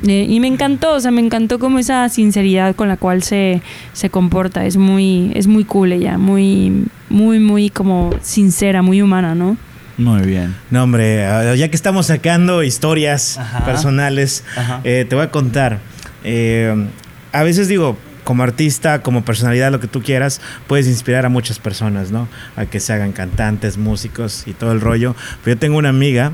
Eh, 0.06 0.26
y 0.28 0.40
me 0.40 0.48
encantó, 0.48 0.94
o 0.94 1.00
sea, 1.00 1.10
me 1.10 1.20
encantó 1.20 1.58
como 1.58 1.78
esa 1.78 2.08
sinceridad 2.08 2.74
con 2.74 2.88
la 2.88 2.96
cual 2.96 3.22
se, 3.22 3.62
se 3.92 4.10
comporta. 4.10 4.66
Es 4.66 4.76
muy, 4.76 5.32
es 5.34 5.46
muy 5.46 5.64
cool 5.64 5.92
ella, 5.92 6.18
muy, 6.18 6.86
muy, 7.08 7.38
muy 7.38 7.70
como 7.70 8.10
sincera, 8.20 8.82
muy 8.82 9.00
humana, 9.00 9.34
¿no? 9.34 9.56
Muy 9.98 10.22
bien. 10.22 10.54
No, 10.70 10.84
hombre, 10.84 11.26
ah, 11.26 11.54
ya 11.54 11.68
que 11.68 11.76
estamos 11.76 12.06
sacando 12.06 12.62
historias 12.62 13.38
Ajá. 13.38 13.64
personales, 13.64 14.44
Ajá. 14.56 14.80
eh, 14.84 15.04
te 15.08 15.14
voy 15.14 15.24
a 15.24 15.30
contar. 15.30 15.78
Eh, 16.24 16.88
a 17.32 17.42
veces 17.42 17.68
digo, 17.68 17.98
como 18.24 18.42
artista, 18.42 19.02
como 19.02 19.24
personalidad, 19.24 19.70
lo 19.72 19.80
que 19.80 19.88
tú 19.88 20.02
quieras, 20.02 20.40
puedes 20.66 20.86
inspirar 20.86 21.26
a 21.26 21.28
muchas 21.28 21.58
personas, 21.58 22.10
¿no? 22.10 22.28
A 22.56 22.66
que 22.66 22.80
se 22.80 22.92
hagan 22.92 23.12
cantantes, 23.12 23.76
músicos 23.78 24.44
y 24.46 24.52
todo 24.52 24.72
el 24.72 24.80
rollo. 24.80 25.14
Pero 25.44 25.56
yo 25.56 25.58
tengo 25.60 25.76
una 25.78 25.88
amiga 25.90 26.32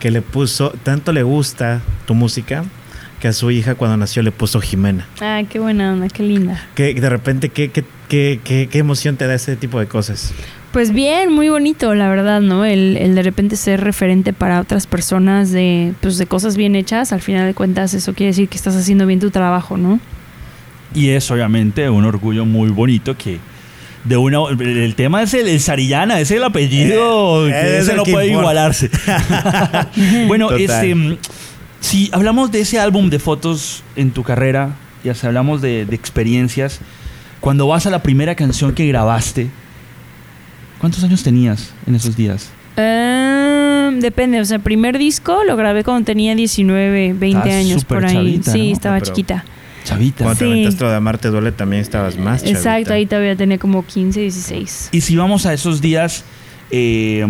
que 0.00 0.10
le 0.10 0.22
puso, 0.22 0.70
tanto 0.82 1.12
le 1.12 1.22
gusta 1.22 1.80
tu 2.06 2.14
música, 2.14 2.64
que 3.20 3.28
a 3.28 3.32
su 3.34 3.50
hija 3.50 3.74
cuando 3.74 3.98
nació 3.98 4.22
le 4.22 4.32
puso 4.32 4.60
Jimena. 4.62 5.06
Ah, 5.20 5.42
qué 5.48 5.58
buena 5.58 5.92
onda, 5.92 6.08
qué 6.08 6.22
linda. 6.22 6.58
Que 6.74 6.94
de 6.94 7.08
repente, 7.10 7.50
¿qué, 7.50 7.70
qué, 7.70 7.84
qué, 8.08 8.40
qué, 8.42 8.68
qué 8.70 8.78
emoción 8.78 9.16
te 9.16 9.26
da 9.26 9.34
ese 9.34 9.56
tipo 9.56 9.78
de 9.78 9.86
cosas? 9.86 10.32
Pues 10.72 10.92
bien, 10.92 11.32
muy 11.32 11.48
bonito, 11.48 11.94
la 11.96 12.08
verdad, 12.08 12.40
¿no? 12.40 12.64
El, 12.64 12.96
el 12.96 13.16
de 13.16 13.22
repente 13.22 13.56
ser 13.56 13.80
referente 13.80 14.32
para 14.32 14.60
otras 14.60 14.86
personas 14.86 15.50
de, 15.50 15.94
pues, 16.00 16.16
de 16.16 16.26
cosas 16.26 16.56
bien 16.56 16.76
hechas, 16.76 17.12
al 17.12 17.20
final 17.20 17.46
de 17.46 17.54
cuentas 17.54 17.92
eso 17.92 18.14
quiere 18.14 18.28
decir 18.28 18.48
que 18.48 18.56
estás 18.56 18.76
haciendo 18.76 19.04
bien 19.06 19.18
tu 19.18 19.30
trabajo, 19.32 19.76
¿no? 19.76 19.98
Y 20.94 21.08
es 21.10 21.28
obviamente 21.30 21.90
un 21.90 22.04
orgullo 22.04 22.44
muy 22.44 22.70
bonito 22.70 23.16
que 23.18 23.38
de 24.04 24.16
una 24.16 24.38
el 24.60 24.94
tema 24.94 25.22
es 25.22 25.34
el, 25.34 25.48
el 25.48 25.60
Sarillana, 25.60 26.20
es 26.20 26.30
el 26.30 26.42
apellido 26.44 27.48
Eh, 27.48 27.50
que 27.52 27.76
es 27.78 27.84
ese 27.88 27.96
no 27.96 28.04
que 28.04 28.12
puede 28.12 28.28
importa. 28.28 28.42
igualarse. 28.52 28.90
bueno, 30.28 30.48
Total. 30.48 30.60
este 30.62 31.18
si 31.80 32.10
hablamos 32.12 32.52
de 32.52 32.60
ese 32.60 32.78
álbum 32.78 33.10
de 33.10 33.18
fotos 33.18 33.82
en 33.96 34.10
tu 34.12 34.22
carrera, 34.22 34.76
ya 35.02 35.14
si 35.14 35.26
hablamos 35.26 35.62
de, 35.62 35.84
de 35.86 35.96
experiencias, 35.96 36.78
cuando 37.40 37.66
vas 37.66 37.86
a 37.86 37.90
la 37.90 38.02
primera 38.02 38.34
canción 38.34 38.72
que 38.72 38.86
grabaste, 38.86 39.48
¿cuántos 40.80 41.04
años 41.04 41.22
tenías 41.22 41.72
en 41.86 41.94
esos 41.94 42.16
días? 42.16 42.50
Eh, 42.76 43.90
depende, 44.00 44.40
o 44.40 44.44
sea, 44.44 44.56
el 44.56 44.62
primer 44.62 44.98
disco 44.98 45.42
lo 45.46 45.56
grabé 45.56 45.84
cuando 45.84 46.04
tenía 46.06 46.34
19, 46.34 47.14
20 47.14 47.26
Estabas 47.26 47.54
años 47.54 47.84
por 47.84 48.04
ahí. 48.04 48.14
chavita, 48.14 48.52
sí, 48.52 48.68
¿no? 48.68 48.72
estaba 48.74 48.98
Pero- 48.98 49.06
chiquita. 49.06 49.44
Chavita. 49.84 50.24
Cuando 50.24 50.38
te 50.38 50.44
Sí. 50.44 50.50
aventaste 50.50 50.84
lo 50.84 50.90
de 50.90 50.96
Amarte 50.96 51.28
Duele 51.28 51.52
también 51.52 51.80
estabas 51.82 52.16
más 52.18 52.40
chavita. 52.42 52.58
Exacto, 52.58 52.92
ahí 52.92 53.06
todavía 53.06 53.34
tenía 53.34 53.58
como 53.58 53.84
15, 53.84 54.20
16. 54.20 54.90
Y 54.92 55.00
si 55.00 55.16
vamos 55.16 55.46
a 55.46 55.54
esos 55.54 55.80
días, 55.80 56.22
eh, 56.70 57.26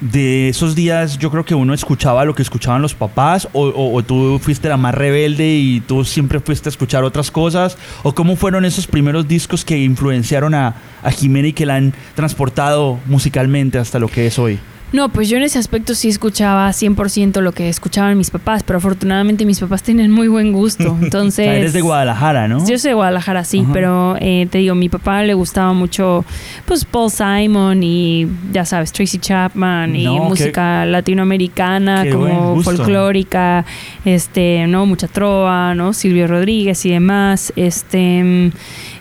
de 0.00 0.48
esos 0.48 0.74
días 0.74 1.18
yo 1.18 1.30
creo 1.30 1.44
que 1.44 1.54
uno 1.54 1.74
escuchaba 1.74 2.24
lo 2.24 2.34
que 2.34 2.42
escuchaban 2.42 2.82
los 2.82 2.94
papás 2.94 3.48
o, 3.52 3.66
o- 3.68 4.02
tú 4.02 4.38
fuiste 4.42 4.68
la 4.68 4.76
más 4.76 4.94
rebelde 4.94 5.48
y 5.56 5.80
tú 5.80 6.04
siempre 6.04 6.40
fuiste 6.40 6.68
a 6.68 6.70
escuchar 6.70 7.04
otras 7.04 7.30
cosas 7.30 7.76
o 8.02 8.14
cómo 8.14 8.36
fueron 8.36 8.64
esos 8.64 8.86
primeros 8.86 9.26
discos 9.28 9.64
que 9.64 9.78
influenciaron 9.78 10.54
a, 10.54 10.74
a 11.02 11.10
Jimena 11.10 11.48
y 11.48 11.52
que 11.52 11.66
la 11.66 11.76
han 11.76 11.92
transportado 12.14 12.98
musicalmente 13.06 13.78
hasta 13.78 13.98
lo 13.98 14.08
que 14.08 14.26
es 14.26 14.38
hoy. 14.38 14.58
No, 14.90 15.10
pues 15.10 15.28
yo 15.28 15.36
en 15.36 15.42
ese 15.42 15.58
aspecto 15.58 15.94
sí 15.94 16.08
escuchaba 16.08 16.70
100% 16.70 17.42
lo 17.42 17.52
que 17.52 17.68
escuchaban 17.68 18.16
mis 18.16 18.30
papás, 18.30 18.62
pero 18.62 18.78
afortunadamente 18.78 19.44
mis 19.44 19.60
papás 19.60 19.82
tienen 19.82 20.10
muy 20.10 20.28
buen 20.28 20.52
gusto. 20.52 20.92
O 21.00 21.04
Entonces. 21.04 21.44
sea, 21.44 21.54
eres 21.56 21.72
de 21.74 21.82
Guadalajara, 21.82 22.48
¿no? 22.48 22.58
Yo 22.66 22.78
soy 22.78 22.90
de 22.90 22.94
Guadalajara, 22.94 23.44
sí, 23.44 23.60
Ajá. 23.60 23.70
pero 23.74 24.16
eh, 24.20 24.46
te 24.50 24.58
digo, 24.58 24.74
mi 24.74 24.88
papá 24.88 25.22
le 25.24 25.34
gustaba 25.34 25.74
mucho, 25.74 26.24
pues 26.64 26.84
Paul 26.86 27.10
Simon 27.10 27.82
y 27.82 28.26
ya 28.52 28.64
sabes, 28.64 28.90
Tracy 28.92 29.18
Chapman 29.18 29.94
y 29.94 30.04
No, 30.04 30.14
qué- 30.14 30.20
música 30.28 30.86
latinoamericana, 30.86 32.04
qué 32.04 32.10
como 32.10 32.62
folclórica, 32.62 33.66
este, 34.06 34.66
no, 34.68 34.86
mucha 34.86 35.06
trova, 35.08 35.74
no, 35.74 35.92
Silvio 35.92 36.26
Rodríguez 36.26 36.84
y 36.86 36.90
demás, 36.90 37.52
este, 37.56 38.50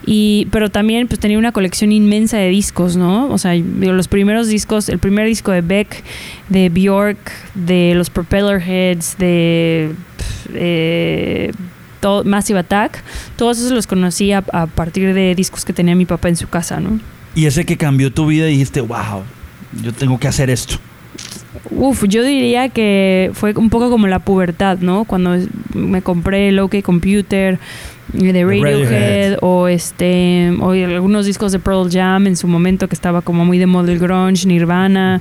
y 0.10 0.48
pero 0.52 0.70
también 0.70 1.10
pues 1.10 1.20
tenía 1.20 1.38
una 1.38 1.52
colección 1.52 1.92
inmensa 1.92 2.38
de 2.38 2.48
discos, 2.48 2.96
¿no? 2.96 3.30
O 3.30 3.38
sea, 3.38 3.54
los 3.56 4.08
primeros 4.08 4.48
discos, 4.48 4.88
el 4.88 5.00
primer 5.00 5.28
disco 5.28 5.52
de 5.52 5.60
Beck, 5.60 6.02
de 6.48 6.70
Bjork, 6.70 7.18
de 7.56 7.94
los 7.94 8.10
Propeller 8.10 8.62
Heads, 8.62 9.18
de 9.18 9.92
eh, 10.54 11.52
Massive 12.24 12.60
Attack, 12.60 13.04
todos 13.36 13.58
esos 13.58 13.72
los 13.72 13.86
conocí 13.86 14.32
a, 14.32 14.46
a 14.54 14.68
partir 14.68 15.14
de 15.14 15.36
discos 15.36 15.66
que 15.66 15.74
tenía 15.74 15.94
mi 15.94 16.06
papá 16.06 16.30
en 16.30 16.38
su 16.38 16.48
casa, 16.48 16.80
¿no? 16.80 17.02
Y 17.36 17.46
ese 17.46 17.66
que 17.66 17.76
cambió 17.76 18.14
tu 18.14 18.28
vida 18.28 18.48
y 18.48 18.54
dijiste, 18.54 18.80
wow, 18.80 19.24
yo 19.84 19.92
tengo 19.92 20.18
que 20.20 20.30
hacer 20.30 20.50
esto. 20.50 20.78
Uf, 21.72 22.06
yo 22.08 22.24
diría 22.24 22.70
que 22.70 23.32
fue 23.34 23.54
un 23.56 23.70
poco 23.70 23.90
como 23.90 24.08
la 24.08 24.20
pubertad, 24.20 24.80
¿no? 24.80 25.06
Cuando 25.06 25.38
me 25.74 26.02
compré 26.02 26.50
el 26.50 26.60
OK 26.60 26.82
Computer 26.82 27.60
eh, 28.14 28.34
de 28.34 28.44
Radiohead, 28.44 28.84
Radiohead. 28.84 29.38
o 29.42 29.68
este 29.68 30.52
o 30.60 30.72
algunos 30.72 31.26
discos 31.26 31.52
de 31.52 31.60
Pearl 31.60 31.90
Jam 31.92 32.28
en 32.28 32.38
su 32.38 32.48
momento 32.48 32.88
que 32.88 32.96
estaba 32.96 33.22
como 33.22 33.46
muy 33.46 33.58
de 33.58 33.66
moda 33.66 33.92
el 33.92 34.00
grunge, 34.00 34.48
Nirvana, 34.48 35.20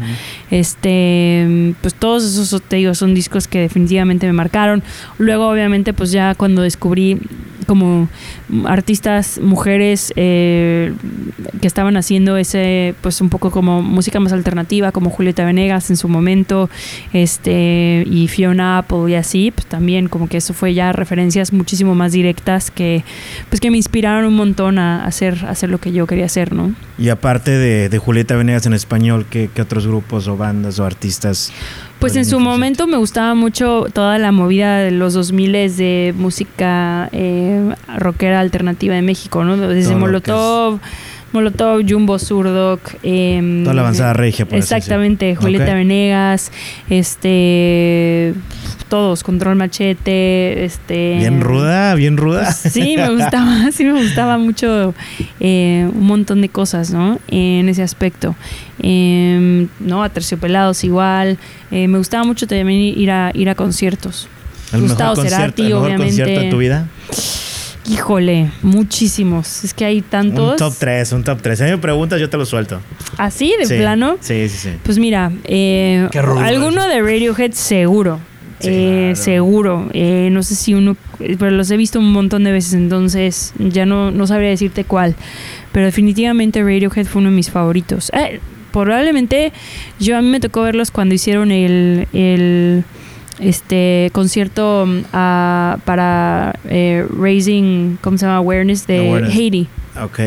este 0.51 1.75
pues 1.81 1.95
todos 1.95 2.25
esos 2.25 2.63
te 2.63 2.77
digo 2.77 2.95
son 2.95 3.15
discos 3.15 3.49
que 3.49 3.61
definitivamente 3.61 4.27
me 4.27 4.33
marcaron. 4.33 4.83
Luego 5.19 5.49
obviamente 5.49 5.93
pues 5.93 6.13
ya 6.13 6.35
cuando 6.35 6.63
descubrí 6.63 7.19
como 7.67 8.09
artistas 8.65 9.39
mujeres 9.43 10.13
eh, 10.17 10.95
que 11.61 11.67
estaban 11.67 11.97
haciendo 11.97 12.37
ese 12.37 12.95
pues 13.01 13.21
un 13.21 13.29
poco 13.29 13.51
como 13.51 13.83
música 13.83 14.21
más 14.21 14.33
alternativa 14.33 14.93
como 14.93 15.11
Julieta 15.11 15.45
Venegas 15.45 15.91
en 15.91 15.97
su 15.97 16.09
momento 16.09 16.71
este 17.13 18.05
y 18.07 18.29
Fiona 18.29 18.79
Apple 18.79 19.11
y 19.11 19.15
así 19.15 19.51
pues 19.51 19.67
también 19.67 20.09
como 20.09 20.29
que 20.29 20.39
eso 20.39 20.55
fue 20.55 20.75
ya 20.75 20.93
referencias 20.93 21.53
muchísimo 21.53 21.95
más 21.95 22.13
directas 22.13 22.71
que 22.71 23.05
pues 23.49 23.61
que 23.61 23.71
me 23.71 23.77
inspiraron 23.77 24.25
un 24.25 24.37
montón 24.37 24.79
a 24.79 25.05
hacer 25.05 25.45
hacer 25.47 25.71
lo 25.71 25.79
que 25.79 25.93
yo 25.93 26.07
quería 26.07 26.27
hacer 26.27 26.53
no 26.53 26.75
Y 26.99 27.09
aparte 27.09 27.51
de, 27.51 27.89
de 27.89 27.99
Julieta 27.99 28.37
Venegas 28.37 28.67
en 28.67 28.73
español, 28.73 29.27
¿qué, 29.29 29.51
qué 29.53 29.63
otros 29.63 29.87
grupos 29.87 30.29
o 30.29 30.37
bandas 30.37 30.79
o 30.79 30.85
artistas? 30.85 31.53
Pues 32.07 32.15
en 32.15 32.25
su 32.25 32.39
momento 32.39 32.87
me 32.87 32.99
gustaba 32.99 33.35
mucho 33.35 33.87
toda 33.93 34.17
la 34.19 34.31
movida 34.31 34.79
de 34.79 34.93
los 34.93 35.13
2000 35.13 35.77
de 35.77 36.15
música 36.17 37.09
eh, 37.11 37.75
rockera 37.97 38.39
alternativa 38.39 38.95
de 38.95 39.03
México, 39.03 39.43
¿no? 39.43 39.57
Desde 39.57 39.97
Molotov, 39.97 40.79
Molotov, 41.33 41.83
Jumbo 41.87 42.19
Surdoc. 42.19 42.81
em, 43.03 43.63
Toda 43.65 43.75
la 43.75 43.83
avanzada 43.83 44.13
regia, 44.13 44.47
por 44.47 44.55
así 44.59 44.63
Exactamente, 44.75 45.27
decirlo. 45.27 45.43
Julieta. 45.43 45.75
Venegas, 45.75 46.51
este, 46.89 48.35
todos, 48.89 49.23
Control 49.23 49.57
Machete, 49.57 50.65
este. 50.65 51.17
Bien 51.19 51.41
ruda, 51.41 51.95
bien 51.95 52.17
ruda. 52.17 52.45
Pues 52.45 52.73
sí, 52.73 52.97
me 52.97 53.11
gustaba, 53.11 53.71
sí 53.73 53.85
me 53.85 53.93
gustaba 54.01 54.39
mucho 54.39 54.95
eh, 55.41 55.89
un 55.93 56.07
montón 56.07 56.41
de 56.41 56.49
cosas, 56.49 56.91
¿no? 56.93 57.19
En 57.29 57.69
ese 57.69 57.83
aspecto. 57.83 58.35
Eh, 58.83 59.67
¿No? 59.81 60.03
A 60.05 60.09
Terciopelados 60.09 60.85
igual. 60.85 61.39
Eh, 61.71 61.89
me 61.89 61.99
gustaba 61.99 62.25
mucho 62.25 62.47
también 62.47 62.81
ir 62.81 63.11
a, 63.11 63.31
ir 63.35 63.49
a 63.51 63.55
conciertos. 63.55 64.29
el 64.73 64.81
mejor 64.83 64.89
Gustavo 64.91 65.15
concierto, 65.17 65.37
Cerati, 65.39 65.63
el 65.63 65.69
mejor 65.69 65.85
obviamente. 65.87 66.07
concierto 66.17 66.41
de 66.41 66.51
tu 66.51 66.59
vida. 66.59 66.87
Híjole, 67.89 68.51
muchísimos. 68.63 69.63
Es 69.65 69.73
que 69.75 69.85
hay 69.85 70.03
tantos. 70.03 70.53
Un 70.53 70.57
top 70.57 70.75
3, 70.79 71.13
un 71.13 71.25
top 71.25 71.41
3. 71.43 71.59
Si 71.59 71.63
a 71.65 71.67
mí 71.67 71.73
me 71.73 71.79
preguntas, 71.79 72.21
yo 72.21 72.29
te 72.29 72.37
lo 72.37 72.45
suelto. 72.47 72.81
Así, 73.17 73.55
de 73.59 73.67
Sí, 73.67 73.77
plano. 73.77 74.17
Sí, 74.21 74.49
sí, 74.49 74.57
sí. 74.59 74.71
Pues 74.83 74.99
mira, 74.99 75.31
eh, 75.45 76.09
alguno 76.43 76.81
eso. 76.81 76.89
de 76.89 77.01
Radiohead 77.03 77.53
seguro. 77.53 78.19
Sí, 78.59 78.69
Eh, 78.71 79.01
claro. 79.13 79.17
Seguro. 79.17 79.89
Eh, 79.93 80.29
no 80.33 80.43
sé 80.43 80.55
si 80.55 80.75
uno, 80.75 80.97
pero 81.39 81.51
los 81.51 81.71
he 81.71 81.77
visto 81.77 81.99
un 81.99 82.11
montón 82.13 82.43
de 82.45 82.53
veces, 82.53 82.73
entonces 82.75 83.53
ya 83.59 83.87
no, 83.87 84.11
no 84.11 84.27
sabría 84.27 84.49
decirte 84.51 84.85
cuál. 84.85 85.15
Pero 85.73 85.87
definitivamente 85.87 86.63
Radiohead 86.63 87.07
fue 87.07 87.21
uno 87.21 87.31
de 87.31 87.37
mis 87.37 87.51
favoritos. 87.51 88.11
Eh, 88.15 88.41
probablemente 88.73 89.53
yo 90.01 90.17
a 90.17 90.23
mí 90.23 90.29
me 90.29 90.41
tocó 90.41 90.63
verlos 90.63 90.91
cuando 90.91 91.15
hicieron 91.15 91.51
el, 91.53 92.09
el 92.13 92.83
este 93.39 94.11
concierto 94.13 94.87
ah, 95.13 95.79
para 95.85 96.59
eh, 96.69 97.07
Raising, 97.19 97.99
¿cómo 98.01 98.19
se 98.19 98.27
llama? 98.27 98.39
Awareness 98.39 98.87
de 98.87 99.09
Awareness. 99.09 99.35
Haiti. 99.35 99.69
Ok. 100.03 100.21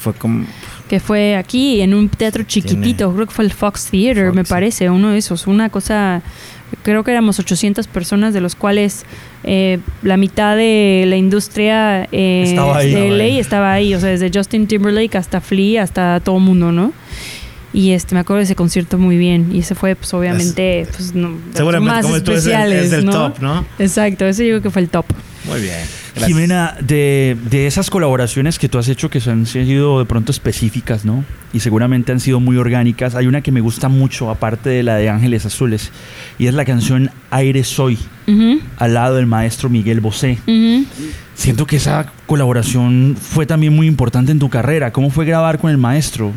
Fue 0.00 0.14
como. 0.14 0.46
que 0.88 1.00
fue 1.00 1.36
aquí 1.36 1.80
en 1.80 1.94
un 1.94 2.08
teatro 2.08 2.42
chiquitito, 2.44 3.12
creo 3.14 3.26
que 3.26 3.32
fue 3.32 3.44
el 3.44 3.52
Fox 3.52 3.88
Theater, 3.90 4.26
Fox, 4.26 4.36
me 4.36 4.44
parece, 4.44 4.90
uno 4.90 5.10
de 5.10 5.18
esos, 5.18 5.46
una 5.46 5.68
cosa, 5.70 6.22
creo 6.82 7.04
que 7.04 7.10
éramos 7.10 7.38
800 7.38 7.86
personas, 7.88 8.32
de 8.34 8.40
los 8.40 8.54
cuales 8.54 9.04
eh, 9.44 9.78
la 10.02 10.16
mitad 10.16 10.56
de 10.56 11.04
la 11.06 11.16
industria 11.16 12.08
eh, 12.12 12.44
Estaba 12.46 12.78
ahí. 12.78 12.94
de 12.94 13.10
LA 13.10 13.24
ahí. 13.24 13.38
estaba 13.38 13.72
ahí, 13.72 13.94
o 13.94 14.00
sea, 14.00 14.10
desde 14.10 14.30
Justin 14.32 14.66
Timberlake 14.66 15.16
hasta 15.16 15.40
Flea, 15.40 15.82
hasta 15.82 16.20
todo 16.20 16.38
mundo, 16.38 16.72
¿no? 16.72 16.92
Y 17.74 17.92
este, 17.92 18.14
me 18.14 18.20
acuerdo 18.20 18.38
de 18.38 18.44
ese 18.44 18.54
concierto 18.54 18.98
muy 18.98 19.16
bien. 19.16 19.48
Y 19.52 19.60
ese 19.60 19.74
fue, 19.74 19.96
pues, 19.96 20.12
obviamente, 20.14 20.86
pues, 20.94 21.14
no, 21.14 21.36
Seguramente 21.54 21.94
más 21.94 22.04
como 22.04 22.22
tú 22.22 22.32
es 22.32 22.44
el, 22.44 22.52
especiales, 22.52 22.84
es 22.84 22.90
del 22.90 23.04
¿no? 23.06 23.12
top, 23.12 23.40
¿no? 23.40 23.64
Exacto, 23.78 24.26
ese 24.26 24.44
yo 24.46 24.50
creo 24.54 24.62
que 24.62 24.70
fue 24.70 24.82
el 24.82 24.88
top. 24.90 25.06
Muy 25.46 25.60
bien. 25.60 25.78
Gracias. 26.14 26.26
Jimena, 26.28 26.76
de, 26.80 27.36
de 27.50 27.66
esas 27.66 27.90
colaboraciones 27.90 28.58
que 28.60 28.68
tú 28.68 28.78
has 28.78 28.86
hecho 28.88 29.10
que 29.10 29.20
han 29.26 29.46
sido 29.46 29.98
de 29.98 30.04
pronto 30.04 30.30
específicas, 30.30 31.04
¿no? 31.04 31.24
Y 31.52 31.60
seguramente 31.60 32.12
han 32.12 32.20
sido 32.20 32.38
muy 32.38 32.58
orgánicas. 32.58 33.14
Hay 33.16 33.26
una 33.26 33.40
que 33.40 33.50
me 33.50 33.60
gusta 33.60 33.88
mucho, 33.88 34.30
aparte 34.30 34.68
de 34.70 34.82
la 34.84 34.96
de 34.96 35.08
Ángeles 35.08 35.44
Azules, 35.46 35.90
y 36.38 36.46
es 36.46 36.54
la 36.54 36.64
canción 36.64 37.10
Aire 37.30 37.64
Soy, 37.64 37.98
Ujú, 38.28 38.60
al 38.76 38.94
lado 38.94 39.16
del 39.16 39.26
maestro 39.26 39.68
Miguel 39.68 40.00
Bosé. 40.00 40.38
ujú. 40.46 40.84
Siento 41.34 41.66
que 41.66 41.76
esa 41.76 42.12
colaboración 42.26 43.16
fue 43.20 43.46
también 43.46 43.74
muy 43.74 43.86
importante 43.86 44.30
en 44.30 44.38
tu 44.38 44.48
carrera. 44.50 44.92
¿Cómo 44.92 45.10
fue 45.10 45.24
grabar 45.24 45.58
con 45.58 45.70
el 45.70 45.78
maestro? 45.78 46.30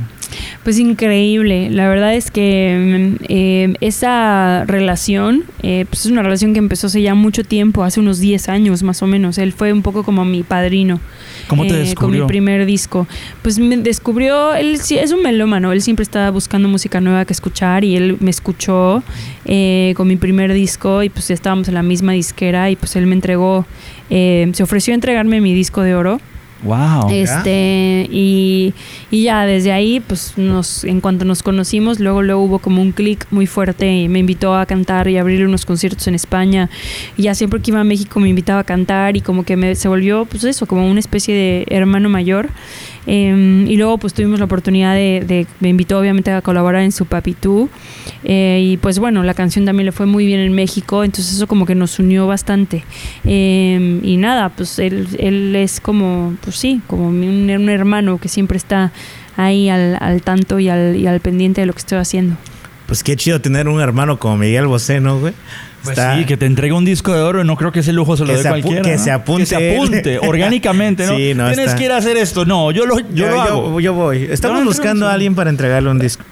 Pues 0.64 0.80
increíble. 0.80 1.70
La 1.70 1.88
verdad 1.88 2.16
es 2.16 2.32
que 2.32 3.16
mm, 3.20 3.24
eh, 3.30 3.74
esa 3.82 4.64
relación, 4.66 5.44
eh, 5.64 5.86
pues 5.90 6.06
es 6.06 6.12
una 6.12 6.24
relación 6.24 6.54
que 6.54 6.60
empezó 6.60 6.88
hace 6.88 7.02
ya 7.02 7.16
mucho 7.16 7.44
tiempo, 7.44 7.84
hace 7.84 8.00
unos 8.00 8.20
10 8.20 8.50
años 8.50 8.84
más 8.84 9.02
o 9.02 9.08
menos. 9.08 9.38
Él 9.38 9.54
fue 9.54 9.74
un 9.74 9.82
poco 9.82 10.04
como 10.04 10.26
mi 10.26 10.44
padrino. 10.44 11.00
¿Cómo 11.48 11.64
te 11.64 11.70
eh, 11.70 11.72
Con 11.72 11.80
descubrió? 11.86 12.24
mi 12.24 12.28
primer 12.28 12.66
disco. 12.66 13.08
Pues 13.42 13.60
me 13.60 13.78
descubrió, 13.78 14.54
él 14.56 14.80
es 14.90 15.12
un 15.12 15.22
melómano, 15.22 15.72
él 15.72 15.82
siempre 15.82 16.04
estaba 16.04 16.30
buscando 16.32 16.68
música 16.68 17.02
nueva 17.02 17.26
que 17.26 17.34
escuchar 17.34 17.84
y 17.84 17.96
él 17.96 18.18
me 18.20 18.30
escuchó 18.30 19.04
eh, 19.46 19.94
con 19.96 20.08
mi 20.08 20.16
primer 20.16 20.54
disco 20.54 21.04
y 21.04 21.10
pues 21.10 21.30
estábamos 21.30 21.68
en 21.68 21.76
la 21.76 21.84
misma 21.84 22.14
disquera 22.14 22.70
y 22.70 22.76
pues 22.76 22.96
él 22.96 23.06
me 23.06 23.16
entregó, 23.16 23.66
eh, 24.10 24.50
se 24.54 24.64
ofreció 24.64 24.94
a 24.94 24.96
entregarme 24.96 25.42
mi 25.42 25.54
disco 25.54 25.82
de 25.82 25.96
oro. 25.96 26.20
Wow. 26.64 27.10
Este, 27.12 28.08
y, 28.10 28.74
y 29.12 29.24
ya 29.24 29.46
desde 29.46 29.72
ahí, 29.72 30.00
pues 30.00 30.34
nos, 30.38 30.84
en 30.84 31.02
cuanto 31.02 31.26
nos 31.26 31.44
conocimos, 31.44 32.00
luego, 32.00 32.24
luego 32.24 32.42
hubo 32.42 32.60
como 32.60 32.82
un 32.82 32.92
clic 32.92 33.28
muy 33.30 33.46
fuerte 33.46 33.92
y 33.92 34.08
me 34.08 34.20
invitó 34.20 34.56
a 34.56 34.66
cantar 34.66 35.08
y 35.08 35.18
abrir 35.18 35.46
unos 35.46 35.66
conciertos 35.66 36.08
en 36.08 36.16
España. 36.16 36.70
Y 37.18 37.24
ya 37.24 37.36
siempre 37.36 37.62
que 37.62 37.72
iba 37.72 37.82
a 37.82 37.84
México 37.84 38.20
me 38.20 38.30
invitaba 38.30 38.62
a 38.62 38.64
cantar 38.64 39.16
y 39.18 39.22
como 39.22 39.44
que 39.44 39.58
me, 39.58 39.76
se 39.76 39.88
volvió, 39.88 40.26
pues 40.26 40.44
eso, 40.44 40.66
como 40.66 40.90
una 40.90 41.00
especie 41.00 41.36
de 41.36 41.66
hermano 41.70 42.10
mayor. 42.10 42.50
Eh, 43.08 43.66
y 43.68 43.76
luego 43.78 43.98
pues 43.98 44.14
tuvimos 44.14 44.40
la 44.40 44.46
oportunidad 44.46 44.94
de, 44.96 45.24
de- 45.26 45.48
me 45.60 45.70
invitó 45.70 46.00
obviamente 46.00 46.32
a 46.32 46.42
colaborar 46.42 46.82
en 46.84 46.92
su 46.92 47.06
Papitú. 47.06 47.70
Eh, 48.24 48.62
y 48.64 48.78
pues 48.78 48.98
bueno, 49.00 49.22
la 49.24 49.34
canción 49.34 49.66
también 49.66 49.86
le 49.86 49.92
fue 49.92 50.06
muy 50.06 50.26
bien 50.26 50.40
en 50.40 50.54
México, 50.54 51.04
entonces 51.04 51.34
eso 51.36 51.48
como 51.48 51.66
que 51.66 51.76
nos 51.76 52.00
unió 52.00 52.26
bastante. 52.28 52.84
Eh, 53.24 54.00
y 54.04 54.18
nada, 54.18 54.50
pues 54.50 54.80
él, 54.80 55.08
él 55.20 55.56
es 55.56 55.80
como, 55.80 56.36
pues 56.44 56.56
sí, 56.56 56.82
como 56.88 57.08
un, 57.08 57.50
un 57.50 57.70
hermano 57.70 58.18
que 58.20 58.28
siempre 58.30 58.58
está 58.58 58.92
ahí 59.38 59.70
al, 59.70 59.98
al 60.00 60.22
tanto 60.22 60.60
y 60.60 60.70
al, 60.70 60.96
y 60.96 61.08
al 61.08 61.20
pendiente 61.20 61.62
de 61.62 61.68
lo 61.68 61.74
que 61.74 61.80
estoy 61.80 61.98
haciendo. 61.98 62.36
Pues 62.88 63.04
qué 63.04 63.16
chido 63.16 63.42
tener 63.42 63.68
un 63.68 63.82
hermano 63.82 64.20
como 64.20 64.38
Miguel 64.38 64.68
Bosé, 64.68 65.00
¿no, 65.00 65.20
güey? 65.20 65.34
Pues 65.86 65.98
Está- 65.98 66.18
sí, 66.18 66.26
que 66.26 66.36
te 66.38 66.46
entregue 66.46 66.74
un 66.74 66.84
disco 66.86 67.14
de 67.14 67.22
oro, 67.22 67.44
no 67.44 67.56
creo 67.56 67.72
que 67.72 67.80
ese 67.80 67.94
lujo 67.94 68.18
se 68.18 68.26
lo 68.26 68.36
dé 68.38 68.44
cualquiera. 68.48 68.82
que 68.82 68.98
¿no? 68.98 69.04
se 69.04 69.12
apunte 69.12 69.44
Que 69.44 69.46
se 69.46 69.74
apunte, 69.76 70.20
orgánicamente, 70.28 71.06
¿no? 71.06 71.16
Sí, 71.16 71.34
no, 71.34 71.48
Tienes 71.48 71.68
está- 71.68 71.78
que 71.78 71.86
ir 71.86 71.92
a 71.92 71.98
hacer 71.98 72.18
esto. 72.18 72.46
No, 72.46 72.72
yo 72.72 72.86
lo, 72.86 73.00
yo 73.14 73.30
lo 73.30 73.42
hago. 73.42 73.80
yo 73.80 73.94
voy. 73.94 74.28
Estamos 74.30 74.64
buscando 74.66 75.08
a 75.08 75.14
alguien 75.14 75.36
para 75.36 75.50
entregarle 75.50 75.90
un 75.90 76.00
disco. 76.00 76.24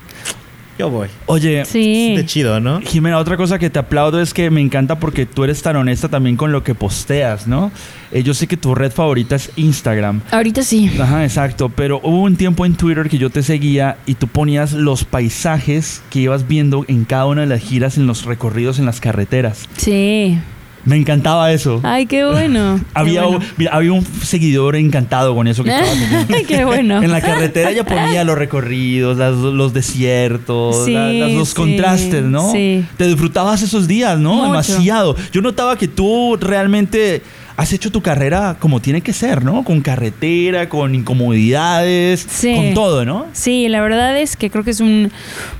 Yo 0.78 0.90
voy. 0.90 1.08
Oye, 1.28 1.66
Sí. 1.66 2.16
De 2.16 2.26
chido, 2.26 2.60
¿no? 2.60 2.82
Jimena, 2.82 3.18
otra 3.20 3.38
cosa 3.38 3.60
que 3.60 3.70
te 3.70 3.80
aplaudo 3.80 4.22
es 4.22 4.34
que 4.34 4.50
me 4.50 4.60
encanta 4.62 5.00
porque 5.00 5.26
tú 5.26 5.44
eres 5.44 5.62
tan 5.62 5.76
honesta 5.76 6.10
también 6.10 6.36
con 6.36 6.52
lo 6.52 6.64
que 6.64 6.74
posteas, 6.74 7.48
¿no? 7.48 7.72
Eh, 8.12 8.24
yo 8.24 8.34
sé 8.34 8.48
que 8.48 8.58
tu 8.58 8.74
red 8.76 8.92
favorita 8.92 9.36
es 9.36 9.52
Instagram. 9.56 10.22
Ahorita 10.32 10.64
sí. 10.64 10.92
Ajá, 11.00 11.24
exacto. 11.24 11.70
Pero 11.70 12.00
hubo 12.04 12.22
un 12.22 12.36
tiempo 12.36 12.66
en 12.66 12.76
Twitter 12.76 13.10
que 13.10 13.18
yo 13.18 13.30
te 13.30 13.44
seguía 13.44 13.98
y 14.06 14.16
tú 14.16 14.28
ponías 14.28 14.74
los 14.74 15.04
paisajes 15.04 16.02
que 16.10 16.20
ibas 16.22 16.48
viendo 16.48 16.86
en 16.88 17.06
cada 17.06 17.26
una 17.26 17.42
de 17.42 17.48
las 17.48 17.62
giras, 17.62 17.98
en 17.98 18.08
los 18.08 18.26
recorridos, 18.26 18.80
en 18.80 18.86
las 18.86 19.00
carreteras. 19.00 19.68
Sí. 19.78 20.40
Me 20.86 20.98
encantaba 20.98 21.52
eso. 21.54 21.80
Ay, 21.84 22.06
qué 22.08 22.26
bueno. 22.26 22.78
qué 22.80 22.86
Había, 22.93 23.24
bueno. 23.24 23.38
un, 23.39 23.46
mira, 23.58 23.72
había 23.74 23.93
un 23.93 24.06
seguidor 24.06 24.76
encantado 24.76 25.34
con 25.34 25.48
eso 25.48 25.63
que 25.63 25.69
estabas 25.76 25.98
haciendo. 25.98 26.48
qué 26.48 26.65
bueno. 26.65 27.02
En 27.02 27.12
la 27.12 27.22
carretera 27.22 27.69
ella 27.72 27.86
ponía 27.86 28.24
los 28.24 28.38
recorridos, 28.38 29.17
las- 29.17 29.36
los 29.36 29.74
desiertos, 29.74 30.86
Sí, 30.86 30.91
la- 30.93 31.12
las- 31.13 31.32
los 31.32 31.50
sí, 31.50 31.56
contrastes, 31.56 32.24
¿no? 32.24 32.52
sí. 32.52 32.86
Te 32.98 33.08
disfrutabas 33.08 33.62
esos 33.62 33.88
días, 33.88 34.19
¿no? 34.19 34.34
Mucho. 34.36 34.48
Demasiado. 34.48 35.15
Yo 35.32 35.41
notaba 35.41 35.78
que 35.78 35.88
tú 35.88 36.38
realmente 36.39 37.22
has 37.56 37.72
hecho 37.74 37.92
tu 37.92 38.02
carrera 38.02 38.58
como 38.60 38.80
tiene 38.80 39.02
que 39.02 39.13
ser, 39.13 39.44
¿no? 39.44 39.63
Con 39.63 39.82
carretera, 39.82 40.70
con 40.70 40.96
incomodidades, 40.96 42.26
Sí. 42.28 42.56
con 42.56 42.74
todo, 42.74 43.06
¿no? 43.06 43.26
Sí, 43.34 43.68
la 43.68 43.82
verdad 43.82 44.18
es 44.20 44.36
que 44.36 44.50
creo 44.50 44.63
que 44.63 44.72
es 44.72 44.80
un 44.80 45.12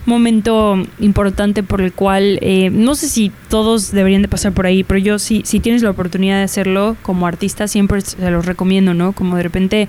momento 0.06 0.75
importante 0.99 1.63
por 1.63 1.82
el 1.82 1.93
cual 1.93 2.39
eh, 2.41 2.69
no 2.71 2.95
sé 2.95 3.08
si 3.08 3.32
todos 3.49 3.91
deberían 3.91 4.21
de 4.21 4.27
pasar 4.27 4.51
por 4.53 4.65
ahí, 4.65 4.84
pero 4.84 4.97
yo 4.99 5.19
sí, 5.19 5.41
si 5.45 5.60
tienes 5.60 5.82
la 5.84 5.91
oportunidad 5.91 6.38
de 6.38 6.43
hacerlo 6.43 6.97
como 7.03 7.27
artista 7.27 7.67
siempre 7.67 8.01
se 8.01 8.29
los 8.32 8.45
recomiendo, 8.45 8.93
¿no? 8.93 9.13
Como 9.13 9.38
de 9.38 9.43
repente 9.43 9.88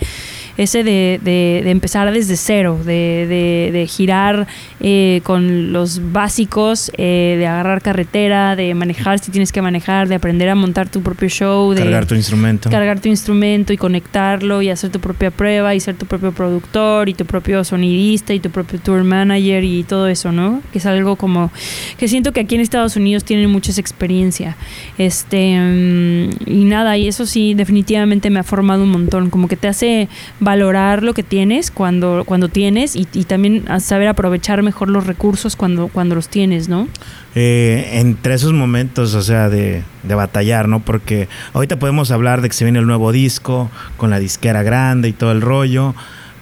ese 0.57 0.85
de, 0.85 1.21
de- 1.23 1.63
de 1.65 1.71
empezar 1.71 2.13
desde 2.13 2.37
cero, 2.37 2.79
de, 2.85 3.27
de- 3.29 3.71
de 3.73 3.87
girar 3.87 4.47
eh, 4.81 5.21
con 5.25 5.73
los 5.73 6.13
básicos, 6.13 6.93
eh, 6.97 7.37
de 7.39 7.47
agarrar 7.47 7.83
carretera, 7.83 8.57
de 8.57 8.75
manejar 8.75 9.19
si 9.19 9.31
tienes 9.31 9.53
que 9.53 9.63
manejar, 9.63 10.07
de 10.09 10.15
aprender 10.17 10.49
a 10.49 10.55
montar 10.55 10.89
tu 10.89 11.03
propio 11.03 11.29
show, 11.29 11.73
de 11.73 11.94
Cargar 11.95 12.09
tu 12.09 12.15
instrumento. 12.15 12.71
cargar 12.71 13.01
tu 13.01 13.09
instrumento 13.09 13.73
y 13.73 13.77
conectarlo 13.77 14.63
y 14.63 14.71
hacer 14.71 14.91
tu 14.91 15.01
propia 15.01 15.31
prueba 15.31 15.75
y 15.75 15.81
ser 15.81 15.95
tu 15.95 16.07
propio 16.07 16.33
productor 16.33 17.09
y 17.09 17.15
tu 17.15 17.25
propio 17.25 17.63
sonidista 17.63 18.35
y 18.35 18.41
tu 18.41 18.51
propio 18.51 18.81
tour 18.81 19.05
manager 19.05 19.63
y 19.63 19.85
todo 19.85 20.09
eso, 20.09 20.33
¿no? 20.33 20.61
Que 20.73 20.79
es 20.79 20.87
algo 20.87 21.17
como 21.17 21.53
que 21.99 22.09
siento 22.09 22.33
que 22.33 22.41
aquí 22.41 22.57
en 22.57 22.61
Estados 22.61 22.97
Unidos 22.97 23.25
tienen 23.25 23.51
mucha 23.51 23.71
esa 23.71 23.81
experiencia. 23.81 24.57
Este 24.99 25.57
mm, 25.59 26.31
y 26.47 26.65
nada, 26.65 26.97
y 26.97 27.09
eso 27.09 27.27
sí 27.27 27.55
definitivamente 27.55 28.31
me 28.31 28.41
ha 28.41 28.45
formado 28.45 28.83
un 28.83 28.91
montón, 28.91 29.31
como 29.31 29.49
que 29.49 29.57
te 29.57 29.69
hace 29.69 30.09
valorar 30.41 31.03
lo 31.03 31.15
que 31.15 31.23
tienes 31.23 31.71
cuando 31.71 32.25
cuando 32.27 32.49
tienes 32.49 32.97
y, 32.97 33.07
y 33.13 33.25
también 33.25 33.65
saber 33.81 34.09
aprovechar 34.09 34.63
mejor 34.63 34.91
los 34.91 35.07
recursos 35.07 35.57
cuando 35.57 35.89
cuando 35.89 36.15
los 36.15 36.29
tienes, 36.29 36.69
¿no? 36.69 36.89
Eh, 37.35 37.91
entre 37.95 38.35
esos 38.35 38.53
momentos, 38.53 39.15
o 39.15 39.23
sea, 39.23 39.49
de, 39.49 39.83
de 40.07 40.15
batallar, 40.15 40.69
¿no? 40.69 40.81
Porque 40.81 41.29
ahorita 41.53 41.79
podemos 41.79 42.11
hablar 42.11 42.41
de 42.41 42.49
que 42.49 42.55
se 42.55 42.65
viene 42.65 42.79
el 42.79 42.87
nuevo 42.87 43.13
disco, 43.13 43.71
con 43.97 44.11
la 44.11 44.19
disquera 44.19 44.63
grande 44.63 45.09
y 45.09 45.13
todo 45.13 45.33
el 45.33 45.41
rollo, 45.41 45.95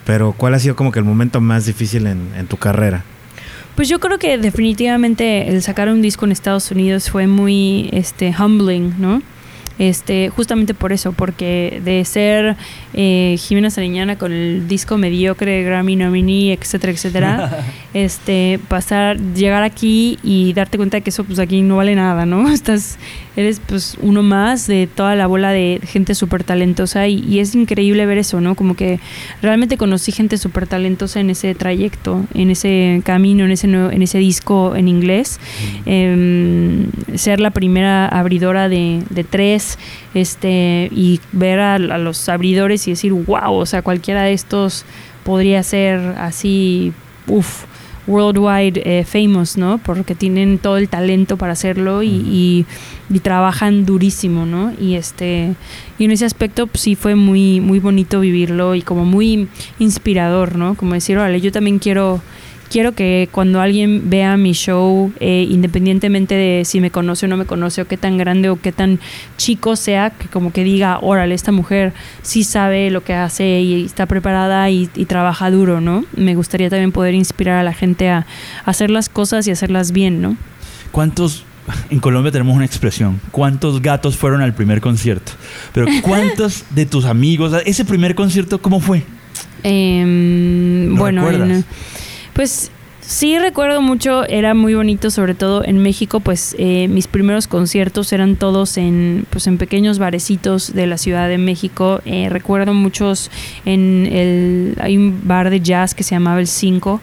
pero 0.04 0.32
¿cuál 0.32 0.54
ha 0.54 0.58
sido 0.58 0.76
como 0.76 0.92
que 0.92 0.98
el 0.98 1.04
momento 1.04 1.40
más 1.40 1.66
difícil 1.66 2.06
en, 2.06 2.30
en 2.36 2.46
tu 2.46 2.56
carrera? 2.56 3.04
Pues 3.74 3.88
yo 3.88 4.00
creo 4.00 4.18
que 4.18 4.36
definitivamente 4.36 5.48
el 5.48 5.62
sacar 5.62 5.88
un 5.88 6.02
disco 6.02 6.26
en 6.26 6.32
Estados 6.32 6.70
Unidos 6.70 7.10
fue 7.10 7.26
muy 7.26 7.88
este 7.92 8.34
humbling, 8.38 8.94
¿no? 8.98 9.22
Este, 9.78 10.28
justamente 10.28 10.74
por 10.74 10.92
eso, 10.92 11.12
porque 11.12 11.80
de 11.84 12.04
ser 12.04 12.56
eh, 12.92 13.36
Jimena 13.38 13.70
Sariñana 13.70 14.16
con 14.16 14.32
el 14.32 14.68
disco 14.68 14.98
mediocre, 14.98 15.62
Grammy 15.62 15.96
nominee, 15.96 16.52
etcétera, 16.52 16.92
etcétera, 16.92 17.64
este, 17.94 18.60
pasar, 18.68 19.18
llegar 19.34 19.62
aquí 19.62 20.18
y 20.22 20.52
darte 20.52 20.76
cuenta 20.76 20.98
de 20.98 21.00
que 21.00 21.10
eso 21.10 21.24
pues 21.24 21.38
aquí 21.38 21.62
no 21.62 21.76
vale 21.78 21.94
nada, 21.94 22.26
¿no? 22.26 22.48
Estás, 22.52 22.98
eres 23.36 23.60
pues 23.66 23.96
uno 24.00 24.22
más 24.22 24.66
de 24.66 24.86
toda 24.86 25.14
la 25.14 25.26
bola 25.26 25.50
de 25.52 25.80
gente 25.84 26.14
súper 26.14 26.44
talentosa 26.44 27.06
y, 27.08 27.18
y 27.26 27.38
es 27.40 27.54
increíble 27.54 28.04
ver 28.06 28.18
eso, 28.18 28.40
¿no? 28.40 28.54
Como 28.54 28.76
que 28.76 29.00
realmente 29.40 29.76
conocí 29.76 30.12
gente 30.12 30.36
súper 30.38 30.66
talentosa 30.66 31.20
en 31.20 31.30
ese 31.30 31.54
trayecto, 31.54 32.24
en 32.34 32.50
ese 32.50 33.00
camino, 33.04 33.44
en 33.44 33.50
ese, 33.52 33.66
nuevo- 33.68 33.90
en 33.90 34.02
ese 34.02 34.18
disco 34.18 34.76
en 34.76 34.88
inglés. 34.88 35.40
Em, 35.86 36.86
ser 37.16 37.40
la 37.40 37.50
primera 37.50 38.06
abridora 38.08 38.68
de, 38.68 39.02
de 39.10 39.24
tres 39.24 39.78
este 40.14 40.88
y 40.92 41.20
ver 41.32 41.58
a, 41.60 41.74
a 41.76 41.98
los 41.98 42.28
abridores 42.28 42.86
y 42.88 42.92
decir, 42.92 43.12
wow, 43.12 43.52
o 43.54 43.66
sea, 43.66 43.82
cualquiera 43.82 44.22
de 44.22 44.32
estos 44.32 44.84
podría 45.24 45.62
ser 45.62 45.98
así, 46.18 46.92
uff, 47.26 47.64
worldwide 48.06 48.82
eh, 48.84 49.04
famous, 49.04 49.56
¿no? 49.56 49.78
Porque 49.78 50.14
tienen 50.14 50.58
todo 50.58 50.76
el 50.76 50.88
talento 50.88 51.36
para 51.36 51.52
hacerlo 51.52 52.02
y, 52.02 52.08
y- 52.08 52.66
y 53.10 53.18
trabajan 53.20 53.84
durísimo, 53.84 54.46
¿no? 54.46 54.72
Y 54.80 54.94
este 54.94 55.54
y 55.98 56.04
en 56.06 56.10
ese 56.12 56.24
aspecto 56.24 56.66
pues, 56.66 56.80
sí 56.82 56.94
fue 56.94 57.14
muy 57.14 57.60
muy 57.60 57.78
bonito 57.78 58.20
vivirlo 58.20 58.74
y 58.74 58.82
como 58.82 59.04
muy 59.04 59.48
inspirador, 59.78 60.56
¿no? 60.56 60.74
Como 60.74 60.94
decir, 60.94 61.18
órale, 61.18 61.40
yo 61.40 61.52
también 61.52 61.78
quiero 61.78 62.20
quiero 62.72 62.92
que 62.92 63.28
cuando 63.30 63.60
alguien 63.60 64.08
vea 64.08 64.36
mi 64.38 64.52
show, 64.54 65.12
eh, 65.20 65.46
independientemente 65.48 66.34
de 66.34 66.64
si 66.64 66.80
me 66.80 66.90
conoce 66.90 67.26
o 67.26 67.28
no 67.28 67.36
me 67.36 67.44
conoce, 67.44 67.82
o 67.82 67.86
qué 67.86 67.98
tan 67.98 68.16
grande 68.16 68.48
o 68.48 68.58
qué 68.58 68.72
tan 68.72 68.98
chico 69.36 69.76
sea, 69.76 70.08
que 70.10 70.28
como 70.28 70.52
que 70.54 70.64
diga, 70.64 70.98
órale, 71.02 71.34
esta 71.34 71.52
mujer 71.52 71.92
sí 72.22 72.44
sabe 72.44 72.90
lo 72.90 73.04
que 73.04 73.12
hace 73.12 73.60
y 73.60 73.84
está 73.84 74.06
preparada 74.06 74.70
y, 74.70 74.88
y 74.96 75.04
trabaja 75.04 75.50
duro, 75.50 75.82
¿no? 75.82 76.06
Me 76.16 76.34
gustaría 76.34 76.70
también 76.70 76.92
poder 76.92 77.14
inspirar 77.14 77.58
a 77.58 77.62
la 77.62 77.74
gente 77.74 78.08
a, 78.08 78.18
a 78.64 78.70
hacer 78.70 78.90
las 78.90 79.10
cosas 79.10 79.46
y 79.46 79.50
hacerlas 79.50 79.92
bien, 79.92 80.22
¿no? 80.22 80.36
¿Cuántos 80.92 81.44
en 81.90 82.00
Colombia 82.00 82.32
tenemos 82.32 82.56
una 82.56 82.64
expresión. 82.64 83.20
¿Cuántos 83.30 83.80
gatos 83.82 84.16
fueron 84.16 84.40
al 84.40 84.54
primer 84.54 84.80
concierto? 84.80 85.32
Pero 85.74 85.86
¿cuántos 86.02 86.64
de 86.70 86.86
tus 86.86 87.04
amigos, 87.04 87.52
ese 87.66 87.84
primer 87.84 88.14
concierto, 88.14 88.60
cómo 88.60 88.80
fue? 88.80 89.04
Em, 89.62 90.88
¿Lo 90.88 90.96
bueno, 90.96 91.22
recuerdas? 91.24 91.50
en- 91.58 91.64
pues 92.32 92.70
sí 93.00 93.38
recuerdo 93.38 93.82
mucho, 93.82 94.24
era 94.24 94.54
muy 94.54 94.74
bonito, 94.74 95.10
sobre 95.10 95.34
todo 95.34 95.64
en 95.64 95.78
México, 95.78 96.20
pues 96.20 96.54
eh, 96.58 96.88
mis 96.88 97.06
primeros 97.06 97.46
conciertos 97.46 98.12
eran 98.12 98.36
todos 98.36 98.76
en, 98.76 99.26
pues, 99.30 99.46
en 99.46 99.58
pequeños 99.58 99.98
barecitos 99.98 100.72
de 100.72 100.86
la 100.86 100.96
Ciudad 100.98 101.28
de 101.28 101.38
México. 101.38 102.00
Eh, 102.04 102.28
recuerdo 102.30 102.74
muchos 102.74 103.30
en 103.64 104.08
el, 104.10 104.76
hay 104.80 104.96
un 104.96 105.20
bar 105.24 105.50
de 105.50 105.60
jazz 105.60 105.94
que 105.94 106.02
se 106.04 106.14
llamaba 106.14 106.40
El 106.40 106.46
5. 106.46 107.00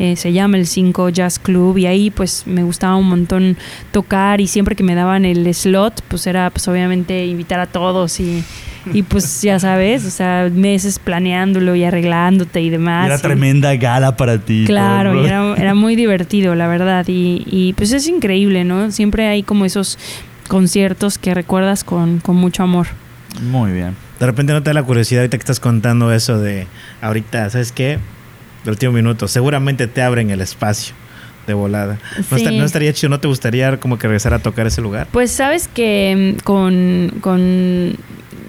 eh, 0.00 0.14
se 0.16 0.32
llama 0.32 0.58
el 0.58 0.66
5 0.66 1.08
Jazz 1.08 1.40
Club 1.40 1.76
y 1.78 1.86
ahí 1.86 2.10
pues 2.10 2.44
me 2.46 2.62
gustaba 2.62 2.94
un 2.94 3.08
montón 3.08 3.56
tocar 3.90 4.40
y 4.40 4.46
siempre 4.46 4.76
que 4.76 4.84
me 4.84 4.94
daban 4.94 5.24
el 5.24 5.52
slot 5.52 6.02
pues 6.06 6.26
era 6.28 6.50
pues 6.50 6.68
obviamente 6.68 7.26
invitar 7.26 7.58
a 7.58 7.66
todos 7.66 8.20
y, 8.20 8.44
y 8.92 9.02
pues 9.02 9.42
ya 9.42 9.58
sabes, 9.58 10.04
o 10.04 10.10
sea, 10.10 10.50
meses 10.52 10.98
planeándolo 10.98 11.74
y 11.74 11.84
arreglándote 11.84 12.60
y 12.62 12.70
demás. 12.70 13.06
Era 13.06 13.16
y- 13.16 13.20
tremenda 13.22 13.74
gala 13.76 14.16
para 14.16 14.38
ti. 14.38 14.64
Claro, 14.66 15.22
y 15.22 15.26
era, 15.26 15.54
era 15.58 15.74
muy 15.74 15.96
divertido, 15.96 16.54
la 16.54 16.66
verdad. 16.68 17.04
Y, 17.08 17.44
y, 17.46 17.72
pues 17.74 17.92
es 17.92 18.06
increíble, 18.08 18.64
¿no? 18.64 18.90
Siempre 18.90 19.26
hay 19.28 19.42
como 19.42 19.64
esos 19.64 19.98
conciertos 20.48 21.18
que 21.18 21.34
recuerdas 21.34 21.84
con, 21.84 22.20
con 22.20 22.36
mucho 22.36 22.62
amor. 22.62 22.86
Muy 23.42 23.72
bien. 23.72 23.94
De 24.18 24.26
repente 24.26 24.52
no 24.52 24.62
te 24.62 24.70
da 24.70 24.74
la 24.74 24.82
curiosidad 24.82 25.20
ahorita 25.22 25.36
que 25.36 25.42
estás 25.42 25.60
contando 25.60 26.12
eso 26.12 26.38
de 26.40 26.66
ahorita, 27.02 27.50
¿sabes 27.50 27.70
qué? 27.72 27.98
Del 28.64 28.72
último 28.72 28.92
minuto. 28.92 29.28
Seguramente 29.28 29.86
te 29.86 30.02
abren 30.02 30.30
el 30.30 30.40
espacio 30.40 30.94
de 31.46 31.54
volada. 31.54 31.98
¿No, 32.16 32.22
Sí. 32.24 32.34
esta- 32.44 32.50
no 32.50 32.64
estaría 32.64 32.92
chido? 32.92 33.10
¿No 33.10 33.20
te 33.20 33.28
gustaría 33.28 33.78
como 33.78 33.98
que 33.98 34.06
regresar 34.08 34.34
a 34.34 34.38
tocar 34.40 34.66
ese 34.66 34.80
lugar? 34.80 35.06
Pues 35.12 35.30
sabes 35.30 35.68
que 35.68 36.36
con, 36.44 37.12
con 37.20 37.94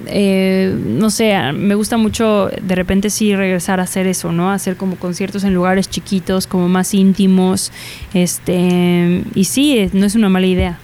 eh, 0.07 0.75
no 0.85 1.09
sé, 1.09 1.33
me 1.53 1.75
gusta 1.75 1.97
mucho 1.97 2.49
de 2.61 2.75
repente 2.75 3.09
sí 3.09 3.35
regresar 3.35 3.79
a 3.79 3.83
hacer 3.83 4.07
eso, 4.07 4.31
¿no? 4.31 4.51
Hacer 4.51 4.75
como 4.75 4.95
conciertos 4.95 5.43
en 5.43 5.53
lugares 5.53 5.89
chiquitos, 5.89 6.47
como 6.47 6.67
más 6.67 6.93
íntimos, 6.93 7.71
este, 8.13 9.23
y 9.35 9.43
sí, 9.45 9.77
eh, 9.77 9.89
no 9.93 10.05
es 10.05 10.15
una 10.15 10.29
mala 10.29 10.47
idea. 10.47 10.79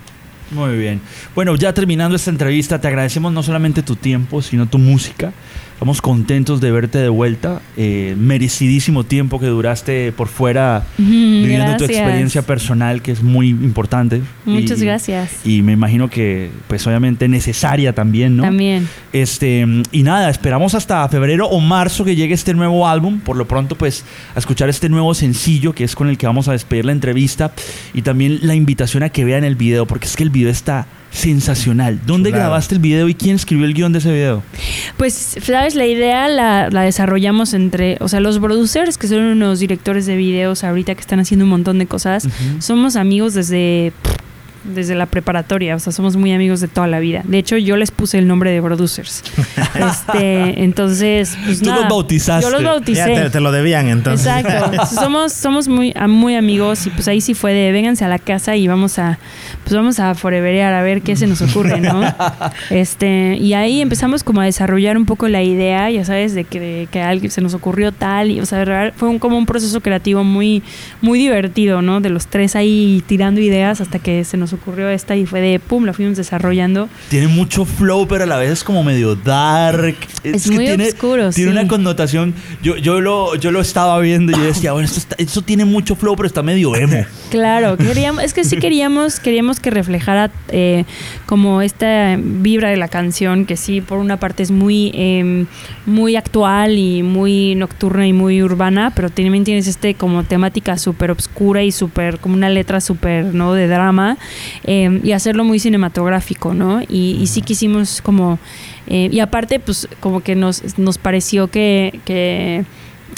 Muy 0.51 0.77
bien. 0.77 1.01
Bueno, 1.33 1.55
ya 1.55 1.73
terminando 1.73 2.15
esta 2.15 2.29
entrevista, 2.29 2.79
te 2.79 2.87
agradecemos 2.87 3.33
no 3.33 3.41
solamente 3.41 3.81
tu 3.81 3.95
tiempo, 3.95 4.41
sino 4.41 4.67
tu 4.67 4.77
música. 4.77 5.33
Estamos 5.85 6.01
contentos 6.01 6.61
de 6.61 6.71
verte 6.71 6.97
de 6.97 7.09
vuelta. 7.09 7.61
Eh, 7.77 8.15
merecidísimo 8.17 9.03
tiempo 9.03 9.39
que 9.39 9.45
duraste 9.45 10.11
por 10.13 10.29
fuera 10.29 10.83
viviendo 10.97 11.77
tu 11.77 11.83
experiencia 11.83 12.41
personal, 12.41 13.03
que 13.03 13.11
es 13.11 13.21
muy 13.21 13.49
importante. 13.49 14.23
Muchas 14.45 14.81
Y- 14.81 14.85
gracias. 14.85 15.45
Y 15.45 15.61
me 15.61 15.73
imagino 15.73 16.09
que, 16.09 16.49
pues 16.67 16.87
obviamente 16.87 17.27
necesaria 17.27 17.93
también, 17.93 18.35
¿no? 18.35 18.41
También. 18.41 18.87
Este, 19.13 19.63
y 19.91 20.01
nada, 20.01 20.31
esperamos 20.31 20.73
hasta 20.73 21.07
febrero 21.07 21.49
o 21.49 21.59
marzo 21.59 22.03
que 22.03 22.15
llegue 22.15 22.33
este 22.33 22.55
nuevo 22.55 22.87
álbum. 22.87 23.19
Por 23.19 23.35
lo 23.35 23.47
pronto, 23.47 23.75
pues, 23.75 24.05
a 24.33 24.39
escuchar 24.39 24.69
este 24.69 24.89
nuevo 24.89 25.13
sencillo 25.13 25.73
que 25.73 25.83
es 25.83 25.95
con 25.95 26.09
el 26.09 26.17
que 26.17 26.25
vamos 26.25 26.47
a 26.47 26.53
despedir 26.53 26.85
la 26.85 26.93
entrevista. 26.93 27.51
Y 27.93 28.01
también 28.01 28.39
la 28.41 28.55
invitación 28.55 29.03
a 29.03 29.09
que 29.09 29.23
vean 29.23 29.43
el 29.43 29.55
video, 29.55 29.85
porque 29.85 30.07
es 30.07 30.15
que 30.15 30.23
el 30.23 30.31
video 30.31 30.49
está 30.49 30.87
sensacional. 31.15 31.99
¿Dónde 32.05 32.29
Chulada. 32.29 32.49
grabaste 32.49 32.75
el 32.75 32.81
video 32.81 33.09
y 33.09 33.15
quién 33.15 33.35
escribió 33.35 33.65
el 33.65 33.73
guion 33.73 33.93
de 33.93 33.99
ese 33.99 34.11
video? 34.11 34.43
Pues, 34.97 35.37
sabes, 35.41 35.75
la 35.75 35.85
idea 35.85 36.27
la, 36.27 36.69
la 36.69 36.81
desarrollamos 36.81 37.53
entre, 37.53 37.97
o 38.01 38.07
sea, 38.07 38.19
los 38.19 38.39
producers, 38.39 38.97
que 38.97 39.07
son 39.07 39.19
unos 39.19 39.59
directores 39.59 40.05
de 40.05 40.15
videos 40.15 40.63
ahorita 40.63 40.93
que 40.93 41.01
están 41.01 41.19
haciendo 41.19 41.45
un 41.45 41.51
montón 41.51 41.79
de 41.79 41.87
cosas, 41.87 42.27
somos 42.59 42.95
amigos 42.95 43.33
desde, 43.33 43.93
desde 44.73 44.95
la 44.95 45.05
preparatoria, 45.05 45.75
o 45.75 45.79
sea, 45.79 45.93
somos 45.93 46.15
muy 46.17 46.33
amigos 46.33 46.59
de 46.61 46.67
toda 46.67 46.87
la 46.87 46.99
vida. 46.99 47.21
De 47.25 47.37
hecho, 47.37 47.57
yo 47.57 47.77
les 47.77 47.91
puse 47.91 48.17
el 48.17 48.27
nombre 48.27 48.51
de 48.51 48.61
producers. 48.61 49.23
este, 49.75 50.63
entonces, 50.63 51.37
pues 51.45 51.59
Tú 51.59 51.65
los 51.65 51.75
nada, 51.75 51.89
bautizaste. 51.89 52.45
Yo 52.45 52.51
los 52.51 52.61
Ya 52.61 52.69
bauticé. 52.69 53.03
te, 53.15 53.29
te 53.29 53.39
lo 53.39 53.51
debían 53.51 53.87
entonces. 53.87 54.25
Exacto. 54.27 54.85
somos 54.95 55.33
somos 55.33 55.67
muy, 55.67 55.93
a- 55.95 56.07
muy 56.07 56.35
amigos 56.35 56.85
y 56.87 56.89
pues 56.89 57.07
ahí 57.07 57.21
sí 57.21 57.33
fue 57.33 57.53
de 57.53 57.71
vénganse 57.71 58.05
a 58.05 58.07
la 58.07 58.19
casa 58.19 58.55
y 58.55 58.67
vamos 58.67 58.99
a 58.99 59.19
pues 59.63 59.75
vamos 59.75 59.99
a 59.99 60.13
foreverear 60.15 60.73
a 60.73 60.81
ver 60.83 61.01
qué 61.01 61.15
se 61.15 61.27
nos 61.27 61.41
ocurre, 61.41 61.79
¿no? 61.81 62.01
Este, 62.69 63.37
y 63.39 63.53
ahí 63.53 63.81
empezamos 63.81 64.23
como 64.23 64.41
a 64.41 64.45
desarrollar 64.45 64.97
un 64.97 65.05
poco 65.05 65.27
la 65.27 65.43
idea, 65.43 65.89
ya 65.89 66.03
sabes, 66.05 66.33
de 66.33 66.43
que, 66.43 66.59
de 66.59 66.87
que 66.91 67.01
a 67.01 67.09
alguien 67.09 67.31
se 67.31 67.41
nos 67.41 67.53
ocurrió 67.53 67.91
tal 67.91 68.31
y 68.31 68.39
o 68.39 68.45
sea, 68.45 68.93
fue 68.95 69.09
un, 69.09 69.19
como 69.19 69.37
un 69.37 69.45
proceso 69.45 69.81
creativo 69.81 70.23
muy 70.23 70.63
muy 71.01 71.19
divertido, 71.19 71.81
¿no? 71.81 72.01
De 72.01 72.09
los 72.09 72.27
tres 72.27 72.55
ahí 72.55 73.03
tirando 73.07 73.41
ideas 73.41 73.81
hasta 73.81 73.99
que 73.99 74.23
se 74.23 74.37
nos 74.37 74.53
ocurrió 74.55 74.89
esta 74.89 75.15
y 75.15 75.25
fue 75.25 75.39
de 75.41 75.59
pum, 75.59 75.85
la 75.85 75.93
fuimos 75.93 76.17
desarrollando. 76.17 76.89
Tiene 77.09 77.27
mucho 77.27 77.65
flow, 77.65 78.07
pero 78.07 78.23
a 78.23 78.27
la 78.27 78.37
vez 78.37 78.51
es 78.51 78.63
como 78.63 78.83
medio 78.83 79.15
dark. 79.15 79.95
Es 80.23 80.47
muy 80.49 80.65
tiene, 80.65 80.87
oscuro, 80.89 81.29
Tiene 81.31 81.51
sí. 81.51 81.57
una 81.57 81.67
connotación. 81.67 82.33
Yo, 82.63 82.75
yo, 82.77 82.99
lo, 83.01 83.35
yo 83.35 83.51
lo 83.51 83.61
estaba 83.61 83.99
viendo 83.99 84.31
y 84.31 84.35
yo 84.35 84.43
decía, 84.43 84.71
bueno, 84.73 84.85
esto, 84.87 84.99
está- 84.99 85.15
esto 85.19 85.41
tiene 85.41 85.65
mucho 85.65 85.95
flow, 85.95 86.15
pero 86.15 86.27
está 86.27 86.41
medio 86.43 86.75
emo. 86.75 87.05
Claro, 87.31 87.75
queríamos, 87.75 88.23
es 88.23 88.33
que 88.33 88.45
sí 88.45 88.55
queríamos, 88.57 89.19
queríamos 89.19 89.59
que 89.59 89.69
reflejara 89.69 90.31
eh, 90.49 90.85
como 91.25 91.61
esta 91.61 92.15
vibra 92.17 92.69
de 92.69 92.77
la 92.77 92.87
canción, 92.87 93.45
que 93.45 93.57
sí, 93.57 93.81
por 93.81 93.97
una 93.97 94.17
parte 94.19 94.41
es 94.43 94.51
muy, 94.51 94.91
eh, 94.93 95.45
muy 95.85 96.15
actual 96.15 96.77
y 96.77 97.03
muy 97.03 97.55
nocturna 97.55 98.07
y 98.07 98.13
muy 98.13 98.41
urbana, 98.41 98.93
pero 98.95 99.09
también 99.09 99.43
tienes 99.43 99.67
este 99.67 99.95
como 99.95 100.23
temática 100.23 100.77
súper 100.77 101.11
obscura 101.11 101.61
y 101.63 101.71
súper, 101.73 102.19
como 102.19 102.35
una 102.35 102.47
letra 102.49 102.79
súper, 102.79 103.25
¿no? 103.33 103.53
De 103.53 103.67
drama, 103.67 104.17
eh, 104.63 104.99
y 105.03 105.11
hacerlo 105.11 105.43
muy 105.43 105.59
cinematográfico, 105.59 106.53
¿no? 106.53 106.81
Y, 106.81 107.17
y 107.21 107.27
sí 107.27 107.41
quisimos 107.41 108.01
como, 108.01 108.39
eh, 108.87 109.09
y 109.11 109.19
aparte, 109.19 109.59
pues 109.59 109.87
como 109.99 110.21
que 110.21 110.35
nos, 110.35 110.77
nos 110.77 110.97
pareció 110.97 111.47
que... 111.47 111.99
que 112.05 112.63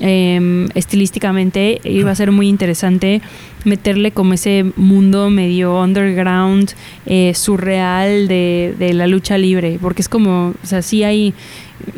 eh, 0.01 0.67
estilísticamente 0.75 1.81
iba 1.83 2.11
a 2.11 2.15
ser 2.15 2.31
muy 2.31 2.47
interesante 2.49 3.19
meterle 3.65 4.11
como 4.11 4.33
ese 4.33 4.63
mundo 4.75 5.31
medio 5.31 5.81
underground, 5.81 6.73
eh, 7.07 7.33
surreal 7.33 8.27
de, 8.27 8.75
de 8.77 8.93
la 8.93 9.07
lucha 9.07 9.39
libre, 9.39 9.79
porque 9.81 10.03
es 10.03 10.09
como, 10.09 10.53
o 10.61 10.65
sea, 10.67 10.83
sí 10.83 11.03
hay, 11.03 11.33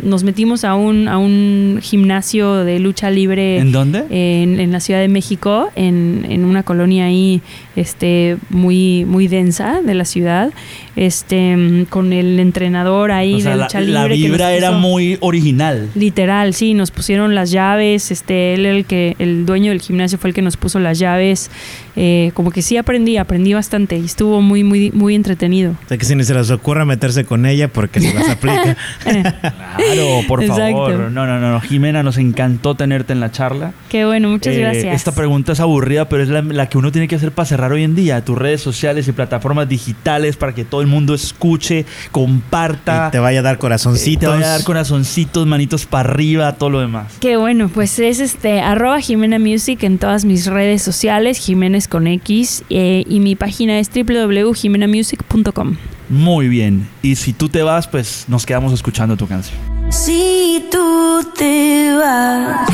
nos 0.01 0.23
metimos 0.23 0.63
a 0.63 0.75
un, 0.75 1.09
a 1.09 1.17
un 1.17 1.79
gimnasio 1.81 2.63
de 2.63 2.79
lucha 2.79 3.11
libre 3.11 3.57
¿En 3.57 3.73
dónde? 3.73 4.05
en, 4.09 4.61
en 4.61 4.71
la 4.71 4.79
Ciudad 4.79 5.01
de 5.01 5.09
México, 5.09 5.69
en, 5.75 6.25
en 6.29 6.45
una 6.45 6.63
colonia 6.63 7.05
ahí 7.05 7.41
este, 7.79 8.37
muy, 8.49 9.05
muy 9.05 9.27
densa 9.27 9.81
de 9.81 9.93
la 9.93 10.03
ciudad, 10.03 10.51
este, 10.97 11.85
con 11.89 12.11
el 12.11 12.39
entrenador 12.39 13.11
ahí 13.11 13.35
o 13.35 13.39
sea, 13.39 13.51
de 13.51 13.57
la, 13.57 13.63
lucha 13.63 13.79
la 13.79 14.07
vibra 14.07 14.53
era 14.53 14.71
muy 14.71 15.17
original. 15.21 15.89
Literal, 15.95 16.53
sí, 16.53 16.73
nos 16.73 16.91
pusieron 16.91 17.35
las 17.35 17.51
llaves, 17.51 18.11
este, 18.11 18.53
él 18.55 18.65
el 18.65 18.85
que, 18.85 19.15
el 19.19 19.45
dueño 19.45 19.71
del 19.71 19.81
gimnasio 19.81 20.17
fue 20.17 20.31
el 20.31 20.33
que 20.33 20.41
nos 20.41 20.57
puso 20.57 20.77
las 20.79 20.99
llaves, 20.99 21.49
eh, 21.95 22.31
como 22.33 22.51
que 22.51 22.61
sí 22.61 22.75
aprendí, 22.75 23.15
aprendí 23.15 23.53
bastante 23.53 23.97
y 23.97 24.03
estuvo 24.05 24.41
muy, 24.41 24.63
muy, 24.65 24.91
muy 24.91 25.15
entretenido. 25.15 25.71
O 25.71 25.87
sea, 25.87 25.97
que 25.97 26.03
si 26.05 26.15
ni 26.15 26.23
se 26.25 26.33
les 26.33 26.51
ocurra 26.51 26.83
meterse 26.83 27.23
con 27.23 27.45
ella 27.45 27.69
porque 27.69 28.01
se 28.01 28.13
las 28.13 28.29
aplica. 28.29 28.75
Claro, 29.79 30.21
por 30.27 30.43
Exacto. 30.43 30.61
favor. 30.63 31.11
No, 31.11 31.25
no, 31.25 31.39
no, 31.39 31.51
no. 31.51 31.61
Jimena, 31.61 32.03
nos 32.03 32.17
encantó 32.17 32.75
tenerte 32.75 33.13
en 33.13 33.19
la 33.19 33.31
charla. 33.31 33.73
Qué 33.89 34.05
bueno, 34.05 34.29
muchas 34.29 34.53
Eh, 34.55 34.59
gracias. 34.59 34.95
Esta 34.95 35.13
pregunta 35.13 35.53
es 35.53 35.59
aburrida, 35.59 36.09
pero 36.09 36.23
es 36.23 36.29
la, 36.29 36.41
la 36.41 36.67
que 36.67 36.77
uno 36.77 36.91
tiene 36.91 37.07
que 37.07 37.15
hacer 37.15 37.31
para 37.31 37.45
cerrar 37.45 37.68
hoy 37.73 37.83
en 37.83 37.95
día. 37.95 38.23
Tus 38.23 38.37
redes 38.37 38.61
sociales 38.61 39.07
y 39.07 39.11
plataformas 39.11 39.67
digitales 39.67 40.37
para 40.37 40.53
que 40.53 40.65
todo 40.65 40.81
el 40.81 40.87
mundo 40.87 41.13
escuche, 41.13 41.85
comparta. 42.11 43.07
Y 43.07 43.11
te 43.11 43.19
vaya 43.19 43.39
a 43.39 43.43
dar 43.43 43.55
y 43.55 43.59
corazoncitos. 43.59 44.19
te 44.19 44.27
vaya 44.27 44.45
a 44.45 44.57
dar 44.57 44.63
corazoncitos, 44.63 45.47
manitos 45.47 45.85
para 45.85 46.09
arriba, 46.09 46.53
todo 46.53 46.69
lo 46.69 46.79
demás. 46.79 47.13
Qué 47.19 47.37
bueno, 47.37 47.69
pues 47.69 47.99
es 47.99 48.19
este 48.19 48.61
arroba 48.61 48.99
Jimena 48.99 49.39
Music 49.39 49.83
en 49.83 49.97
todas 49.97 50.25
mis 50.25 50.45
redes 50.45 50.81
sociales, 50.81 51.37
Jiménez 51.37 51.87
con 51.87 52.07
X, 52.07 52.63
eh, 52.69 53.03
y 53.07 53.19
mi 53.19 53.35
página 53.35 53.79
es 53.79 53.89
www.jimenamusic.com. 53.93 55.77
Muy 56.09 56.47
bien. 56.47 56.89
Y 57.01 57.15
si 57.15 57.33
tú 57.33 57.49
te 57.49 57.61
vas, 57.61 57.87
pues 57.87 58.25
nos 58.27 58.45
quedamos 58.45 58.73
escuchando 58.73 59.15
tu 59.15 59.27
canción. 59.27 59.57
Si 59.89 60.65
tú 60.71 61.21
te 61.37 61.95
vas, 61.95 62.67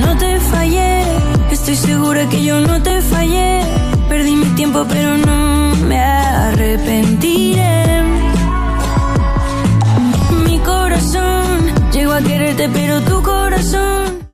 no 0.00 0.16
te 0.16 0.40
fallé. 0.40 1.02
Estoy 1.50 1.76
segura 1.76 2.28
que 2.28 2.42
yo 2.42 2.60
no 2.60 2.82
te 2.82 3.00
fallé 3.02 3.60
perdí 4.10 4.34
mi 4.34 4.46
tiempo, 4.56 4.84
pero 4.88 5.16
no 5.16 5.76
me 5.88 6.00
arrepentiré. 6.00 8.02
Mi 10.44 10.58
corazón 10.58 11.72
llegó 11.92 12.12
a 12.12 12.20
quererte, 12.20 12.68
pero 12.68 13.00
tu 13.02 13.22
corazón 13.22 14.29